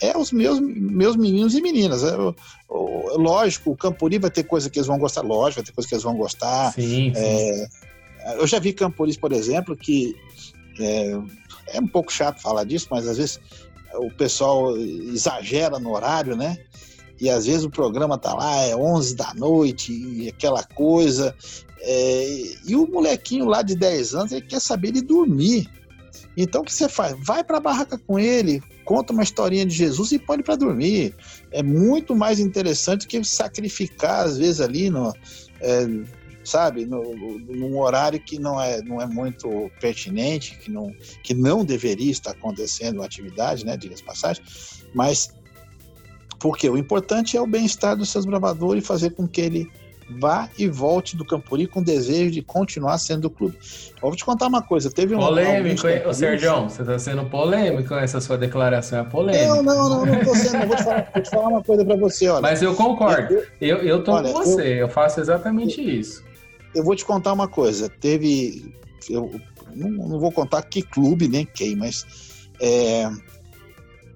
é 0.00 0.16
os 0.16 0.32
meus, 0.32 0.60
meus 0.60 1.16
meninos 1.16 1.54
e 1.54 1.62
meninas. 1.62 2.02
É, 2.02 2.16
o, 2.16 2.34
o, 2.68 3.18
lógico, 3.18 3.70
o 3.70 3.76
Campuri 3.76 4.18
vai 4.18 4.30
ter 4.30 4.44
coisa 4.44 4.68
que 4.68 4.78
eles 4.78 4.86
vão 4.86 4.98
gostar, 4.98 5.22
lógico, 5.22 5.62
vai 5.62 5.66
ter 5.66 5.72
coisa 5.72 5.88
que 5.88 5.94
eles 5.94 6.04
vão 6.04 6.16
gostar. 6.16 6.72
Sim, 6.72 6.82
sim. 6.82 7.12
É, 7.14 7.68
eu 8.34 8.46
já 8.46 8.58
vi 8.58 8.72
Campuris, 8.72 9.16
por 9.16 9.32
exemplo, 9.32 9.76
que 9.76 10.16
é, 10.80 11.16
é 11.68 11.80
um 11.80 11.86
pouco 11.86 12.12
chato 12.12 12.42
falar 12.42 12.64
disso, 12.64 12.88
mas 12.90 13.06
às 13.06 13.16
vezes 13.16 13.40
o 13.98 14.10
pessoal 14.10 14.76
exagera 14.76 15.78
no 15.78 15.92
horário, 15.92 16.36
né? 16.36 16.58
E 17.20 17.30
às 17.30 17.46
vezes 17.46 17.64
o 17.64 17.70
programa 17.70 18.18
tá 18.18 18.34
lá, 18.34 18.62
é 18.62 18.76
11 18.76 19.16
da 19.16 19.32
noite, 19.34 19.92
e 19.92 20.28
aquela 20.28 20.62
coisa. 20.62 21.34
É, 21.80 22.42
e 22.66 22.76
o 22.76 22.86
molequinho 22.86 23.46
lá 23.46 23.62
de 23.62 23.74
10 23.74 24.14
anos, 24.14 24.32
ele 24.32 24.42
quer 24.42 24.60
saber 24.60 24.92
de 24.92 25.00
dormir. 25.00 25.70
Então 26.36 26.60
o 26.60 26.64
que 26.64 26.72
você 26.72 26.88
faz? 26.88 27.16
Vai 27.24 27.42
para 27.42 27.56
a 27.56 27.60
barraca 27.60 27.98
com 27.98 28.18
ele, 28.18 28.62
conta 28.84 29.12
uma 29.12 29.22
historinha 29.22 29.64
de 29.64 29.74
Jesus 29.74 30.12
e 30.12 30.18
põe 30.18 30.36
ele 30.36 30.42
para 30.42 30.56
dormir. 30.56 31.14
É 31.50 31.62
muito 31.62 32.14
mais 32.14 32.38
interessante 32.38 33.06
que 33.06 33.22
sacrificar, 33.24 34.26
às 34.26 34.36
vezes, 34.36 34.60
ali 34.60 34.90
no, 34.90 35.14
é, 35.60 35.86
sabe, 36.46 36.86
no, 36.86 37.02
num 37.38 37.78
horário 37.78 38.20
que 38.20 38.38
não 38.38 38.60
é, 38.60 38.80
não 38.82 39.00
é 39.00 39.06
muito 39.06 39.70
pertinente, 39.80 40.56
que 40.58 40.70
não, 40.70 40.94
que 41.22 41.34
não 41.34 41.64
deveria 41.64 42.10
estar 42.10 42.30
acontecendo 42.30 42.96
uma 42.96 43.04
atividade, 43.04 43.64
né, 43.66 43.76
diga-se 43.76 44.02
passagem, 44.02 44.42
mas 44.94 45.34
Porque 46.38 46.68
o 46.68 46.76
importante 46.76 47.36
é 47.36 47.40
o 47.40 47.46
bem-estar 47.46 47.96
dos 47.96 48.10
seus 48.10 48.24
bravadores 48.24 48.84
e 48.84 48.86
fazer 48.86 49.10
com 49.10 49.26
que 49.26 49.40
ele 49.40 49.70
vá 50.20 50.48
e 50.56 50.68
volte 50.68 51.16
do 51.16 51.24
Campuri 51.24 51.66
com 51.66 51.82
desejo 51.82 52.30
de 52.30 52.40
continuar 52.40 52.96
sendo 52.98 53.22
do 53.22 53.30
clube. 53.30 53.58
Eu 53.96 54.02
vou 54.02 54.14
te 54.14 54.24
contar 54.24 54.46
uma 54.46 54.62
coisa, 54.62 54.88
teve 54.88 55.16
um... 55.16 55.18
Polêmico, 55.18 55.88
hein? 55.88 56.06
Ô, 56.06 56.14
Sérgio, 56.14 56.62
você 56.62 56.82
está 56.82 56.98
sendo 56.98 57.24
polêmico, 57.24 57.92
essa 57.94 58.20
sua 58.20 58.38
declaração 58.38 59.00
é 59.00 59.04
polêmica. 59.04 59.46
Não, 59.46 59.62
não, 59.62 59.88
não, 59.88 60.06
não 60.06 60.24
tô 60.24 60.34
sendo, 60.36 60.66
vou 60.68 60.76
te 60.76 60.84
falar, 60.84 61.10
vou 61.12 61.22
te 61.22 61.30
falar 61.30 61.48
uma 61.48 61.64
coisa 61.64 61.84
para 61.84 61.96
você, 61.96 62.28
olha. 62.28 62.42
Mas 62.42 62.62
eu 62.62 62.74
concordo, 62.76 63.42
eu, 63.60 63.78
eu 63.78 64.04
tô 64.04 64.12
olha, 64.12 64.32
com 64.32 64.38
você, 64.44 64.74
eu, 64.74 64.76
eu 64.76 64.88
faço 64.88 65.18
exatamente 65.18 65.80
eu, 65.80 65.88
isso. 65.88 66.22
Eu 66.76 66.84
vou 66.84 66.94
te 66.94 67.04
contar 67.04 67.32
uma 67.32 67.48
coisa, 67.48 67.88
teve... 67.88 68.72
Eu 69.08 69.40
não, 69.74 69.90
não 69.90 70.20
vou 70.20 70.30
contar 70.32 70.62
que 70.62 70.82
clube, 70.82 71.28
nem 71.28 71.44
quem, 71.44 71.74
mas... 71.74 72.06
É, 72.60 73.10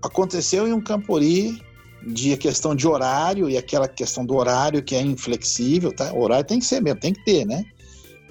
aconteceu 0.03 0.67
em 0.67 0.73
um 0.73 0.81
Campuri 0.81 1.61
de 2.07 2.37
questão 2.37 2.75
de 2.75 2.89
horário 2.89 3.49
e 3.49 3.57
aquela 3.57 3.87
questão 3.87 4.25
do 4.25 4.35
horário 4.35 4.83
que 4.83 4.95
é 4.95 5.03
inflexível, 5.03 5.93
tá? 5.93 6.13
O 6.13 6.23
horário 6.23 6.47
tem 6.47 6.59
que 6.59 6.65
ser 6.65 6.81
mesmo, 6.81 7.01
tem 7.01 7.13
que 7.13 7.25
ter, 7.25 7.45
né? 7.45 7.65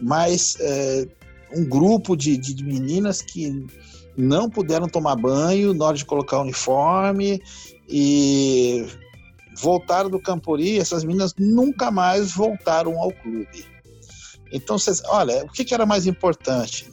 Mas 0.02 0.58
é, 0.60 1.08
um 1.56 1.66
grupo 1.66 2.16
de, 2.16 2.38
de 2.38 2.64
meninas 2.64 3.22
que 3.22 3.66
não 4.18 4.50
puderam 4.50 4.88
tomar 4.88 5.16
banho 5.16 5.74
na 5.74 5.86
hora 5.86 5.98
de 5.98 6.06
colocar 6.06 6.40
o 6.40 6.42
uniforme 6.42 7.42
e 7.88 8.88
voltaram 9.56 10.10
do 10.10 10.20
Campori, 10.20 10.80
essas 10.80 11.04
meninas 11.04 11.34
nunca 11.38 11.92
mais 11.92 12.32
voltaram 12.32 13.00
ao 13.00 13.12
clube. 13.12 13.66
Então, 14.52 14.78
cês, 14.78 15.02
olha, 15.08 15.44
o 15.44 15.50
que, 15.50 15.64
que, 15.64 15.74
era 15.74 15.86
mais 15.86 16.08
importante? 16.08 16.90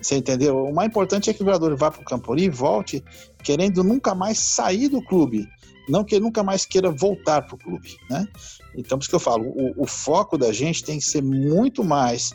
Você 0.00 0.16
entendeu? 0.16 0.64
O 0.64 0.74
mais 0.74 0.88
importante 0.88 1.30
é 1.30 1.34
que 1.34 1.42
o 1.42 1.46
jogador 1.46 1.74
vá 1.76 1.90
para 1.90 2.00
o 2.00 2.04
Campori 2.04 2.44
e 2.44 2.48
volte 2.48 3.02
querendo 3.42 3.82
nunca 3.82 4.14
mais 4.14 4.38
sair 4.38 4.88
do 4.88 5.02
clube 5.02 5.48
não 5.88 6.04
que 6.04 6.14
ele 6.14 6.24
nunca 6.24 6.42
mais 6.42 6.64
queira 6.64 6.90
voltar 6.90 7.42
para 7.42 7.54
o 7.54 7.58
clube, 7.58 7.96
né? 8.10 8.26
Então, 8.74 8.98
por 8.98 9.02
isso 9.02 9.08
que 9.08 9.14
eu 9.14 9.20
falo, 9.20 9.44
o, 9.44 9.82
o, 9.82 9.86
foco 9.86 10.36
da 10.36 10.52
gente 10.52 10.84
tem 10.84 10.98
que 10.98 11.04
ser 11.04 11.22
muito 11.22 11.82
mais 11.84 12.32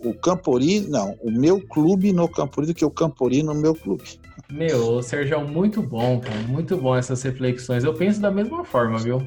o 0.00 0.12
Campori, 0.12 0.80
não, 0.80 1.16
o 1.22 1.30
meu 1.30 1.60
clube 1.66 2.12
no 2.12 2.28
Campori 2.28 2.66
do 2.66 2.74
que 2.74 2.84
o 2.84 2.90
Campori 2.90 3.42
no 3.42 3.54
meu 3.54 3.74
clube. 3.74 4.04
Meu, 4.50 5.02
Sérgio, 5.02 5.40
muito 5.40 5.82
bom, 5.82 6.20
cara, 6.20 6.38
muito 6.46 6.76
bom 6.76 6.94
essas 6.94 7.22
reflexões. 7.22 7.84
Eu 7.84 7.94
penso 7.94 8.20
da 8.20 8.30
mesma 8.30 8.64
forma, 8.64 8.98
viu? 8.98 9.26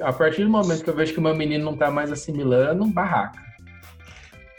A 0.00 0.12
partir 0.12 0.44
do 0.44 0.50
momento 0.50 0.84
que 0.84 0.88
eu 0.88 0.94
vejo 0.94 1.12
que 1.12 1.18
o 1.18 1.22
meu 1.22 1.34
menino 1.34 1.64
não 1.64 1.74
está 1.74 1.90
mais 1.90 2.12
assimilando, 2.12 2.86
barraca. 2.86 3.51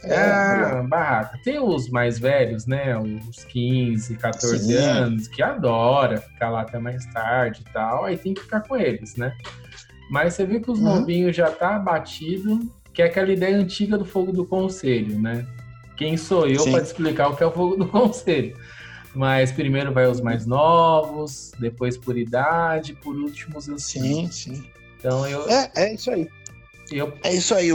É, 0.03 0.79
é 0.79 0.81
barraca. 0.83 1.39
Tem 1.43 1.59
os 1.59 1.89
mais 1.89 2.19
velhos, 2.19 2.65
né? 2.65 2.97
Os 2.97 3.43
15, 3.45 4.15
14 4.17 4.59
Sim. 4.59 4.73
anos, 4.75 5.27
que 5.27 5.41
adora 5.41 6.17
ficar 6.17 6.49
lá 6.49 6.61
até 6.61 6.79
mais 6.79 7.05
tarde 7.07 7.63
e 7.67 7.73
tal. 7.73 8.05
Aí 8.05 8.17
tem 8.17 8.33
que 8.33 8.41
ficar 8.41 8.61
com 8.61 8.75
eles, 8.75 9.15
né? 9.15 9.35
Mas 10.09 10.33
você 10.33 10.45
vê 10.45 10.59
que 10.59 10.69
os 10.69 10.79
uhum. 10.79 10.99
novinhos 10.99 11.35
já 11.35 11.49
tá 11.49 11.75
abatido, 11.75 12.59
que 12.93 13.01
é 13.01 13.05
aquela 13.05 13.31
ideia 13.31 13.57
antiga 13.57 13.97
do 13.97 14.05
fogo 14.05 14.31
do 14.31 14.45
conselho, 14.45 15.19
né? 15.19 15.45
Quem 15.95 16.17
sou 16.17 16.47
eu 16.47 16.63
para 16.69 16.83
explicar 16.83 17.29
o 17.29 17.35
que 17.35 17.43
é 17.43 17.45
o 17.45 17.51
fogo 17.51 17.75
do 17.75 17.87
conselho? 17.89 18.55
Mas 19.15 19.51
primeiro 19.51 19.93
vai 19.93 20.07
os 20.07 20.19
mais 20.19 20.45
novos, 20.45 21.51
depois 21.59 21.97
por 21.97 22.17
idade, 22.17 22.93
por 22.93 23.15
último 23.15 23.57
os 23.57 23.69
anciãos. 23.69 24.07
Sim, 24.07 24.55
sim. 24.55 24.63
Então 24.97 25.27
eu. 25.27 25.47
É, 25.47 25.71
é 25.75 25.93
isso 25.93 26.09
aí. 26.09 26.27
Eu... 26.91 27.13
É 27.23 27.33
isso 27.33 27.53
aí. 27.53 27.69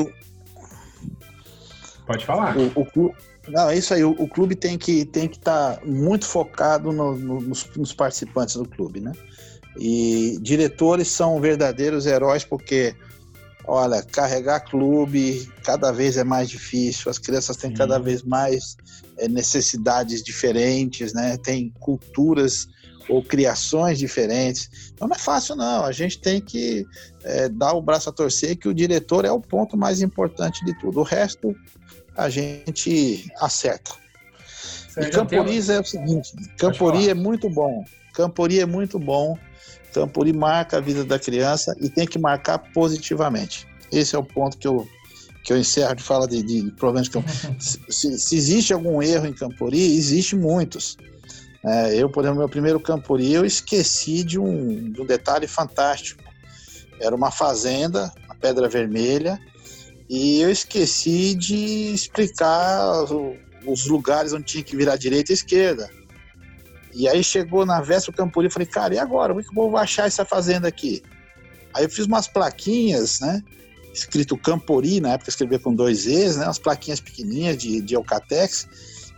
Pode 2.08 2.24
falar. 2.24 2.56
O, 2.56 2.72
o 2.74 3.14
não, 3.48 3.68
é 3.68 3.76
isso 3.76 3.92
aí. 3.92 4.02
O, 4.02 4.12
o, 4.12 4.26
clube 4.26 4.54
tem 4.54 4.78
que 4.78 5.04
tem 5.04 5.28
que 5.28 5.36
estar 5.36 5.76
tá 5.76 5.84
muito 5.84 6.24
focado 6.24 6.90
no, 6.90 7.14
no, 7.14 7.40
nos, 7.42 7.68
nos, 7.76 7.92
participantes 7.92 8.56
do 8.56 8.66
clube, 8.66 8.98
né? 8.98 9.12
E 9.78 10.38
diretores 10.40 11.08
são 11.08 11.38
verdadeiros 11.38 12.06
heróis 12.06 12.44
porque, 12.44 12.94
olha, 13.66 14.02
carregar 14.02 14.60
clube 14.60 15.46
cada 15.62 15.92
vez 15.92 16.16
é 16.16 16.24
mais 16.24 16.48
difícil. 16.48 17.10
As 17.10 17.18
crianças 17.18 17.58
têm 17.58 17.74
cada 17.74 17.98
vez 17.98 18.22
mais 18.22 18.78
é, 19.18 19.28
necessidades 19.28 20.22
diferentes, 20.22 21.12
né? 21.12 21.36
Tem 21.36 21.70
culturas 21.78 22.68
ou 23.06 23.22
criações 23.22 23.98
diferentes. 23.98 24.90
Então 24.94 25.06
não 25.08 25.14
é 25.16 25.18
fácil, 25.18 25.56
não. 25.56 25.84
A 25.84 25.92
gente 25.92 26.18
tem 26.18 26.40
que 26.40 26.86
é, 27.22 27.50
dar 27.50 27.74
o 27.74 27.82
braço 27.82 28.08
a 28.08 28.12
torcer 28.12 28.56
que 28.56 28.68
o 28.68 28.74
diretor 28.74 29.24
é 29.26 29.30
o 29.30 29.40
ponto 29.40 29.76
mais 29.76 30.00
importante 30.00 30.64
de 30.64 30.78
tudo. 30.78 31.00
O 31.00 31.04
resto 31.04 31.54
a 32.18 32.28
gente 32.28 33.32
acerta. 33.40 33.92
e 34.96 35.08
Camporiz 35.10 35.68
é 35.68 35.80
o 35.80 35.84
seguinte: 35.84 36.32
Campori 36.58 37.08
é 37.08 37.14
muito 37.14 37.48
bom. 37.48 37.84
Campori 38.12 38.58
é 38.58 38.66
muito 38.66 38.98
bom. 38.98 39.38
Campori 39.94 40.32
marca 40.32 40.78
a 40.78 40.80
vida 40.80 41.04
da 41.04 41.18
criança 41.18 41.74
e 41.80 41.88
tem 41.88 42.06
que 42.06 42.18
marcar 42.18 42.58
positivamente. 42.74 43.66
Esse 43.92 44.16
é 44.16 44.18
o 44.18 44.24
ponto 44.24 44.58
que 44.58 44.66
eu, 44.66 44.86
que 45.44 45.52
eu 45.52 45.56
encerro 45.56 45.94
de 45.94 46.02
fala 46.02 46.26
de, 46.26 46.42
de 46.42 46.70
problemas. 46.72 47.08
Que 47.08 47.16
eu, 47.18 47.24
se, 47.58 48.18
se, 48.18 48.36
existe 48.36 48.72
algum 48.72 49.00
erro 49.00 49.26
em 49.26 49.32
Campori, 49.32 49.80
existe 49.96 50.34
muitos. 50.34 50.96
É, 51.64 51.94
eu, 51.94 52.10
por 52.10 52.24
exemplo, 52.24 52.40
meu 52.40 52.48
primeiro 52.48 52.80
Campori, 52.80 53.32
eu 53.32 53.44
esqueci 53.44 54.24
de 54.24 54.38
um, 54.38 54.90
de 54.90 55.00
um 55.00 55.06
detalhe 55.06 55.46
fantástico. 55.46 56.22
Era 57.00 57.14
uma 57.14 57.30
fazenda, 57.30 58.12
a 58.28 58.34
Pedra 58.34 58.68
Vermelha, 58.68 59.40
e 60.08 60.40
eu 60.40 60.50
esqueci 60.50 61.34
de 61.34 61.92
explicar 61.92 63.04
os 63.66 63.86
lugares 63.86 64.32
onde 64.32 64.44
tinha 64.44 64.64
que 64.64 64.76
virar 64.76 64.96
direita 64.96 65.32
e 65.32 65.34
esquerda. 65.34 65.90
E 66.94 67.06
aí 67.06 67.22
chegou 67.22 67.66
na 67.66 67.80
véspera 67.80 68.16
Campuri 68.16 68.48
e 68.48 68.50
falei, 68.50 68.66
cara, 68.66 68.94
e 68.94 68.98
agora? 68.98 69.32
Como 69.34 69.40
é 69.40 69.44
que 69.44 69.50
eu 69.50 69.54
vou 69.54 69.76
achar 69.76 70.06
essa 70.06 70.24
fazenda 70.24 70.66
aqui? 70.66 71.02
Aí 71.74 71.84
eu 71.84 71.90
fiz 71.90 72.06
umas 72.06 72.26
plaquinhas, 72.26 73.20
né? 73.20 73.42
Escrito 73.92 74.36
Campori, 74.36 75.00
na 75.00 75.12
época 75.12 75.30
escrevia 75.30 75.58
com 75.58 75.74
dois 75.74 76.06
E's, 76.06 76.36
né? 76.36 76.46
Umas 76.46 76.58
plaquinhas 76.58 77.00
pequenininhas 77.00 77.58
de, 77.58 77.80
de 77.82 77.94
Eucatex. 77.94 78.66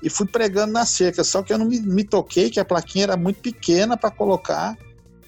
E 0.02 0.10
fui 0.10 0.26
pregando 0.26 0.72
na 0.72 0.84
cerca. 0.84 1.22
Só 1.22 1.42
que 1.42 1.52
eu 1.52 1.58
não 1.58 1.66
me, 1.66 1.80
me 1.80 2.02
toquei 2.02 2.50
que 2.50 2.58
a 2.58 2.64
plaquinha 2.64 3.04
era 3.04 3.16
muito 3.16 3.40
pequena 3.40 3.96
para 3.96 4.10
colocar 4.10 4.76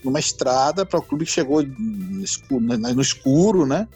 numa 0.02 0.18
estrada 0.18 0.84
para 0.84 0.98
o 0.98 1.02
clube 1.02 1.24
que 1.24 1.30
chegou 1.30 1.62
no 1.62 2.24
escuro, 2.24 2.60
no 2.60 3.00
escuro, 3.00 3.66
né? 3.66 3.86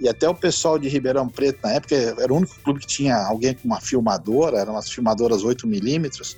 E 0.00 0.08
até 0.08 0.26
o 0.26 0.34
pessoal 0.34 0.78
de 0.78 0.88
Ribeirão 0.88 1.28
Preto, 1.28 1.60
na 1.62 1.72
época, 1.72 1.94
era 1.94 2.32
o 2.32 2.36
único 2.36 2.58
clube 2.60 2.80
que 2.80 2.86
tinha 2.86 3.16
alguém 3.16 3.52
com 3.52 3.68
uma 3.68 3.80
filmadora, 3.80 4.58
eram 4.58 4.72
umas 4.72 4.90
filmadoras 4.90 5.44
8mm. 5.44 6.36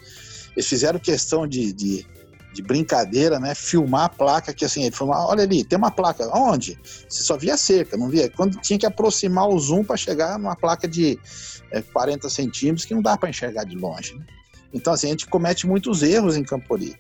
Eles 0.57 0.69
fizeram 0.69 0.99
questão 0.99 1.47
de, 1.47 1.73
de, 1.73 2.05
de, 2.53 2.61
brincadeira, 2.61 3.39
né? 3.39 3.55
Filmar 3.55 4.07
a 4.07 4.09
placa, 4.09 4.53
que 4.53 4.65
assim, 4.65 4.83
ele 4.83 4.95
falou: 4.95 5.15
olha 5.15 5.45
ali, 5.45 5.63
tem 5.63 5.79
uma 5.79 5.93
placa. 5.93 6.29
Onde? 6.37 6.77
Você 7.09 7.23
só 7.23 7.37
via 7.37 7.57
cerca, 7.57 7.97
não 7.97 8.09
via. 8.09 8.29
Quando 8.29 8.61
tinha 8.61 8.79
que 8.79 8.85
aproximar 8.85 9.49
o 9.49 9.57
zoom 9.61 9.85
para 9.85 9.97
chegar 9.97 10.37
numa 10.41 10.57
placa 10.57 10.89
de 10.89 11.17
é, 11.71 11.81
40 11.81 12.29
centímetros, 12.29 12.85
que 12.85 12.95
não 12.95 13.01
dá 13.01 13.17
para 13.17 13.31
enxergar 13.31 13.63
de 13.63 13.77
longe. 13.77 14.15
Né? 14.15 14.25
Então, 14.75 14.93
assim, 14.93 15.07
a 15.07 15.11
gente 15.11 15.29
comete 15.29 15.69
muitos 15.69 16.03
erros 16.03 16.37
em 16.37 16.43
Campori. 16.43 16.97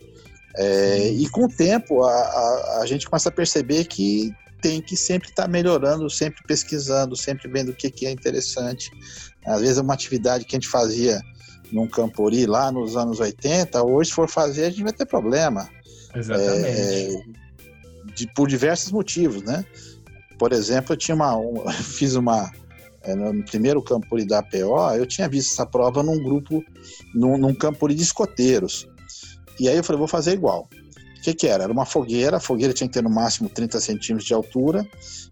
É, 0.56 1.08
e 1.08 1.28
com 1.30 1.46
o 1.46 1.48
tempo, 1.48 2.04
a, 2.04 2.12
a, 2.12 2.78
a, 2.82 2.86
gente 2.86 3.08
começa 3.08 3.30
a 3.30 3.32
perceber 3.32 3.86
que 3.86 4.34
tem 4.62 4.80
que 4.80 4.96
sempre 4.96 5.28
estar 5.28 5.42
tá 5.42 5.48
melhorando, 5.48 6.08
sempre 6.08 6.42
pesquisando, 6.46 7.16
sempre 7.16 7.48
vendo 7.50 7.70
o 7.70 7.74
que, 7.74 7.90
que 7.90 8.06
é 8.06 8.10
interessante. 8.10 8.90
Às 9.44 9.60
vezes 9.60 9.78
é 9.78 9.82
uma 9.82 9.92
atividade 9.92 10.44
que 10.44 10.54
a 10.54 10.58
gente 10.58 10.68
fazia 10.68 11.20
num 11.72 11.88
campori 11.88 12.46
lá 12.46 12.70
nos 12.70 12.96
anos 12.96 13.18
80, 13.18 13.82
hoje 13.82 14.10
se 14.10 14.14
for 14.14 14.28
fazer 14.28 14.66
a 14.66 14.70
gente 14.70 14.84
vai 14.84 14.92
ter 14.92 15.06
problema. 15.06 15.68
Exatamente. 16.14 16.66
É, 16.66 17.08
de, 18.14 18.26
por 18.34 18.48
diversos 18.48 18.92
motivos, 18.92 19.42
né? 19.42 19.64
Por 20.38 20.52
exemplo, 20.52 20.92
eu 20.92 20.96
tinha 20.96 21.14
uma, 21.14 21.36
um, 21.36 21.68
fiz 21.82 22.14
uma 22.14 22.50
é, 23.02 23.14
no 23.14 23.42
primeiro 23.44 23.82
campori 23.82 24.24
da 24.24 24.38
APO, 24.38 24.94
eu 24.96 25.06
tinha 25.06 25.28
visto 25.28 25.52
essa 25.52 25.66
prova 25.66 26.02
num 26.02 26.22
grupo, 26.22 26.62
num, 27.14 27.36
num 27.36 27.54
campori 27.54 27.94
de 27.94 28.02
escoteiros. 28.02 28.86
E 29.58 29.68
aí 29.68 29.76
eu 29.76 29.84
falei, 29.84 29.98
vou 29.98 30.08
fazer 30.08 30.32
igual. 30.32 30.68
O 31.22 31.24
que, 31.24 31.34
que 31.34 31.46
era? 31.46 31.62
Era 31.62 31.72
uma 31.72 31.86
fogueira, 31.86 32.38
a 32.38 32.40
fogueira 32.40 32.74
tinha 32.74 32.88
que 32.88 32.94
ter 32.94 33.02
no 33.04 33.08
máximo 33.08 33.48
30 33.48 33.78
centímetros 33.78 34.26
de 34.26 34.34
altura, 34.34 34.84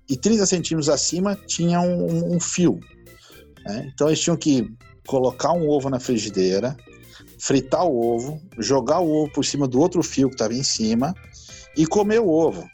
e 0.08 0.16
30 0.16 0.46
centímetros 0.46 0.88
acima 0.88 1.34
tinha 1.34 1.80
um, 1.80 2.36
um 2.36 2.38
fio. 2.38 2.78
Né? 3.64 3.90
Então 3.92 4.06
eles 4.06 4.20
tinham 4.20 4.36
que 4.36 4.72
colocar 5.04 5.50
um 5.50 5.68
ovo 5.68 5.90
na 5.90 5.98
frigideira, 5.98 6.76
fritar 7.40 7.84
o 7.84 8.14
ovo, 8.14 8.40
jogar 8.56 9.00
o 9.00 9.10
ovo 9.10 9.32
por 9.32 9.44
cima 9.44 9.66
do 9.66 9.80
outro 9.80 10.00
fio 10.00 10.28
que 10.28 10.36
estava 10.36 10.54
em 10.54 10.62
cima 10.62 11.12
e 11.76 11.84
comer 11.84 12.20
o 12.20 12.28
ovo. 12.28 12.70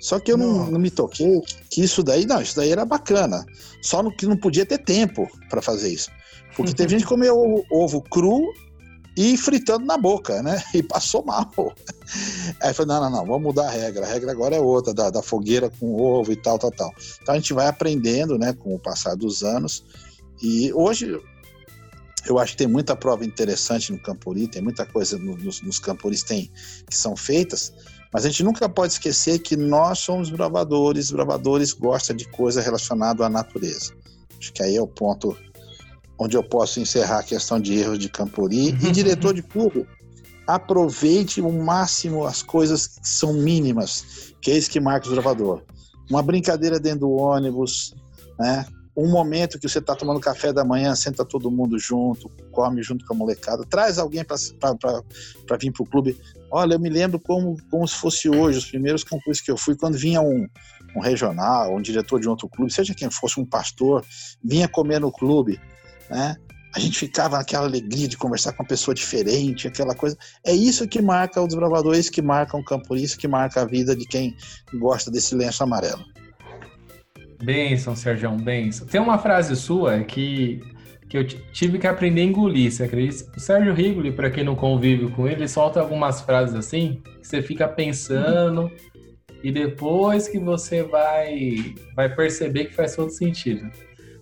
Só 0.00 0.18
que 0.18 0.32
eu 0.32 0.38
não, 0.38 0.70
não, 0.70 0.80
me 0.80 0.90
toquei 0.90 1.42
que 1.70 1.82
isso 1.82 2.02
daí, 2.02 2.24
não, 2.24 2.40
isso 2.40 2.56
daí 2.56 2.70
era 2.70 2.86
bacana. 2.86 3.44
Só 3.82 4.02
no, 4.02 4.10
que 4.10 4.24
não 4.24 4.38
podia 4.38 4.64
ter 4.64 4.78
tempo 4.78 5.28
para 5.50 5.60
fazer 5.60 5.90
isso. 5.92 6.10
Porque 6.56 6.72
teve 6.72 6.88
gente 6.96 7.02
que 7.02 7.08
comeu 7.08 7.36
ovo, 7.36 7.66
ovo 7.70 8.00
cru 8.00 8.50
e 9.16 9.36
fritando 9.36 9.86
na 9.86 9.96
boca, 9.96 10.42
né? 10.42 10.62
E 10.74 10.82
passou 10.82 11.24
mal. 11.24 11.50
Aí 12.60 12.74
falei, 12.74 12.94
não, 12.94 13.00
não, 13.00 13.10
não, 13.10 13.26
vamos 13.26 13.42
mudar 13.42 13.68
a 13.68 13.70
regra. 13.70 14.04
A 14.04 14.08
regra 14.08 14.30
agora 14.30 14.56
é 14.56 14.60
outra, 14.60 14.92
da, 14.92 15.08
da 15.08 15.22
fogueira 15.22 15.70
com 15.70 16.00
ovo 16.00 16.30
e 16.30 16.36
tal, 16.36 16.58
tal, 16.58 16.70
tal. 16.70 16.92
Então 17.22 17.34
a 17.34 17.38
gente 17.38 17.54
vai 17.54 17.66
aprendendo, 17.66 18.38
né, 18.38 18.52
com 18.52 18.74
o 18.74 18.78
passar 18.78 19.16
dos 19.16 19.42
anos. 19.42 19.84
E 20.42 20.72
hoje 20.74 21.18
Eu 22.28 22.38
acho 22.40 22.52
que 22.52 22.58
tem 22.58 22.66
muita 22.66 22.96
prova 22.96 23.24
interessante 23.24 23.92
no 23.92 24.00
Campuri, 24.00 24.48
tem 24.48 24.60
muita 24.60 24.84
coisa 24.84 25.16
nos, 25.16 25.62
nos 25.62 25.78
Campuris 25.78 26.24
tem, 26.24 26.50
que 26.90 26.96
são 26.96 27.16
feitas, 27.16 27.72
mas 28.12 28.24
a 28.24 28.28
gente 28.28 28.42
nunca 28.42 28.68
pode 28.68 28.94
esquecer 28.94 29.38
que 29.38 29.56
nós 29.56 30.00
somos 30.00 30.28
bravadores, 30.28 31.10
bravadores 31.10 31.72
gostam 31.72 32.16
de 32.16 32.28
coisa 32.28 32.60
relacionada 32.60 33.24
à 33.24 33.28
natureza. 33.28 33.94
Acho 34.38 34.52
que 34.52 34.62
aí 34.62 34.74
é 34.74 34.82
o 34.82 34.88
ponto 34.88 35.36
onde 36.18 36.36
eu 36.36 36.42
posso 36.42 36.80
encerrar 36.80 37.20
a 37.20 37.22
questão 37.22 37.60
de 37.60 37.74
erros 37.78 37.98
de 37.98 38.08
Campuri. 38.08 38.68
E 38.68 38.90
diretor 38.90 39.34
de 39.34 39.42
clube, 39.42 39.86
aproveite 40.46 41.40
o 41.40 41.52
máximo 41.52 42.24
as 42.24 42.42
coisas 42.42 42.86
que 42.86 43.08
são 43.08 43.34
mínimas, 43.34 44.32
que 44.40 44.50
é 44.50 44.56
isso 44.56 44.70
que 44.70 44.80
marca 44.80 45.08
o 45.08 45.10
gravador. 45.10 45.62
Uma 46.10 46.22
brincadeira 46.22 46.78
dentro 46.78 47.00
do 47.00 47.10
ônibus, 47.10 47.94
né? 48.38 48.64
um 48.96 49.10
momento 49.10 49.58
que 49.58 49.68
você 49.68 49.78
está 49.78 49.94
tomando 49.94 50.18
café 50.18 50.52
da 50.52 50.64
manhã, 50.64 50.94
senta 50.94 51.22
todo 51.22 51.50
mundo 51.50 51.78
junto, 51.78 52.30
come 52.50 52.82
junto 52.82 53.04
com 53.04 53.12
a 53.12 53.16
molecada, 53.16 53.62
traz 53.68 53.98
alguém 53.98 54.24
para 54.24 54.36
vir 55.58 55.72
para 55.72 55.82
o 55.82 55.86
clube. 55.86 56.18
Olha, 56.50 56.74
eu 56.74 56.80
me 56.80 56.88
lembro 56.88 57.20
como, 57.20 57.58
como 57.70 57.86
se 57.86 57.96
fosse 57.96 58.30
hoje, 58.30 58.58
os 58.58 58.64
primeiros 58.64 59.04
concursos 59.04 59.44
que 59.44 59.50
eu 59.50 59.56
fui, 59.58 59.76
quando 59.76 59.98
vinha 59.98 60.22
um, 60.22 60.48
um 60.96 61.00
regional, 61.00 61.74
um 61.74 61.82
diretor 61.82 62.18
de 62.18 62.28
outro 62.28 62.48
clube, 62.48 62.72
seja 62.72 62.94
quem 62.94 63.10
fosse, 63.10 63.38
um 63.38 63.44
pastor, 63.44 64.02
vinha 64.42 64.66
comer 64.66 64.98
no 64.98 65.12
clube, 65.12 65.60
né? 66.10 66.36
A 66.74 66.78
gente 66.78 66.98
ficava 66.98 67.38
naquela 67.38 67.64
alegria 67.66 68.06
de 68.06 68.18
conversar 68.18 68.52
com 68.52 68.62
uma 68.62 68.68
pessoa 68.68 68.94
diferente, 68.94 69.66
aquela 69.66 69.94
coisa. 69.94 70.16
É 70.44 70.52
isso 70.52 70.86
que 70.86 71.00
marca 71.00 71.40
o 71.40 71.46
desbravador, 71.46 71.94
é 71.94 71.98
isso 71.98 72.12
que 72.12 72.20
marca 72.20 72.56
um 72.56 72.62
campo, 72.62 72.94
isso 72.94 73.16
que 73.16 73.26
marca 73.26 73.62
a 73.62 73.64
vida 73.64 73.96
de 73.96 74.04
quem 74.06 74.36
gosta 74.74 75.10
desse 75.10 75.34
lenço 75.34 75.62
amarelo. 75.62 76.04
Benção, 77.42 77.96
Sérgio, 77.96 78.30
benção. 78.32 78.86
Tem 78.86 79.00
uma 79.00 79.18
frase 79.18 79.56
sua 79.56 80.04
que, 80.04 80.60
que 81.08 81.16
eu 81.16 81.26
tive 81.26 81.78
que 81.78 81.86
aprender 81.86 82.20
a 82.20 82.24
engolir, 82.24 82.70
você 82.70 82.84
acredita? 82.84 83.24
O 83.34 83.40
Sérgio 83.40 83.72
Rigoli, 83.72 84.12
para 84.12 84.30
quem 84.30 84.44
não 84.44 84.54
convive 84.54 85.10
com 85.12 85.26
ele, 85.26 85.48
solta 85.48 85.80
algumas 85.80 86.20
frases 86.20 86.54
assim, 86.54 87.02
que 87.20 87.26
você 87.26 87.40
fica 87.40 87.66
pensando, 87.66 88.70
e 89.42 89.50
depois 89.52 90.28
que 90.28 90.38
você 90.38 90.82
vai, 90.82 91.74
vai 91.94 92.14
perceber 92.14 92.66
que 92.66 92.74
faz 92.74 92.96
todo 92.96 93.10
sentido. 93.10 93.70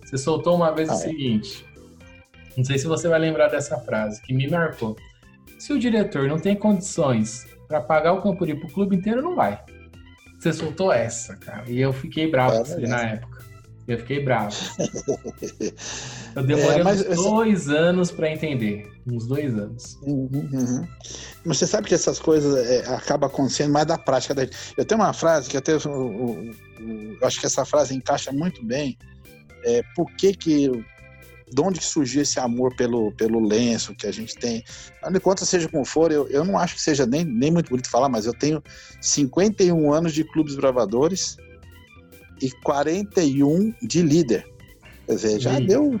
Você 0.05 0.17
soltou 0.17 0.55
uma 0.55 0.71
vez 0.71 0.87
ah, 0.89 0.93
o 0.93 0.95
é. 0.95 0.99
seguinte: 0.99 1.64
não 2.57 2.63
sei 2.63 2.77
se 2.77 2.87
você 2.87 3.07
vai 3.07 3.19
lembrar 3.19 3.49
dessa 3.49 3.77
frase, 3.79 4.21
que 4.21 4.33
me 4.33 4.49
marcou. 4.49 4.95
Se 5.59 5.73
o 5.73 5.79
diretor 5.79 6.27
não 6.27 6.39
tem 6.39 6.55
condições 6.55 7.45
para 7.67 7.81
pagar 7.81 8.13
o 8.13 8.21
Campuri 8.21 8.55
pro 8.55 8.69
clube 8.69 8.95
inteiro, 8.95 9.21
não 9.21 9.35
vai. 9.35 9.59
Você 10.39 10.53
soltou 10.53 10.91
essa, 10.91 11.35
cara. 11.37 11.63
E 11.67 11.79
eu 11.79 11.91
fiquei 11.91 12.29
bravo 12.29 12.55
é, 12.55 12.59
você 12.59 12.87
na 12.87 13.01
época. 13.01 13.43
Eu 13.87 13.99
fiquei 13.99 14.23
bravo. 14.23 14.55
Eu 16.35 16.43
demorei 16.43 16.81
é, 16.81 16.83
mas, 16.83 17.07
uns 17.07 17.15
dois 17.15 17.69
anos 17.69 18.11
para 18.11 18.29
entender. 18.29 18.91
Uns 19.07 19.25
dois 19.27 19.53
anos. 19.57 19.97
Uhum, 20.01 20.29
uhum. 20.33 20.87
Mas 21.45 21.57
você 21.57 21.67
sabe 21.67 21.87
que 21.87 21.93
essas 21.93 22.19
coisas 22.19 22.57
é, 22.67 22.79
acabam 22.93 23.29
acontecendo 23.29 23.71
mais 23.71 23.85
da 23.85 23.97
prática. 23.97 24.33
Da... 24.33 24.45
Eu 24.75 24.83
tenho 24.83 24.99
uma 24.99 25.13
frase 25.13 25.49
que 25.49 25.55
até 25.55 25.73
eu, 25.73 25.79
eu, 25.85 26.51
eu, 27.21 27.27
acho 27.27 27.39
que 27.39 27.45
essa 27.45 27.63
frase 27.63 27.95
encaixa 27.95 28.31
muito 28.31 28.65
bem. 28.65 28.97
É, 29.63 29.81
por 29.95 30.11
que, 30.15 30.33
que 30.33 30.85
de 31.51 31.61
onde 31.61 31.81
surgiu 31.81 32.21
esse 32.21 32.39
amor 32.39 32.75
pelo, 32.75 33.11
pelo 33.11 33.39
lenço 33.39 33.95
que 33.95 34.07
a 34.07 34.11
gente 34.11 34.35
tem. 34.35 34.63
Não 35.09 35.19
conta 35.19 35.45
seja 35.45 35.69
como 35.69 35.85
for, 35.85 36.11
eu, 36.11 36.27
eu 36.29 36.43
não 36.43 36.57
acho 36.57 36.75
que 36.75 36.81
seja 36.81 37.05
nem, 37.05 37.23
nem 37.23 37.51
muito 37.51 37.69
bonito 37.69 37.89
falar, 37.89 38.09
mas 38.09 38.25
eu 38.25 38.33
tenho 38.33 38.63
51 38.99 39.93
anos 39.93 40.13
de 40.13 40.23
clubes 40.23 40.55
bravadores 40.55 41.37
e 42.41 42.49
41 42.63 43.73
de 43.81 44.01
líder. 44.01 44.45
Quer 45.05 45.15
dizer, 45.15 45.39
já 45.39 45.59
deu. 45.59 45.99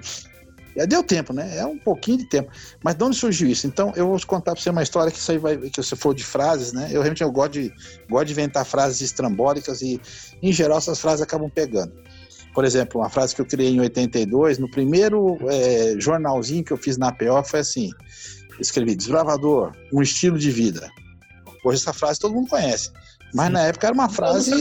Já 0.77 0.83
deu 0.83 1.01
tempo, 1.01 1.31
né? 1.31 1.57
É 1.57 1.65
um 1.65 1.77
pouquinho 1.77 2.17
de 2.17 2.25
tempo. 2.27 2.51
Mas 2.83 2.95
de 2.95 3.03
onde 3.05 3.15
surgiu 3.15 3.47
isso? 3.47 3.65
Então, 3.65 3.93
eu 3.95 4.09
vou 4.09 4.19
contar 4.25 4.51
para 4.51 4.61
você 4.61 4.69
uma 4.69 4.83
história 4.83 5.09
que 5.09 5.17
isso 5.17 5.31
aí 5.31 5.37
vai. 5.37 5.55
que 5.55 5.81
você 5.81 5.95
for 5.95 6.13
de 6.13 6.25
frases, 6.25 6.73
né? 6.73 6.87
Eu 6.87 7.01
realmente 7.01 7.23
eu 7.23 7.31
gosto 7.31 7.53
de, 7.53 7.73
gosto 8.09 8.25
de 8.25 8.33
inventar 8.33 8.65
frases 8.65 8.99
estrambólicas 8.99 9.81
e, 9.81 10.01
em 10.43 10.51
geral, 10.51 10.79
essas 10.79 10.99
frases 10.99 11.21
acabam 11.21 11.49
pegando 11.49 11.93
por 12.55 12.63
exemplo, 12.63 13.01
uma 13.01 13.09
frase 13.09 13.35
que 13.35 13.41
eu 13.41 13.45
criei 13.45 13.69
em 13.69 13.81
82, 13.81 14.57
no 14.57 14.71
primeiro 14.71 15.37
é, 15.49 15.95
jornalzinho 15.99 16.63
que 16.63 16.71
eu 16.71 16.77
fiz 16.77 16.97
na 16.97 17.11
PO 17.11 17.43
foi 17.43 17.59
assim: 17.59 17.91
escrevi 18.61 18.95
desbravador, 18.95 19.73
um 19.91 20.01
estilo 20.01 20.39
de 20.39 20.49
vida. 20.49 20.89
Hoje 21.65 21.81
essa 21.81 21.91
frase 21.91 22.17
todo 22.17 22.33
mundo 22.33 22.47
conhece, 22.47 22.91
mas 23.33 23.47
Sim. 23.47 23.53
na 23.53 23.61
época 23.63 23.87
era 23.87 23.93
uma 23.93 24.07
frase. 24.07 24.53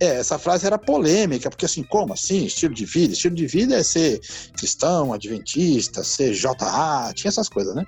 É, 0.00 0.16
essa 0.16 0.38
frase 0.38 0.66
era 0.66 0.78
polêmica, 0.78 1.50
porque 1.50 1.64
assim, 1.64 1.82
como 1.82 2.12
assim? 2.12 2.44
Estilo 2.44 2.74
de 2.74 2.84
vida? 2.84 3.12
Estilo 3.12 3.34
de 3.34 3.46
vida 3.46 3.76
é 3.76 3.82
ser 3.82 4.20
cristão, 4.56 5.12
adventista, 5.12 6.04
ser 6.04 6.32
JA, 6.34 7.12
tinha 7.14 7.28
essas 7.28 7.48
coisas, 7.48 7.74
né? 7.74 7.84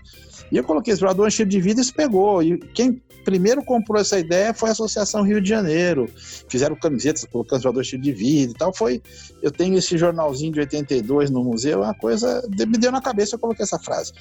E 0.50 0.56
eu 0.56 0.64
coloquei 0.64 0.92
explorador 0.92 1.28
estilo 1.28 1.48
de 1.48 1.60
vida 1.60 1.80
e 1.80 1.82
isso 1.82 1.94
pegou. 1.94 2.42
E 2.42 2.58
quem 2.58 3.00
primeiro 3.24 3.64
comprou 3.64 4.00
essa 4.00 4.18
ideia 4.18 4.52
foi 4.54 4.68
a 4.68 4.72
Associação 4.72 5.22
Rio 5.22 5.40
de 5.40 5.48
Janeiro. 5.48 6.08
Fizeram 6.48 6.76
camisetas 6.76 7.24
colocando 7.24 7.58
explorador 7.58 7.82
estilo 7.82 8.02
de 8.02 8.12
vida 8.12 8.52
e 8.52 8.54
tal. 8.54 8.72
Foi, 8.74 9.02
eu 9.42 9.50
tenho 9.50 9.76
esse 9.76 9.96
jornalzinho 9.96 10.52
de 10.52 10.60
82 10.60 11.30
no 11.30 11.42
museu, 11.42 11.80
uma 11.82 11.94
coisa 11.94 12.46
me 12.48 12.78
deu 12.78 12.92
na 12.92 13.00
cabeça, 13.00 13.34
eu 13.34 13.38
coloquei 13.38 13.64
essa 13.64 13.78
frase. 13.78 14.12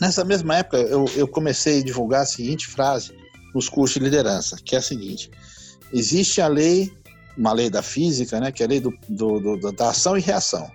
Nessa 0.00 0.24
mesma 0.24 0.56
época, 0.56 0.78
eu, 0.78 1.04
eu 1.16 1.28
comecei 1.28 1.80
a 1.80 1.84
divulgar 1.84 2.22
a 2.22 2.26
seguinte 2.26 2.66
frase 2.66 3.12
nos 3.54 3.68
cursos 3.68 3.98
de 3.98 4.04
liderança, 4.04 4.56
que 4.62 4.74
é 4.74 4.78
a 4.78 4.82
seguinte: 4.82 5.30
existe 5.92 6.40
a 6.40 6.48
lei, 6.48 6.92
uma 7.36 7.52
lei 7.52 7.70
da 7.70 7.82
física, 7.82 8.40
né, 8.40 8.50
que 8.50 8.62
é 8.62 8.66
a 8.66 8.68
lei 8.68 8.80
do, 8.80 8.92
do, 9.08 9.56
do 9.56 9.72
da 9.72 9.90
ação 9.90 10.16
e 10.16 10.20
reação. 10.20 10.70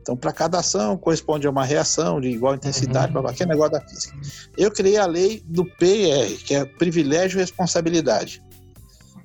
Então, 0.00 0.16
para 0.16 0.32
cada 0.32 0.58
ação 0.58 0.96
corresponde 0.96 1.46
a 1.46 1.50
uma 1.50 1.64
reação 1.64 2.20
de 2.20 2.28
igual 2.28 2.54
intensidade, 2.54 3.14
uhum. 3.16 3.26
aquele 3.26 3.50
negócio 3.50 3.72
da 3.72 3.80
física. 3.80 4.16
Eu 4.56 4.70
criei 4.70 4.96
a 4.96 5.06
lei 5.06 5.42
do 5.46 5.64
PIR, 5.64 6.38
que 6.44 6.54
é 6.54 6.64
privilégio 6.64 7.38
e 7.38 7.40
responsabilidade. 7.40 8.42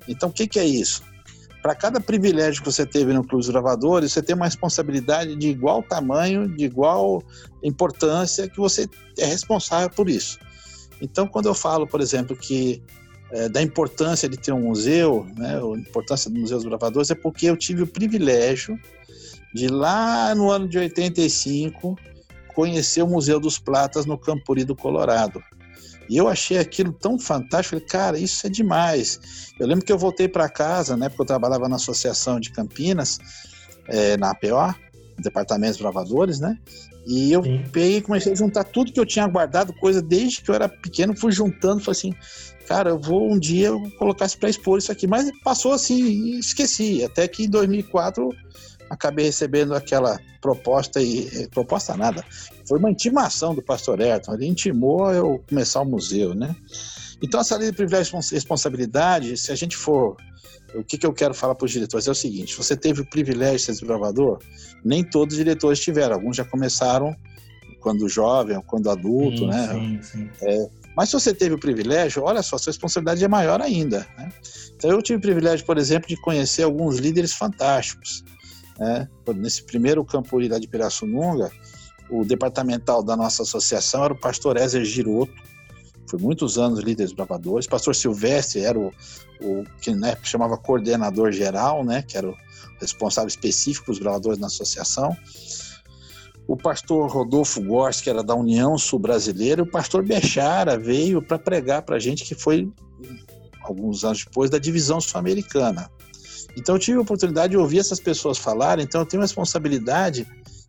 Então, 0.06 0.28
o 0.28 0.32
que, 0.32 0.46
que 0.46 0.58
é 0.58 0.64
isso? 0.64 1.02
Para 1.62 1.74
cada 1.74 2.00
privilégio 2.00 2.62
que 2.62 2.70
você 2.70 2.86
teve 2.86 3.12
no 3.12 3.22
Clube 3.22 3.42
dos 3.42 3.48
Gravadores, 3.48 4.12
você 4.12 4.22
tem 4.22 4.36
uma 4.36 4.44
responsabilidade 4.44 5.34
de 5.34 5.48
igual 5.48 5.82
tamanho, 5.82 6.46
de 6.46 6.64
igual 6.64 7.22
importância, 7.62 8.48
que 8.48 8.58
você 8.58 8.86
é 9.18 9.24
responsável 9.24 9.90
por 9.90 10.08
isso. 10.08 10.38
Então, 11.00 11.26
quando 11.26 11.46
eu 11.46 11.54
falo, 11.54 11.86
por 11.86 12.00
exemplo, 12.00 12.36
que 12.36 12.82
é, 13.32 13.48
da 13.48 13.60
importância 13.60 14.28
de 14.28 14.36
ter 14.36 14.52
um 14.52 14.60
museu, 14.60 15.26
né, 15.36 15.58
a 15.58 15.78
importância 15.78 16.30
do 16.30 16.38
Museu 16.38 16.58
dos 16.58 16.66
Gravadores, 16.66 17.10
é 17.10 17.14
porque 17.14 17.46
eu 17.46 17.56
tive 17.56 17.82
o 17.82 17.86
privilégio 17.86 18.78
de 19.56 19.68
lá 19.68 20.34
no 20.34 20.50
ano 20.50 20.68
de 20.68 20.76
85 20.78 21.96
conhecer 22.54 23.02
o 23.02 23.06
Museu 23.06 23.40
dos 23.40 23.58
Platas 23.58 24.04
no 24.04 24.18
Campuri 24.18 24.64
do 24.64 24.76
Colorado. 24.76 25.42
E 26.08 26.16
eu 26.16 26.28
achei 26.28 26.58
aquilo 26.58 26.92
tão 26.92 27.18
fantástico, 27.18 27.70
falei, 27.70 27.86
cara, 27.86 28.18
isso 28.18 28.46
é 28.46 28.50
demais. 28.50 29.18
Eu 29.58 29.66
lembro 29.66 29.84
que 29.84 29.90
eu 29.90 29.98
voltei 29.98 30.28
para 30.28 30.48
casa, 30.48 30.96
né, 30.96 31.08
porque 31.08 31.22
eu 31.22 31.26
trabalhava 31.26 31.68
na 31.68 31.76
Associação 31.76 32.38
de 32.38 32.50
Campinas, 32.52 33.18
é, 33.88 34.16
na 34.18 34.30
APO, 34.30 34.74
Departamentos 35.18 35.78
Bravadores, 35.78 36.38
né? 36.38 36.58
E 37.06 37.32
eu 37.32 37.42
Sim. 37.42 37.64
peguei 37.72 37.96
e 37.96 38.02
comecei 38.02 38.32
a 38.32 38.36
juntar 38.36 38.64
tudo 38.64 38.92
que 38.92 39.00
eu 39.00 39.06
tinha 39.06 39.26
guardado, 39.26 39.72
coisa 39.72 40.02
desde 40.02 40.42
que 40.42 40.50
eu 40.50 40.54
era 40.54 40.68
pequeno, 40.68 41.16
fui 41.16 41.32
juntando, 41.32 41.80
falei 41.80 41.98
assim, 41.98 42.14
cara, 42.68 42.90
eu 42.90 42.98
vou 42.98 43.32
um 43.32 43.38
dia 43.38 43.70
colocar 43.98 44.26
isso 44.26 44.38
para 44.38 44.50
expor 44.50 44.78
isso 44.78 44.92
aqui, 44.92 45.06
mas 45.06 45.30
passou 45.42 45.72
assim 45.72 46.02
e 46.02 46.38
esqueci, 46.38 47.02
até 47.02 47.26
que 47.26 47.44
em 47.44 47.48
2004 47.48 48.28
acabei 48.90 49.26
recebendo 49.26 49.74
aquela 49.74 50.18
proposta 50.40 51.00
e 51.00 51.28
eh, 51.32 51.48
proposta 51.48 51.96
nada. 51.96 52.24
Foi 52.68 52.78
uma 52.78 52.90
intimação 52.90 53.54
do 53.54 53.62
pastor 53.62 54.00
Ayrton, 54.00 54.34
ele 54.34 54.46
intimou 54.46 55.10
eu 55.12 55.42
começar 55.48 55.80
o 55.80 55.84
museu, 55.84 56.34
né? 56.34 56.54
Então 57.22 57.40
essa 57.40 57.56
lei 57.56 57.70
de 57.70 57.76
privilégio 57.76 58.18
e 58.18 58.34
responsabilidade, 58.34 59.36
se 59.36 59.50
a 59.50 59.54
gente 59.54 59.76
for 59.76 60.16
o 60.74 60.84
que, 60.84 60.98
que 60.98 61.06
eu 61.06 61.12
quero 61.12 61.32
falar 61.32 61.54
para 61.54 61.64
os 61.64 61.70
diretores 61.70 62.06
é 62.06 62.10
o 62.10 62.14
seguinte: 62.14 62.56
você 62.56 62.76
teve 62.76 63.00
o 63.00 63.06
privilégio 63.06 63.58
de 63.58 63.62
ser 63.62 63.72
desbravador, 63.72 64.38
nem 64.84 65.02
todos 65.02 65.34
os 65.34 65.38
diretores 65.38 65.80
tiveram, 65.80 66.14
alguns 66.14 66.36
já 66.36 66.44
começaram 66.44 67.16
quando 67.80 68.08
jovem, 68.08 68.60
quando 68.66 68.90
adulto, 68.90 69.38
sim, 69.38 69.46
né? 69.46 69.68
Sim, 69.72 70.02
sim. 70.02 70.30
É, 70.42 70.68
mas 70.96 71.10
se 71.10 71.12
você 71.12 71.34
teve 71.34 71.54
o 71.54 71.58
privilégio, 71.58 72.22
olha 72.24 72.42
só, 72.42 72.56
sua 72.56 72.70
responsabilidade 72.70 73.22
é 73.22 73.28
maior 73.28 73.60
ainda. 73.60 74.06
Né? 74.16 74.32
Então 74.74 74.90
eu 74.90 75.02
tive 75.02 75.18
o 75.18 75.20
privilégio, 75.20 75.64
por 75.66 75.76
exemplo, 75.76 76.08
de 76.08 76.16
conhecer 76.16 76.62
alguns 76.62 76.96
líderes 76.96 77.34
fantásticos. 77.34 78.24
Né? 78.78 79.08
Nesse 79.34 79.62
primeiro 79.62 80.04
Campuri 80.04 80.48
lá 80.48 80.58
de 80.58 80.68
Pirassununga, 80.68 81.50
o 82.10 82.24
departamental 82.24 83.02
da 83.02 83.16
nossa 83.16 83.42
associação 83.42 84.04
era 84.04 84.12
o 84.12 84.18
pastor 84.18 84.56
Ézer 84.56 84.84
Giroto, 84.84 85.32
foi 86.08 86.20
muitos 86.20 86.56
anos 86.56 86.80
líder 86.80 87.04
dos 87.04 87.12
bravadores. 87.12 87.66
Pastor 87.66 87.94
Silvestre 87.94 88.60
era 88.60 88.78
o, 88.78 88.92
o 89.40 89.64
que 89.80 89.92
né, 89.92 90.16
chamava 90.22 90.56
coordenador 90.56 91.32
geral, 91.32 91.84
né, 91.84 92.02
que 92.02 92.16
era 92.16 92.28
o 92.28 92.36
responsável 92.80 93.28
específico 93.28 93.90
dos 93.90 93.98
bravadores 93.98 94.38
na 94.38 94.46
associação. 94.46 95.16
O 96.46 96.56
pastor 96.56 97.10
Rodolfo 97.10 97.60
Gors, 97.60 98.00
que 98.00 98.08
era 98.08 98.22
da 98.22 98.36
União 98.36 98.78
Sul 98.78 99.00
Brasileira, 99.00 99.60
e 99.60 99.64
o 99.64 99.70
pastor 99.70 100.04
Bechara 100.04 100.78
veio 100.78 101.20
para 101.20 101.40
pregar 101.40 101.82
para 101.82 101.96
a 101.96 101.98
gente, 101.98 102.24
que 102.24 102.36
foi 102.36 102.70
alguns 103.62 104.04
anos 104.04 104.24
depois 104.24 104.48
da 104.48 104.58
divisão 104.58 105.00
sul-americana. 105.00 105.90
Então 106.56 106.74
eu 106.74 106.78
tive 106.78 106.98
a 106.98 107.02
oportunidade 107.02 107.50
de 107.50 107.56
ouvir 107.56 107.78
essas 107.78 108.00
pessoas 108.00 108.38
falarem, 108.38 108.84
então 108.84 109.02
eu 109.02 109.06
tenho 109.06 109.22
a 109.22 109.24
responsabilidade 109.26 110.26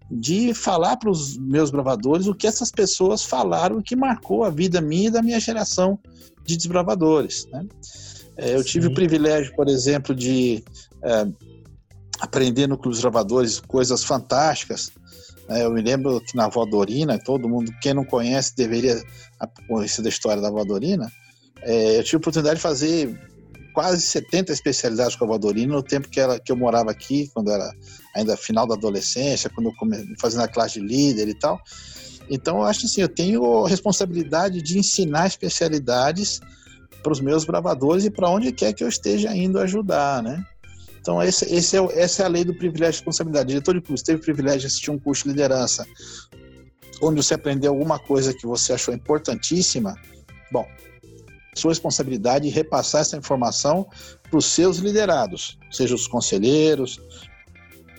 de 0.09 0.53
falar 0.53 0.97
para 0.97 1.09
os 1.09 1.37
meus 1.37 1.69
bravadores 1.69 2.27
o 2.27 2.35
que 2.35 2.47
essas 2.47 2.71
pessoas 2.71 3.23
falaram 3.23 3.81
que 3.81 3.95
marcou 3.95 4.43
a 4.43 4.49
vida 4.49 4.79
minha 4.81 5.07
e 5.07 5.11
da 5.11 5.21
minha 5.21 5.39
geração 5.39 5.99
de 6.45 6.55
desbravadores. 6.55 7.45
Né? 7.51 7.65
É, 8.37 8.55
eu 8.55 8.63
Sim. 8.63 8.69
tive 8.69 8.87
o 8.87 8.93
privilégio, 8.93 9.53
por 9.55 9.67
exemplo, 9.67 10.15
de 10.15 10.63
é, 11.03 11.27
aprender 12.19 12.67
no 12.67 12.77
Clube 12.77 12.95
dos 12.95 13.01
Bravadores 13.01 13.59
coisas 13.59 14.03
fantásticas. 14.03 14.91
Né? 15.49 15.65
Eu 15.65 15.71
me 15.71 15.81
lembro 15.81 16.21
que 16.21 16.35
na 16.35 16.47
Voadorina, 16.47 17.19
todo 17.19 17.49
mundo, 17.49 17.71
quem 17.81 17.93
não 17.93 18.05
conhece, 18.05 18.55
deveria 18.55 19.01
conhecer 19.67 20.01
da 20.01 20.09
história 20.09 20.41
da 20.41 20.49
Voadorina. 20.49 21.11
É, 21.61 21.99
eu 21.99 22.03
tive 22.03 22.17
a 22.17 22.19
oportunidade 22.19 22.55
de 22.55 22.61
fazer 22.61 23.19
quase 23.77 24.01
70 24.01 24.51
especialidades 24.51 25.15
com 25.15 25.25
a 25.25 25.27
Voadorina 25.27 25.75
no 25.75 25.83
tempo 25.83 26.09
que, 26.09 26.19
ela, 26.19 26.39
que 26.39 26.51
eu 26.51 26.55
morava 26.55 26.89
aqui, 26.89 27.29
quando 27.31 27.51
era 27.51 27.71
ainda 28.15 28.35
final 28.35 28.65
da 28.65 28.73
adolescência, 28.73 29.51
quando 29.51 29.67
eu 29.67 29.75
comecei 29.75 30.15
fazendo 30.19 30.41
a 30.41 30.47
classe 30.47 30.81
de 30.81 30.87
líder 30.87 31.27
e 31.27 31.35
tal. 31.35 31.61
Então, 32.27 32.57
eu 32.57 32.63
acho 32.63 32.87
assim, 32.87 33.01
eu 33.01 33.07
tenho 33.07 33.65
a 33.65 33.69
responsabilidade 33.69 34.63
de 34.63 34.79
ensinar 34.79 35.27
especialidades 35.27 36.41
para 37.03 37.11
os 37.11 37.21
meus 37.21 37.45
bravadores 37.45 38.03
e 38.03 38.09
para 38.09 38.27
onde 38.27 38.51
quer 38.51 38.73
que 38.73 38.83
eu 38.83 38.89
esteja 38.89 39.31
indo 39.35 39.59
ajudar, 39.59 40.23
né? 40.23 40.43
Então, 40.99 41.21
esse, 41.21 41.45
esse 41.45 41.77
é, 41.77 42.01
essa 42.01 42.23
é 42.23 42.25
a 42.25 42.29
lei 42.29 42.43
do 42.43 42.55
privilégio 42.55 42.95
e 42.95 42.97
responsabilidade. 42.97 43.49
Diretor 43.49 43.75
de 43.75 43.81
curso, 43.81 44.03
teve 44.03 44.17
o 44.17 44.23
privilégio 44.23 44.61
de 44.61 44.65
assistir 44.65 44.89
um 44.89 44.97
curso 44.97 45.25
de 45.25 45.29
liderança, 45.29 45.85
onde 46.99 47.23
você 47.23 47.35
aprendeu 47.35 47.73
alguma 47.73 47.99
coisa 47.99 48.33
que 48.33 48.47
você 48.47 48.73
achou 48.73 48.91
importantíssima, 48.91 49.93
bom, 50.51 50.65
sua 51.57 51.71
responsabilidade 51.71 52.49
repassar 52.49 53.01
essa 53.01 53.17
informação 53.17 53.87
para 54.29 54.37
os 54.37 54.45
seus 54.45 54.77
liderados, 54.77 55.57
seja 55.71 55.95
os 55.95 56.07
conselheiros, 56.07 56.99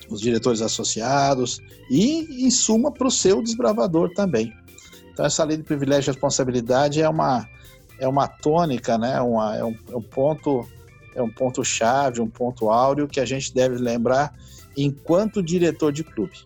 os 0.09 0.21
diretores 0.21 0.63
associados 0.63 1.61
e, 1.91 2.47
em 2.47 2.51
suma, 2.51 2.91
para 2.91 3.07
o 3.07 3.11
seu 3.11 3.43
desbravador 3.43 4.11
também. 4.15 4.53
Então, 5.13 5.27
essa 5.27 5.45
lei 5.45 5.57
de 5.57 5.63
privilégio 5.63 6.11
e 6.11 6.13
responsabilidade 6.13 7.03
é 7.03 7.09
uma, 7.09 7.47
é 7.99 8.09
uma 8.09 8.29
tônica, 8.29 8.97
né? 8.97 9.21
Uma, 9.21 9.57
é, 9.57 9.65
um, 9.65 9.77
é 9.91 9.97
um 9.97 10.03
ponto 10.03 10.67
é 11.15 11.23
um 11.23 11.31
ponto 11.31 11.65
chave, 11.65 12.21
um 12.21 12.29
ponto 12.29 12.71
áureo 12.71 13.09
que 13.09 13.19
a 13.19 13.25
gente 13.25 13.53
deve 13.53 13.77
lembrar 13.77 14.33
enquanto 14.77 15.43
diretor 15.43 15.93
de 15.93 16.05
clube. 16.05 16.37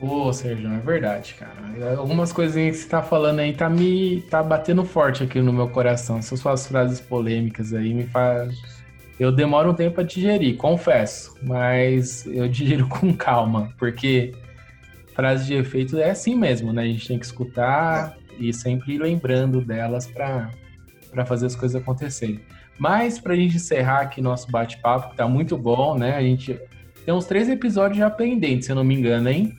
Pô, 0.00 0.32
Sérgio, 0.32 0.72
é 0.72 0.78
verdade, 0.78 1.34
cara. 1.34 1.96
Algumas 1.96 2.32
coisinhas 2.32 2.76
que 2.76 2.82
você 2.82 2.88
tá 2.88 3.02
falando 3.02 3.38
aí 3.38 3.52
tá 3.52 3.68
me 3.68 4.22
tá 4.30 4.42
batendo 4.42 4.82
forte 4.84 5.22
aqui 5.22 5.40
no 5.40 5.52
meu 5.52 5.68
coração. 5.68 6.18
Essas 6.18 6.40
suas 6.40 6.66
frases 6.66 7.00
polêmicas 7.00 7.72
aí 7.72 7.94
me 7.94 8.04
faz 8.04 8.58
eu 9.20 9.30
demoro 9.30 9.70
um 9.70 9.74
tempo 9.74 9.96
para 9.96 10.04
digerir, 10.04 10.56
confesso, 10.56 11.36
mas 11.42 12.24
eu 12.24 12.48
digiro 12.48 12.88
com 12.88 13.14
calma, 13.14 13.70
porque 13.78 14.32
frase 15.14 15.44
de 15.44 15.54
efeito 15.54 15.98
é 15.98 16.08
assim 16.08 16.34
mesmo, 16.34 16.72
né? 16.72 16.82
A 16.82 16.86
gente 16.86 17.06
tem 17.06 17.18
que 17.18 17.26
escutar 17.26 18.16
e 18.38 18.50
sempre 18.50 18.94
ir 18.94 18.98
lembrando 18.98 19.60
delas 19.60 20.06
para 20.06 20.50
fazer 21.26 21.44
as 21.44 21.54
coisas 21.54 21.80
acontecerem. 21.80 22.40
Mas 22.78 23.20
para 23.20 23.34
a 23.34 23.36
gente 23.36 23.56
encerrar 23.56 24.00
aqui 24.00 24.22
nosso 24.22 24.50
bate-papo, 24.50 25.10
que 25.10 25.16
tá 25.16 25.28
muito 25.28 25.58
bom, 25.58 25.98
né? 25.98 26.16
A 26.16 26.22
gente 26.22 26.58
tem 27.04 27.12
uns 27.12 27.26
três 27.26 27.46
episódios 27.50 27.98
já 27.98 28.08
pendentes, 28.08 28.64
se 28.64 28.72
eu 28.72 28.76
não 28.76 28.84
me 28.84 28.94
engano, 28.94 29.28
hein? 29.28 29.54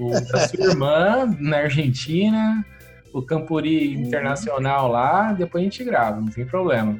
O 0.00 0.10
da 0.10 0.48
sua 0.48 0.64
irmã 0.64 1.36
na 1.38 1.58
Argentina, 1.58 2.64
o 3.12 3.22
Campuri. 3.22 3.92
Internacional 3.94 4.88
lá, 4.88 5.32
depois 5.32 5.62
a 5.62 5.64
gente 5.64 5.84
grava, 5.84 6.20
não 6.20 6.28
tem 6.28 6.46
problema. 6.46 6.98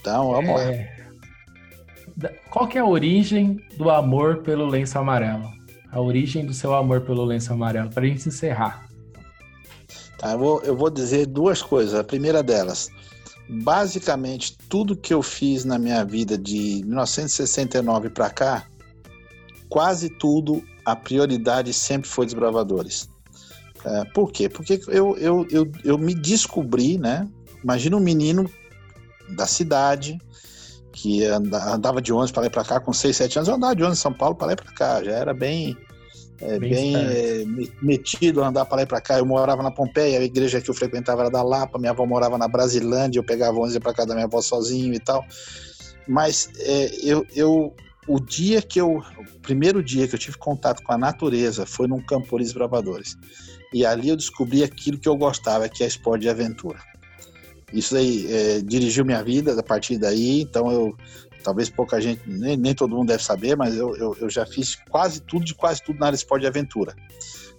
Então, 0.00 0.30
vamos 0.30 0.60
é... 0.60 0.90
lá. 2.20 2.30
Qual 2.50 2.66
que 2.66 2.78
é 2.78 2.80
a 2.80 2.86
origem 2.86 3.60
do 3.76 3.90
amor 3.90 4.38
pelo 4.38 4.66
lenço 4.66 4.98
amarelo? 4.98 5.52
A 5.90 6.00
origem 6.00 6.44
do 6.44 6.52
seu 6.52 6.74
amor 6.74 7.02
pelo 7.02 7.24
lenço 7.24 7.52
amarelo, 7.52 7.90
para 7.90 8.04
a 8.04 8.06
gente 8.06 8.28
encerrar. 8.28 8.88
Tá, 10.18 10.32
eu 10.32 10.38
vou, 10.38 10.62
eu 10.62 10.76
vou 10.76 10.90
dizer 10.90 11.26
duas 11.26 11.62
coisas. 11.62 11.94
A 11.94 12.02
primeira 12.02 12.42
delas, 12.42 12.90
basicamente 13.48 14.58
tudo 14.68 14.96
que 14.96 15.14
eu 15.14 15.22
fiz 15.22 15.64
na 15.64 15.78
minha 15.78 16.04
vida 16.04 16.36
de 16.36 16.82
1969 16.84 18.10
para 18.10 18.28
cá, 18.30 18.66
quase 19.68 20.08
tudo, 20.08 20.62
a 20.88 20.96
prioridade 20.96 21.70
sempre 21.74 22.08
foi 22.08 22.24
desbravadores. 22.24 23.10
É, 23.84 24.04
por 24.06 24.32
quê? 24.32 24.48
Porque 24.48 24.80
eu, 24.88 25.16
eu, 25.18 25.46
eu, 25.50 25.70
eu 25.84 25.98
me 25.98 26.14
descobri, 26.14 26.96
né? 26.96 27.28
Imagina 27.62 27.96
um 27.96 28.00
menino 28.00 28.50
da 29.28 29.46
cidade 29.46 30.18
que 30.90 31.24
andava 31.26 32.00
de 32.00 32.10
ônibus 32.10 32.32
para 32.32 32.40
lá 32.40 32.46
e 32.46 32.50
para 32.50 32.64
cá 32.64 32.80
com 32.80 32.92
6, 32.92 33.14
7 33.14 33.38
anos. 33.38 33.48
Eu 33.48 33.56
andava 33.56 33.76
de 33.76 33.82
ônibus 33.82 33.98
em 33.98 34.02
São 34.02 34.14
Paulo 34.14 34.34
para 34.34 34.46
lá 34.46 34.52
e 34.54 34.56
para 34.56 34.72
cá, 34.72 35.04
já 35.04 35.12
era 35.12 35.34
bem 35.34 35.76
é, 36.40 36.58
bem, 36.58 36.70
bem 36.70 36.96
é, 36.96 37.44
metido 37.82 38.42
andar 38.42 38.64
para 38.64 38.78
lá 38.78 38.82
e 38.84 38.86
para 38.86 39.00
cá. 39.02 39.18
Eu 39.18 39.26
morava 39.26 39.62
na 39.62 39.70
Pompeia, 39.70 40.20
a 40.20 40.24
igreja 40.24 40.58
que 40.58 40.70
eu 40.70 40.74
frequentava 40.74 41.20
era 41.20 41.30
da 41.30 41.42
Lapa, 41.42 41.78
minha 41.78 41.90
avó 41.90 42.06
morava 42.06 42.38
na 42.38 42.48
Brasilândia, 42.48 43.18
eu 43.18 43.24
pegava 43.24 43.58
ônibus 43.58 43.78
para 43.78 43.92
casa 43.92 44.08
da 44.08 44.14
minha 44.14 44.26
avó 44.26 44.40
sozinho 44.40 44.94
e 44.94 44.98
tal. 44.98 45.22
Mas 46.08 46.48
é, 46.60 46.90
eu, 47.02 47.26
eu, 47.36 47.74
o 48.08 48.18
dia 48.18 48.62
que 48.62 48.80
eu, 48.80 48.96
o 48.96 49.40
primeiro 49.40 49.82
dia 49.82 50.08
que 50.08 50.14
eu 50.14 50.18
tive 50.18 50.38
contato 50.38 50.82
com 50.82 50.92
a 50.92 50.98
natureza 50.98 51.66
foi 51.66 51.86
num 51.86 52.00
Camporis 52.00 52.52
Bravadores. 52.52 53.16
E 53.72 53.84
ali 53.84 54.08
eu 54.08 54.16
descobri 54.16 54.64
aquilo 54.64 54.98
que 54.98 55.08
eu 55.08 55.16
gostava, 55.16 55.68
que 55.68 55.84
é 55.84 55.86
esporte 55.86 56.22
de 56.22 56.30
aventura. 56.30 56.78
Isso 57.72 57.96
aí 57.96 58.26
é, 58.32 58.60
dirigiu 58.62 59.04
minha 59.04 59.22
vida 59.22 59.58
a 59.58 59.62
partir 59.62 59.98
daí, 59.98 60.40
então 60.40 60.72
eu 60.72 60.96
talvez 61.44 61.68
pouca 61.70 62.00
gente, 62.00 62.22
nem, 62.26 62.56
nem 62.56 62.74
todo 62.74 62.96
mundo 62.96 63.08
deve 63.08 63.22
saber, 63.22 63.56
mas 63.56 63.76
eu, 63.76 63.94
eu, 63.96 64.16
eu, 64.20 64.30
já 64.30 64.44
fiz 64.44 64.74
quase 64.90 65.20
tudo 65.20 65.44
de 65.44 65.54
quase 65.54 65.82
tudo 65.82 65.98
na 65.98 66.06
área 66.06 66.16
de 66.16 66.22
esporte 66.22 66.42
de 66.42 66.48
aventura. 66.48 66.94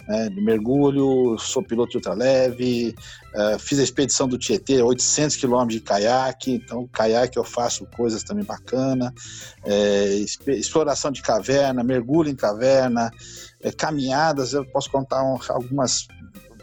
Né, 0.09 0.27
de 0.27 0.41
mergulho, 0.41 1.37
sou 1.37 1.61
piloto 1.61 1.91
de 1.91 1.97
ultraleve, 1.97 2.95
uh, 3.35 3.59
fiz 3.59 3.77
a 3.77 3.83
expedição 3.83 4.27
do 4.27 4.39
Tietê, 4.39 4.81
800 4.81 5.37
quilômetros 5.37 5.75
de 5.75 5.81
caiaque, 5.81 6.53
então 6.53 6.89
caiaque 6.91 7.37
eu 7.37 7.43
faço 7.43 7.85
coisas 7.95 8.23
também 8.23 8.43
bacana, 8.43 9.13
é, 9.63 10.15
exploração 10.47 11.11
de 11.11 11.21
caverna, 11.21 11.83
mergulho 11.83 12.27
em 12.27 12.35
caverna, 12.35 13.11
é, 13.61 13.71
caminhadas, 13.71 14.53
eu 14.53 14.65
posso 14.65 14.89
contar 14.89 15.23
um, 15.23 15.37
algumas 15.49 16.07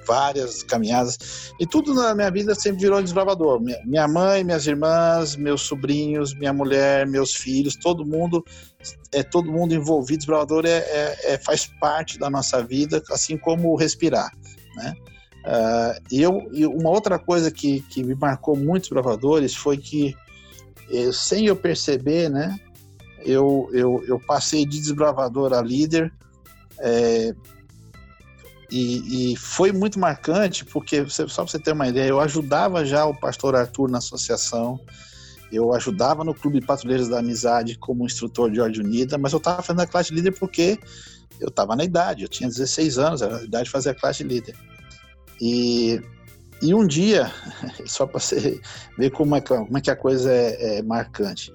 várias 0.07 0.63
caminhadas. 0.63 1.53
E 1.59 1.67
tudo 1.67 1.95
na 1.95 2.15
minha 2.15 2.31
vida 2.31 2.55
sempre 2.55 2.81
virou 2.81 3.03
desbravador. 3.03 3.61
Minha 3.85 4.09
mãe, 4.09 4.45
minhas 4.45 4.67
irmãs, 4.67 5.37
meus 5.37 5.63
sobrinhos, 5.63 6.35
minha 6.35 6.53
mulher, 6.53 7.07
meus 7.07 7.35
filhos, 7.35 7.77
todo 7.77 8.05
mundo 8.05 8.45
é 9.13 9.23
todo 9.23 9.51
mundo 9.51 9.75
envolvido. 9.75 10.19
Desbravador 10.19 10.65
é, 10.67 10.79
é, 10.79 11.33
é 11.33 11.39
faz 11.39 11.67
parte 11.81 12.19
da 12.19 12.31
nossa 12.31 12.63
vida, 12.63 13.03
assim 13.11 13.37
como 13.37 13.75
respirar, 13.77 14.31
né? 14.77 14.95
Uh, 15.47 16.03
e, 16.11 16.21
eu, 16.21 16.49
e 16.53 16.67
uma 16.67 16.91
outra 16.91 17.21
coisa 17.21 17.53
que, 17.53 17.81
que 17.83 18.03
me 18.03 18.17
marcou 18.17 18.57
muitos 18.57 18.89
bravadores 18.89 19.55
foi 19.55 19.77
que, 19.77 20.13
eu, 20.91 21.13
sem 21.13 21.47
eu 21.47 21.55
perceber, 21.55 22.29
né, 22.29 22.59
eu, 23.25 23.69
eu, 23.73 24.05
eu 24.09 24.19
passei 24.19 24.67
de 24.67 24.81
desbravador 24.81 25.53
a 25.53 25.63
líder, 25.63 26.13
é, 26.81 27.33
e, 28.71 29.33
e, 29.33 29.37
foi 29.37 29.71
muito 29.73 29.99
marcante, 29.99 30.65
porque, 30.65 31.09
só 31.09 31.25
para 31.25 31.47
você 31.47 31.59
ter 31.59 31.73
uma 31.73 31.89
ideia, 31.89 32.09
eu 32.09 32.21
ajudava 32.21 32.85
já 32.85 33.07
o 33.07 33.15
pastor 33.15 33.55
Arthur 33.55 33.91
na 33.91 33.99
associação, 33.99 34.81
eu 35.53 35.73
ajudava 35.73 36.25
no 36.25 36.35
Clube 36.35 36.61
Patrulheiros 36.61 37.09
da 37.09 37.21
Amizade 37.21 37.79
como 37.79 38.05
instrutor 38.05 38.51
de 38.51 38.61
Ordem 38.61 38.81
Unida, 38.81 39.17
mas 39.17 39.33
eu 39.33 39.39
estava 39.39 39.63
fazendo 39.63 39.83
a 39.83 39.87
classe 39.87 40.11
de 40.11 40.17
líder 40.17 40.33
porque 40.33 40.79
eu 41.41 41.49
estava 41.49 41.77
na 41.77 41.85
idade, 41.85 42.23
eu 42.23 42.29
tinha 42.29 42.49
16 42.49 42.99
anos, 42.99 43.23
era 43.23 43.39
a 43.39 43.45
idade 43.45 43.65
de 43.65 43.71
fazer 43.71 43.91
a 43.91 43.95
classe 43.95 44.25
de 44.25 44.29
líder. 44.29 44.57
E, 45.41 46.01
e 46.61 46.75
um 46.75 46.87
dia, 46.87 47.31
só 47.87 48.07
para 48.07 48.19
você 48.19 48.61
ver 48.99 49.11
como 49.11 49.37
é, 49.37 49.41
como 49.41 49.79
é 49.79 49.81
que 49.81 49.91
a 49.91 49.97
coisa 49.97 50.33
é, 50.33 50.79
é 50.79 50.83
marcante, 50.83 51.53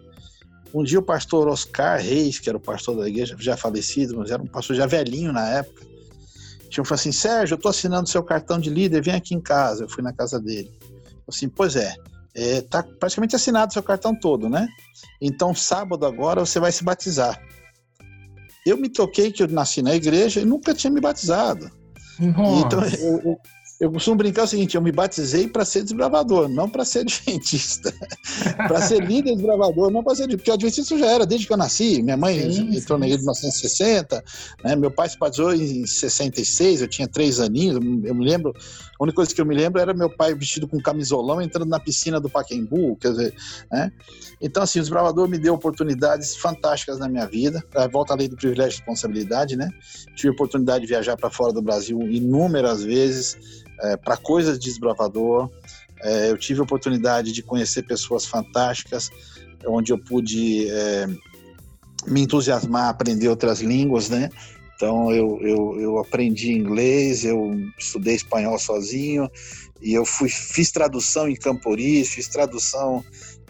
um 0.73 0.83
dia 0.83 0.99
o 0.99 1.03
pastor 1.03 1.49
Oscar 1.49 1.99
Reis, 1.99 2.39
que 2.39 2.47
era 2.47 2.57
o 2.57 2.61
pastor 2.61 2.95
da 2.95 3.09
igreja, 3.09 3.35
já 3.37 3.57
falecido, 3.57 4.17
mas 4.17 4.31
era 4.31 4.41
um 4.41 4.47
pastor 4.47 4.75
já 4.75 4.85
velhinho 4.85 5.33
na 5.33 5.47
época, 5.49 5.90
tinham 6.71 6.85
falado 6.85 7.01
assim, 7.01 7.11
Sérgio, 7.11 7.53
eu 7.53 7.57
estou 7.57 7.69
assinando 7.69 8.07
seu 8.07 8.23
cartão 8.23 8.57
de 8.57 8.69
líder, 8.69 9.03
vem 9.03 9.13
aqui 9.13 9.35
em 9.35 9.41
casa. 9.41 9.83
Eu 9.83 9.89
fui 9.89 10.01
na 10.01 10.13
casa 10.13 10.39
dele. 10.39 10.71
Assim, 11.27 11.49
pois 11.49 11.75
é, 11.75 11.93
é, 12.33 12.61
tá 12.61 12.81
praticamente 12.81 13.35
assinado 13.35 13.73
seu 13.73 13.83
cartão 13.83 14.15
todo, 14.15 14.49
né? 14.49 14.67
Então, 15.21 15.53
sábado 15.53 16.05
agora 16.05 16.39
você 16.45 16.59
vai 16.59 16.71
se 16.71 16.83
batizar. 16.83 17.39
Eu 18.65 18.77
me 18.77 18.87
toquei 18.87 19.31
que 19.31 19.43
eu 19.43 19.47
nasci 19.49 19.81
na 19.81 19.93
igreja 19.93 20.39
e 20.39 20.45
nunca 20.45 20.73
tinha 20.73 20.91
me 20.91 21.01
batizado. 21.01 21.69
Então, 22.65 22.83
eu, 22.83 23.19
eu 23.19 23.37
costumo 23.89 24.17
brincar 24.17 24.43
o 24.43 24.47
seguinte: 24.47 24.75
eu 24.75 24.81
me 24.81 24.91
batizei 24.91 25.47
para 25.47 25.65
ser 25.65 25.81
desbravador, 25.81 26.47
não 26.47 26.69
para 26.69 26.85
ser 26.85 26.99
adventista. 27.01 27.91
para 28.67 28.79
ser 28.79 29.03
líder 29.03 29.33
desbravador, 29.33 29.89
não 29.89 30.03
para 30.03 30.13
ser. 30.13 30.27
Porque 30.27 30.51
o 30.51 30.53
adventista 30.53 30.95
já 30.95 31.07
era 31.07 31.25
desde 31.25 31.47
que 31.47 31.53
eu 31.53 31.57
nasci. 31.57 32.03
Minha 32.03 32.15
mãe 32.15 32.39
sim, 32.51 32.75
entrou 32.75 32.97
sim. 32.97 32.99
na 32.99 33.07
igreja 33.07 33.15
em 33.15 33.25
1960, 33.25 34.23
né? 34.63 34.75
meu 34.75 34.91
pai 34.91 35.09
se 35.09 35.17
batizou 35.17 35.51
em 35.55 35.85
66, 35.85 36.81
eu 36.81 36.87
tinha 36.87 37.07
três 37.07 37.39
aninhos. 37.39 37.75
Eu 38.03 38.13
me 38.13 38.23
lembro, 38.23 38.53
a 38.99 39.03
única 39.03 39.15
coisa 39.15 39.33
que 39.33 39.41
eu 39.41 39.45
me 39.45 39.55
lembro 39.55 39.81
era 39.81 39.95
meu 39.95 40.09
pai 40.15 40.35
vestido 40.35 40.67
com 40.67 40.79
camisolão 40.79 41.41
entrando 41.41 41.69
na 41.69 41.79
piscina 41.79 42.19
do 42.19 42.29
Paquembu, 42.29 42.95
quer 42.97 43.11
dizer, 43.11 43.33
né? 43.71 43.91
Então, 44.39 44.61
assim, 44.61 44.77
o 44.79 44.81
desbravador 44.81 45.27
me 45.27 45.39
deu 45.39 45.55
oportunidades 45.55 46.35
fantásticas 46.35 46.99
na 46.99 47.09
minha 47.09 47.25
vida. 47.25 47.63
Volta 47.91 48.13
à 48.13 48.15
lei 48.15 48.27
do 48.27 48.35
privilégio 48.35 48.77
e 48.77 48.77
responsabilidade, 48.77 49.55
né? 49.55 49.69
Tive 50.15 50.29
a 50.29 50.31
oportunidade 50.33 50.81
de 50.81 50.87
viajar 50.87 51.17
para 51.17 51.29
fora 51.29 51.51
do 51.51 51.61
Brasil 51.61 51.99
inúmeras 52.03 52.83
vezes 52.83 53.61
é, 53.81 53.97
para 53.97 54.17
coisas 54.17 54.57
de 54.59 54.65
desbravador. 54.65 55.49
É, 56.01 56.31
eu 56.31 56.37
tive 56.37 56.59
a 56.59 56.63
oportunidade 56.63 57.31
de 57.31 57.43
conhecer 57.43 57.83
pessoas 57.83 58.25
fantásticas, 58.25 59.09
onde 59.65 59.91
eu 59.91 59.97
pude 59.97 60.69
é, 60.69 61.07
me 62.07 62.21
entusiasmar, 62.21 62.89
aprender 62.89 63.27
outras 63.27 63.61
línguas, 63.61 64.09
né? 64.09 64.29
Então 64.75 65.11
eu, 65.11 65.39
eu, 65.41 65.79
eu 65.79 65.97
aprendi 65.99 66.51
inglês, 66.51 67.23
eu 67.23 67.51
estudei 67.77 68.15
espanhol 68.15 68.57
sozinho 68.57 69.29
e 69.79 69.93
eu 69.93 70.03
fui, 70.03 70.27
fiz 70.27 70.71
tradução 70.71 71.29
em 71.29 71.35
Camporis, 71.35 72.09
fiz 72.09 72.27
tradução 72.27 73.05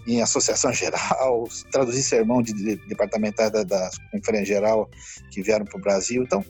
em 0.06 0.22
associação 0.22 0.72
geral, 0.76 1.48
traduzi 1.72 2.04
sermão 2.04 2.42
de, 2.42 2.54
de 2.54 2.76
departamentais 2.88 3.50
da, 3.50 3.64
da 3.64 3.90
Conferência 4.12 4.56
Geral 4.56 4.90
que 5.30 5.42
vieram 5.42 5.66
para 5.66 5.78
o 5.78 5.82
Brasil. 5.82 6.24
Então, 6.24 6.44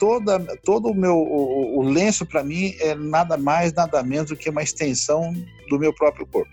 toda, 0.00 0.40
todo 0.64 0.88
o 0.88 0.94
meu 0.94 1.14
o, 1.14 1.78
o 1.78 1.82
lenço 1.82 2.24
para 2.24 2.42
mim 2.42 2.74
é 2.80 2.94
nada 2.94 3.36
mais, 3.36 3.72
nada 3.74 4.02
menos 4.02 4.30
do 4.30 4.36
que 4.36 4.48
uma 4.48 4.62
extensão 4.62 5.32
do 5.68 5.78
meu 5.78 5.94
próprio 5.94 6.26
corpo. 6.26 6.50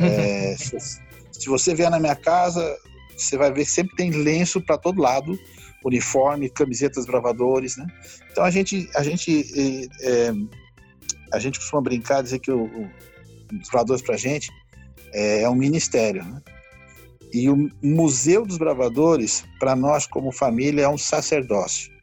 É, 0.00 0.56
se, 0.58 0.98
se, 1.30 1.46
você 1.46 1.74
vier 1.74 1.90
na 1.90 2.00
minha 2.00 2.16
casa, 2.16 2.76
você 3.16 3.36
vai 3.36 3.52
ver 3.52 3.66
que 3.66 3.70
sempre 3.70 3.94
tem 3.94 4.10
lenço 4.10 4.60
para 4.62 4.78
todo 4.78 5.00
lado, 5.00 5.38
uniforme, 5.84 6.48
camisetas 6.48 7.04
bravadores, 7.04 7.76
né? 7.76 7.86
Então 8.32 8.42
a 8.42 8.50
gente 8.50 8.88
a 8.96 9.02
gente 9.02 9.88
é, 10.02 10.32
a 11.32 11.38
gente 11.38 11.58
costuma 11.58 11.82
brincar 11.82 12.22
dizer 12.22 12.38
que 12.38 12.50
o, 12.50 12.64
o, 12.64 12.90
os 13.62 13.68
bravadores 13.68 14.02
para 14.02 14.14
a 14.14 14.18
gente 14.18 14.50
é, 15.12 15.42
é 15.42 15.50
um 15.50 15.54
ministério, 15.54 16.24
né? 16.24 16.40
E 17.32 17.48
o 17.48 17.70
Museu 17.80 18.44
dos 18.44 18.58
Bravadores, 18.58 19.44
para 19.60 19.76
nós 19.76 20.04
como 20.04 20.32
família, 20.32 20.82
é 20.82 20.88
um 20.88 20.98
sacerdócio. 20.98 21.99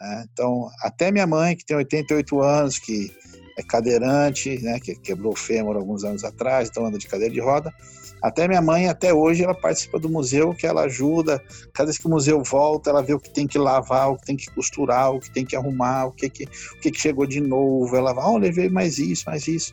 Né? 0.00 0.26
Então, 0.32 0.68
até 0.80 1.10
minha 1.10 1.26
mãe, 1.26 1.56
que 1.56 1.64
tem 1.64 1.76
88 1.76 2.40
anos, 2.40 2.78
que 2.78 3.12
é 3.58 3.62
cadeirante, 3.62 4.62
né, 4.62 4.78
que 4.78 4.94
quebrou 4.94 5.32
o 5.32 5.36
fêmur 5.36 5.76
alguns 5.76 6.04
anos 6.04 6.22
atrás, 6.22 6.68
então 6.68 6.86
anda 6.86 6.96
de 6.96 7.08
cadeira 7.08 7.34
de 7.34 7.40
roda. 7.40 7.74
Até 8.22 8.48
minha 8.48 8.62
mãe, 8.62 8.88
até 8.88 9.12
hoje, 9.12 9.44
ela 9.44 9.54
participa 9.54 9.98
do 9.98 10.08
museu, 10.08 10.52
que 10.52 10.66
ela 10.66 10.82
ajuda. 10.82 11.40
Cada 11.72 11.86
vez 11.86 11.98
que 11.98 12.06
o 12.06 12.10
museu 12.10 12.42
volta, 12.42 12.90
ela 12.90 13.02
vê 13.02 13.14
o 13.14 13.20
que 13.20 13.30
tem 13.30 13.46
que 13.46 13.58
lavar, 13.58 14.10
o 14.10 14.16
que 14.16 14.26
tem 14.26 14.36
que 14.36 14.50
costurar, 14.50 15.12
o 15.12 15.20
que 15.20 15.30
tem 15.30 15.44
que 15.44 15.54
arrumar, 15.54 16.06
o 16.06 16.12
que, 16.12 16.28
que, 16.28 16.44
o 16.44 16.80
que, 16.80 16.90
que 16.90 17.00
chegou 17.00 17.26
de 17.26 17.40
novo. 17.40 17.96
Ela 17.96 18.12
vai, 18.12 18.24
oh, 18.24 18.36
levei 18.36 18.68
mais 18.68 18.98
isso, 18.98 19.24
mais 19.26 19.46
isso. 19.46 19.72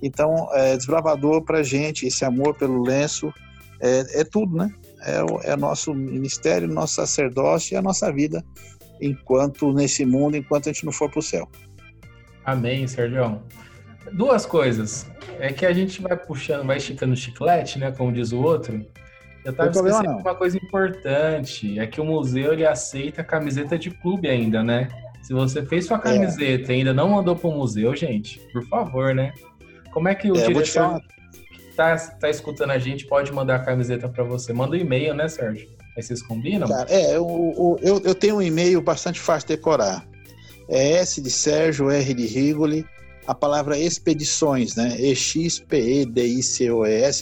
Então, 0.00 0.48
é 0.52 0.76
desbravador 0.76 1.42
para 1.42 1.64
gente, 1.64 2.06
esse 2.06 2.24
amor 2.24 2.54
pelo 2.54 2.82
lenço 2.82 3.32
é, 3.80 4.20
é 4.20 4.24
tudo, 4.24 4.56
né? 4.56 4.72
É 5.02 5.22
o 5.24 5.40
é 5.42 5.56
nosso 5.56 5.92
ministério, 5.94 6.68
nosso 6.68 6.94
sacerdócio 6.94 7.74
e 7.74 7.76
a 7.76 7.82
nossa 7.82 8.12
vida 8.12 8.44
enquanto 9.00 9.72
nesse 9.72 10.04
mundo, 10.04 10.36
enquanto 10.36 10.68
a 10.68 10.72
gente 10.72 10.84
não 10.84 10.92
for 10.92 11.10
para 11.10 11.20
o 11.20 11.22
céu. 11.22 11.48
Amém, 12.44 12.86
Sérgio. 12.86 13.42
Duas 14.12 14.46
coisas. 14.46 15.10
É 15.38 15.52
que 15.52 15.64
a 15.64 15.72
gente 15.72 16.00
vai 16.02 16.16
puxando, 16.16 16.66
vai 16.66 16.78
esticando 16.78 17.16
chiclete, 17.16 17.78
né? 17.78 17.92
Como 17.92 18.12
diz 18.12 18.32
o 18.32 18.40
outro. 18.40 18.84
Eu 19.44 19.52
estava 19.52 19.70
esquecendo 19.70 20.18
uma 20.18 20.34
coisa 20.34 20.56
importante. 20.56 21.78
É 21.78 21.86
que 21.86 22.00
o 22.00 22.04
museu 22.04 22.52
ele 22.52 22.66
aceita 22.66 23.24
camiseta 23.24 23.78
de 23.78 23.90
clube 23.90 24.28
ainda, 24.28 24.62
né? 24.62 24.88
Se 25.22 25.32
você 25.32 25.64
fez 25.64 25.86
sua 25.86 25.98
é. 25.98 26.00
camiseta 26.00 26.72
é. 26.72 26.76
e 26.76 26.78
ainda 26.78 26.92
não 26.92 27.10
mandou 27.10 27.36
para 27.36 27.48
o 27.48 27.52
museu, 27.52 27.94
gente, 27.94 28.40
por 28.52 28.66
favor, 28.66 29.14
né? 29.14 29.32
Como 29.92 30.08
é 30.08 30.14
que 30.14 30.30
o 30.30 30.36
é, 30.36 30.46
diretor 30.46 31.00
que 31.00 31.76
tá, 31.76 31.96
tá 31.96 32.28
escutando 32.28 32.70
a 32.70 32.78
gente 32.78 33.06
pode 33.06 33.32
mandar 33.32 33.56
a 33.56 33.58
camiseta 33.60 34.08
para 34.08 34.24
você? 34.24 34.52
Manda 34.52 34.76
um 34.76 34.78
e-mail, 34.78 35.14
né, 35.14 35.28
Sérgio? 35.28 35.68
Aí 35.96 36.02
vocês 36.02 36.22
combinam? 36.22 36.68
Cara, 36.68 36.86
é, 36.90 37.16
eu, 37.16 37.78
eu, 37.82 38.00
eu 38.04 38.14
tenho 38.14 38.36
um 38.36 38.42
e-mail 38.42 38.80
bastante 38.80 39.18
fácil 39.20 39.48
de 39.48 39.56
decorar. 39.56 40.06
É 40.68 40.92
S 40.94 41.20
de 41.20 41.30
Sérgio, 41.30 41.90
R 41.90 42.14
de 42.14 42.26
Rigoli, 42.26 42.86
a 43.26 43.34
palavra 43.34 43.76
expedições, 43.78 44.76
né? 44.76 44.96
E-X-P-E-D-I-C-O-E-S, 45.00 45.68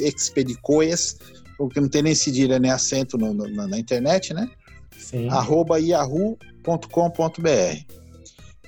expedicoes, 0.06 1.18
porque 1.56 1.80
não 1.80 1.88
tem 1.88 2.02
nem 2.02 2.14
cedilha 2.14 2.58
nem 2.58 2.70
acento 2.70 3.16
no, 3.16 3.32
no, 3.34 3.48
na 3.66 3.78
internet, 3.78 4.34
né? 4.34 4.48
Sim. 4.98 5.28
Arroba 5.28 5.80
yahoo.com.br. 5.80 6.38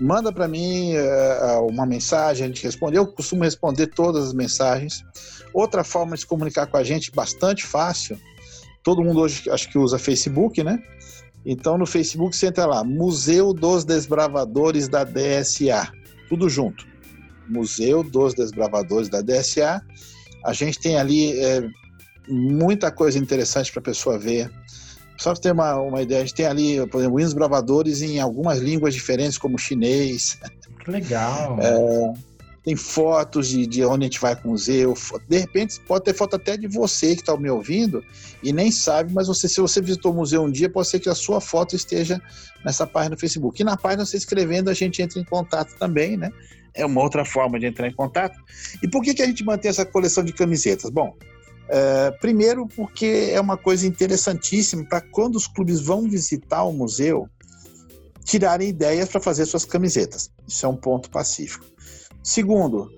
Manda 0.01 0.33
para 0.33 0.49
mim 0.49 0.95
uh, 0.97 1.67
uma 1.67 1.85
mensagem, 1.85 2.45
a 2.45 2.49
gente 2.49 2.63
responde. 2.63 2.97
Eu 2.97 3.07
costumo 3.07 3.45
responder 3.45 3.89
todas 3.89 4.29
as 4.29 4.33
mensagens. 4.33 5.05
Outra 5.53 5.85
forma 5.85 6.15
de 6.15 6.21
se 6.23 6.27
comunicar 6.27 6.67
com 6.67 6.79
a 6.79 6.83
gente, 6.83 7.11
bastante 7.11 7.67
fácil, 7.67 8.19
todo 8.83 9.03
mundo 9.03 9.21
hoje 9.21 9.49
acho 9.51 9.71
que 9.71 9.79
usa 9.79 9.99
Facebook, 9.99 10.63
né? 10.63 10.83
Então 11.45 11.79
no 11.79 11.87
Facebook 11.87 12.37
você 12.37 12.47
entra 12.47 12.67
lá, 12.67 12.85
Museu 12.85 13.53
dos 13.53 13.85
Desbravadores 13.85 14.89
da 14.89 15.05
DSA, 15.05 15.91
tudo 16.29 16.49
junto. 16.49 16.87
Museu 17.49 18.03
dos 18.03 18.35
Desbravadores 18.35 19.09
da 19.09 19.21
DSA. 19.21 19.83
A 20.45 20.53
gente 20.53 20.79
tem 20.79 20.97
ali 20.97 21.39
é, 21.41 21.63
muita 22.29 22.91
coisa 22.91 23.19
interessante 23.19 23.73
para 23.73 23.81
a 23.81 23.85
pessoa 23.85 24.19
ver. 24.19 24.51
Só 25.19 25.33
para 25.33 25.43
ter 25.43 25.53
uma, 25.53 25.77
uma 25.77 26.01
ideia, 26.01 26.23
a 26.23 26.25
gente 26.25 26.35
tem 26.35 26.47
ali, 26.47 26.87
por 26.87 27.01
exemplo, 27.01 27.23
os 27.23 27.35
bravadores 27.35 28.01
em 28.01 28.21
algumas 28.21 28.59
línguas 28.59 28.95
diferentes, 28.95 29.37
como 29.37 29.59
chinês. 29.59 30.39
Que 30.83 30.91
legal! 30.91 31.59
É, 31.61 32.13
tem 32.63 32.77
fotos 32.77 33.49
de, 33.49 33.67
de 33.67 33.85
onde 33.85 34.05
a 34.05 34.07
gente 34.07 34.21
vai 34.21 34.37
com 34.37 34.49
o 34.49 34.51
museu. 34.53 34.95
De 35.29 35.39
repente, 35.39 35.81
pode 35.81 36.05
ter 36.05 36.15
foto 36.15 36.37
até 36.37 36.57
de 36.57 36.67
você 36.67 37.15
que 37.15 37.23
está 37.23 37.37
me 37.37 37.49
ouvindo 37.49 38.05
e 38.43 38.53
nem 38.53 38.71
sabe, 38.71 39.13
mas 39.13 39.29
você, 39.29 39.49
se 39.49 39.61
você 39.61 39.81
visitou 39.81 40.13
o 40.13 40.17
museu 40.17 40.43
um 40.43 40.51
dia, 40.51 40.69
pode 40.69 40.89
ser 40.89 41.01
que 41.01 41.09
a 41.09 41.15
sua 41.15 41.41
foto 41.41 41.75
esteja 41.75 42.21
nessa 42.65 42.87
página 42.87 43.17
do 43.17 43.21
Facebook. 43.21 43.61
E 43.61 43.65
na 43.65 43.77
página, 43.77 44.05
você 44.05 44.17
escrevendo, 44.17 44.69
a 44.69 44.75
gente 44.75 45.01
entra 45.01 45.19
em 45.19 45.25
contato 45.25 45.75
também, 45.79 46.17
né? 46.17 46.31
É 46.75 46.85
uma 46.85 47.01
outra 47.01 47.25
forma 47.25 47.59
de 47.59 47.67
entrar 47.67 47.89
em 47.89 47.95
contato. 47.95 48.39
E 48.83 48.89
por 48.89 49.03
que, 49.03 49.15
que 49.15 49.23
a 49.23 49.27
gente 49.27 49.45
mantém 49.45 49.71
essa 49.71 49.85
coleção 49.85 50.23
de 50.23 50.33
camisetas? 50.33 50.91
Bom, 50.91 51.17
é, 51.69 52.11
primeiro 52.21 52.67
porque 52.67 53.31
é 53.33 53.41
uma 53.41 53.57
coisa 53.57 53.87
interessantíssima 53.87 54.85
para 54.85 55.01
quando 55.01 55.37
os 55.37 55.47
clubes 55.47 55.81
vão 55.81 56.09
visitar 56.09 56.63
o 56.65 56.73
museu, 56.73 57.29
tirarem 58.25 58.69
ideias 58.69 59.09
para 59.09 59.21
fazer 59.21 59.47
suas 59.47 59.65
camisetas. 59.65 60.31
Isso 60.47 60.67
é 60.67 60.69
um 60.69 60.77
ponto 60.77 61.11
pacífico. 61.11 61.65
Segundo, 62.23 62.91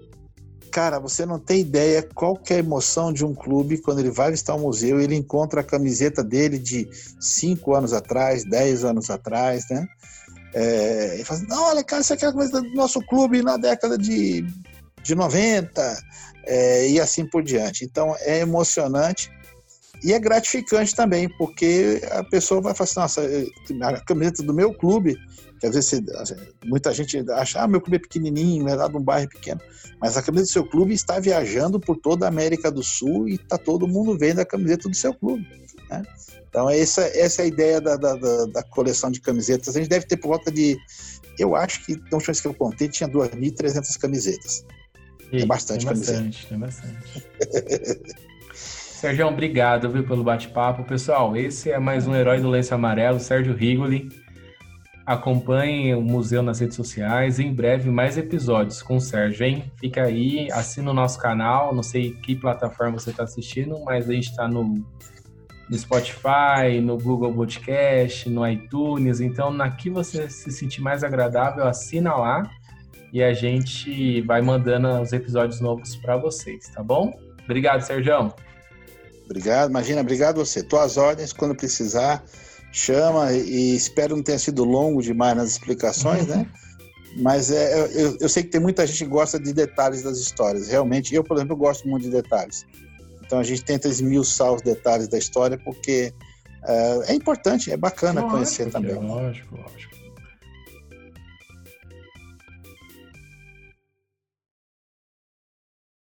cara, 0.71 0.99
você 0.99 1.25
não 1.25 1.39
tem 1.39 1.61
ideia 1.61 2.03
qual 2.15 2.41
é 2.49 2.55
a 2.55 2.59
emoção 2.59 3.13
de 3.13 3.25
um 3.25 3.35
clube 3.35 3.79
quando 3.79 4.01
ele 4.01 4.11
vai 4.11 4.31
visitar 4.31 4.55
um 4.55 4.63
museu 4.63 5.01
e 5.01 5.05
ele 5.05 5.15
encontra 5.15 5.61
a 5.61 5.65
camiseta 5.65 6.25
dele 6.25 6.59
de 6.59 6.89
5 7.21 7.75
anos 7.75 7.93
atrás, 7.93 8.45
10 8.45 8.85
anos 8.85 9.11
atrás, 9.11 9.65
né? 9.71 9.87
É, 10.55 11.19
e 11.21 11.25
fala 11.25 11.41
assim, 11.41 11.49
não, 11.49 11.63
olha, 11.65 11.85
cara, 11.85 12.03
isso 12.03 12.13
aqui 12.13 12.25
é 12.25 12.29
a 12.29 12.33
coisa 12.33 12.61
do 12.61 12.75
nosso 12.75 13.01
clube 13.07 13.43
na 13.43 13.57
década 13.57 13.97
de, 13.97 14.45
de 15.03 15.15
90 15.15 15.99
é, 16.45 16.89
e 16.89 17.01
assim 17.01 17.27
por 17.27 17.43
diante. 17.43 17.85
Então 17.85 18.15
é 18.21 18.41
emocionante 18.41 19.31
e 20.03 20.13
é 20.13 20.19
gratificante 20.19 20.95
também, 20.95 21.29
porque 21.39 22.03
a 22.11 22.25
pessoa 22.25 22.61
vai 22.61 22.75
falar 22.75 23.05
assim, 23.07 23.21
nossa, 23.21 23.23
a 23.95 24.01
camiseta 24.05 24.43
do 24.43 24.53
meu 24.53 24.75
clube 24.75 25.17
que 25.17 25.52
às 25.67 25.75
vezes 25.75 26.03
assim, 26.17 26.37
muita 26.65 26.93
gente 26.93 27.19
acha, 27.33 27.63
ah, 27.63 27.69
meu 27.69 27.81
clube 27.81 27.97
é 27.97 28.01
pequenininho, 28.01 28.69
é 28.69 28.75
lá 28.75 28.89
de 28.89 28.97
um 28.97 29.03
bairro 29.03 29.29
pequeno. 29.29 29.61
Mas 30.01 30.17
a 30.17 30.23
camiseta 30.23 30.49
do 30.49 30.53
seu 30.53 30.65
clube 30.65 30.93
está 30.93 31.21
viajando 31.21 31.79
por 31.79 31.97
toda 31.97 32.27
a 32.27 32.29
América 32.29 32.71
do 32.71 32.83
Sul 32.83 33.29
e 33.29 33.35
está 33.35 33.57
todo 33.57 33.87
mundo 33.87 34.19
vendo 34.19 34.41
a 34.41 34.45
camiseta 34.45 34.89
do 34.89 34.97
seu 34.97 35.15
clube. 35.15 35.47
Né? 35.89 36.03
Então, 36.49 36.69
essa, 36.69 37.03
essa 37.03 37.43
é 37.43 37.45
a 37.45 37.49
ideia 37.49 37.81
da, 37.81 37.97
da, 37.97 38.15
da, 38.15 38.63
coleção 38.63 39.11
de 39.11 39.21
camisetas. 39.21 39.75
A 39.75 39.79
gente 39.79 39.89
deve 39.89 40.05
ter 40.07 40.17
por 40.19 40.29
volta 40.29 40.51
de. 40.51 40.77
Eu 41.39 41.57
acho 41.57 41.85
que, 41.87 41.93
última 41.93 42.21
vez 42.21 42.41
que 42.41 42.47
eu 42.47 42.53
contei, 42.53 42.89
tinha 42.89 43.09
2.300 43.09 43.99
camisetas. 43.99 44.67
E, 45.33 45.43
é 45.43 45.47
bastante 45.47 45.87
tem 45.87 45.97
bastante, 45.97 46.47
tem 46.47 46.59
bastante. 46.59 46.99
Sérgio, 48.55 49.27
obrigado 49.27 49.91
viu, 49.91 50.05
pelo 50.05 50.23
bate-papo. 50.23 50.85
Pessoal, 50.85 51.37
esse 51.37 51.71
é 51.71 51.79
mais 51.79 52.07
um 52.07 52.15
Herói 52.15 52.41
do 52.41 52.51
Lenço 52.51 52.75
Amarelo, 52.75 53.19
Sérgio 53.19 53.55
Rigoli. 53.55 54.09
Acompanhe 55.05 55.95
o 55.95 56.01
museu 56.01 56.43
nas 56.43 56.61
redes 56.61 56.77
sociais. 56.77 57.41
Em 57.41 57.53
breve, 57.53 57.91
mais 57.91 58.17
episódios 58.17 58.83
com 58.83 58.97
o 58.97 59.01
Sérgio, 59.01 59.45
hein? 59.45 59.73
Fica 59.81 60.05
aí, 60.05 60.51
assina 60.53 60.91
o 60.91 60.95
nosso 60.95 61.19
canal. 61.19 61.75
Não 61.75 61.83
sei 61.83 62.13
que 62.13 62.37
plataforma 62.37 62.99
você 62.99 63.11
está 63.11 63.25
assistindo, 63.25 63.81
mas 63.85 64.09
a 64.09 64.13
gente 64.13 64.31
está 64.31 64.47
no, 64.47 64.85
no 65.69 65.79
Spotify, 65.79 66.81
no 66.81 66.97
Google 66.97 67.35
Podcast, 67.35 68.29
no 68.31 68.47
iTunes. 68.47 69.21
Então, 69.21 69.51
na 69.51 69.71
que 69.71 69.91
você 69.91 70.31
se 70.31 70.53
sentir 70.53 70.81
mais 70.81 71.03
agradável, 71.03 71.67
assina 71.67 72.15
lá. 72.15 72.49
e 73.13 73.23
a 73.23 73.35
gente 73.35 74.23
vai 74.23 74.41
mandando 74.41 74.89
os 75.01 75.13
episódios 75.13 75.61
novos 75.61 75.97
para 75.97 76.17
vocês, 76.17 76.69
tá 76.69 76.83
bom? 76.83 77.13
Obrigado, 77.45 77.83
Sérgio. 77.83 78.33
Obrigado, 79.25 79.71
imagina, 79.71 80.01
obrigado 80.01 80.37
você. 80.37 80.63
Tuas 80.63 80.97
ordens, 80.97 81.33
quando 81.33 81.55
precisar, 81.55 82.23
chama 82.73 83.33
e 83.33 83.77
espero 83.77 84.17
não 84.17 84.23
tenha 84.23 84.39
sido 84.39 84.65
longo 84.65 85.03
demais 85.03 85.37
nas 85.37 85.51
explicações, 85.51 86.27
né? 86.27 86.47
Mas 87.17 87.51
é, 87.51 87.79
eu, 87.95 88.17
eu, 88.21 88.29
sei 88.29 88.43
que 88.43 88.49
tem 88.49 88.61
muita 88.61 88.87
gente 88.87 89.05
que 89.05 89.11
gosta 89.11 89.39
de 89.39 89.53
detalhes 89.53 90.03
das 90.03 90.19
histórias. 90.19 90.69
Realmente, 90.69 91.15
eu, 91.15 91.23
por 91.23 91.37
exemplo, 91.37 91.55
gosto 91.55 91.87
muito 91.87 92.05
de 92.05 92.11
detalhes. 92.11 92.65
Então 93.23 93.39
a 93.39 93.43
gente 93.43 93.63
tenta 93.63 93.87
esmiuçar 93.87 94.53
os 94.53 94.63
detalhes 94.63 95.09
da 95.09 95.19
história 95.19 95.59
porque 95.63 96.13
é, 96.65 97.13
é 97.13 97.15
importante, 97.15 97.71
é 97.71 97.77
bacana 97.77 98.21
lógico, 98.23 98.37
conhecer 98.37 98.71
também. 98.71 98.95
Lógico, 98.95 99.57
lógico. 99.57 99.92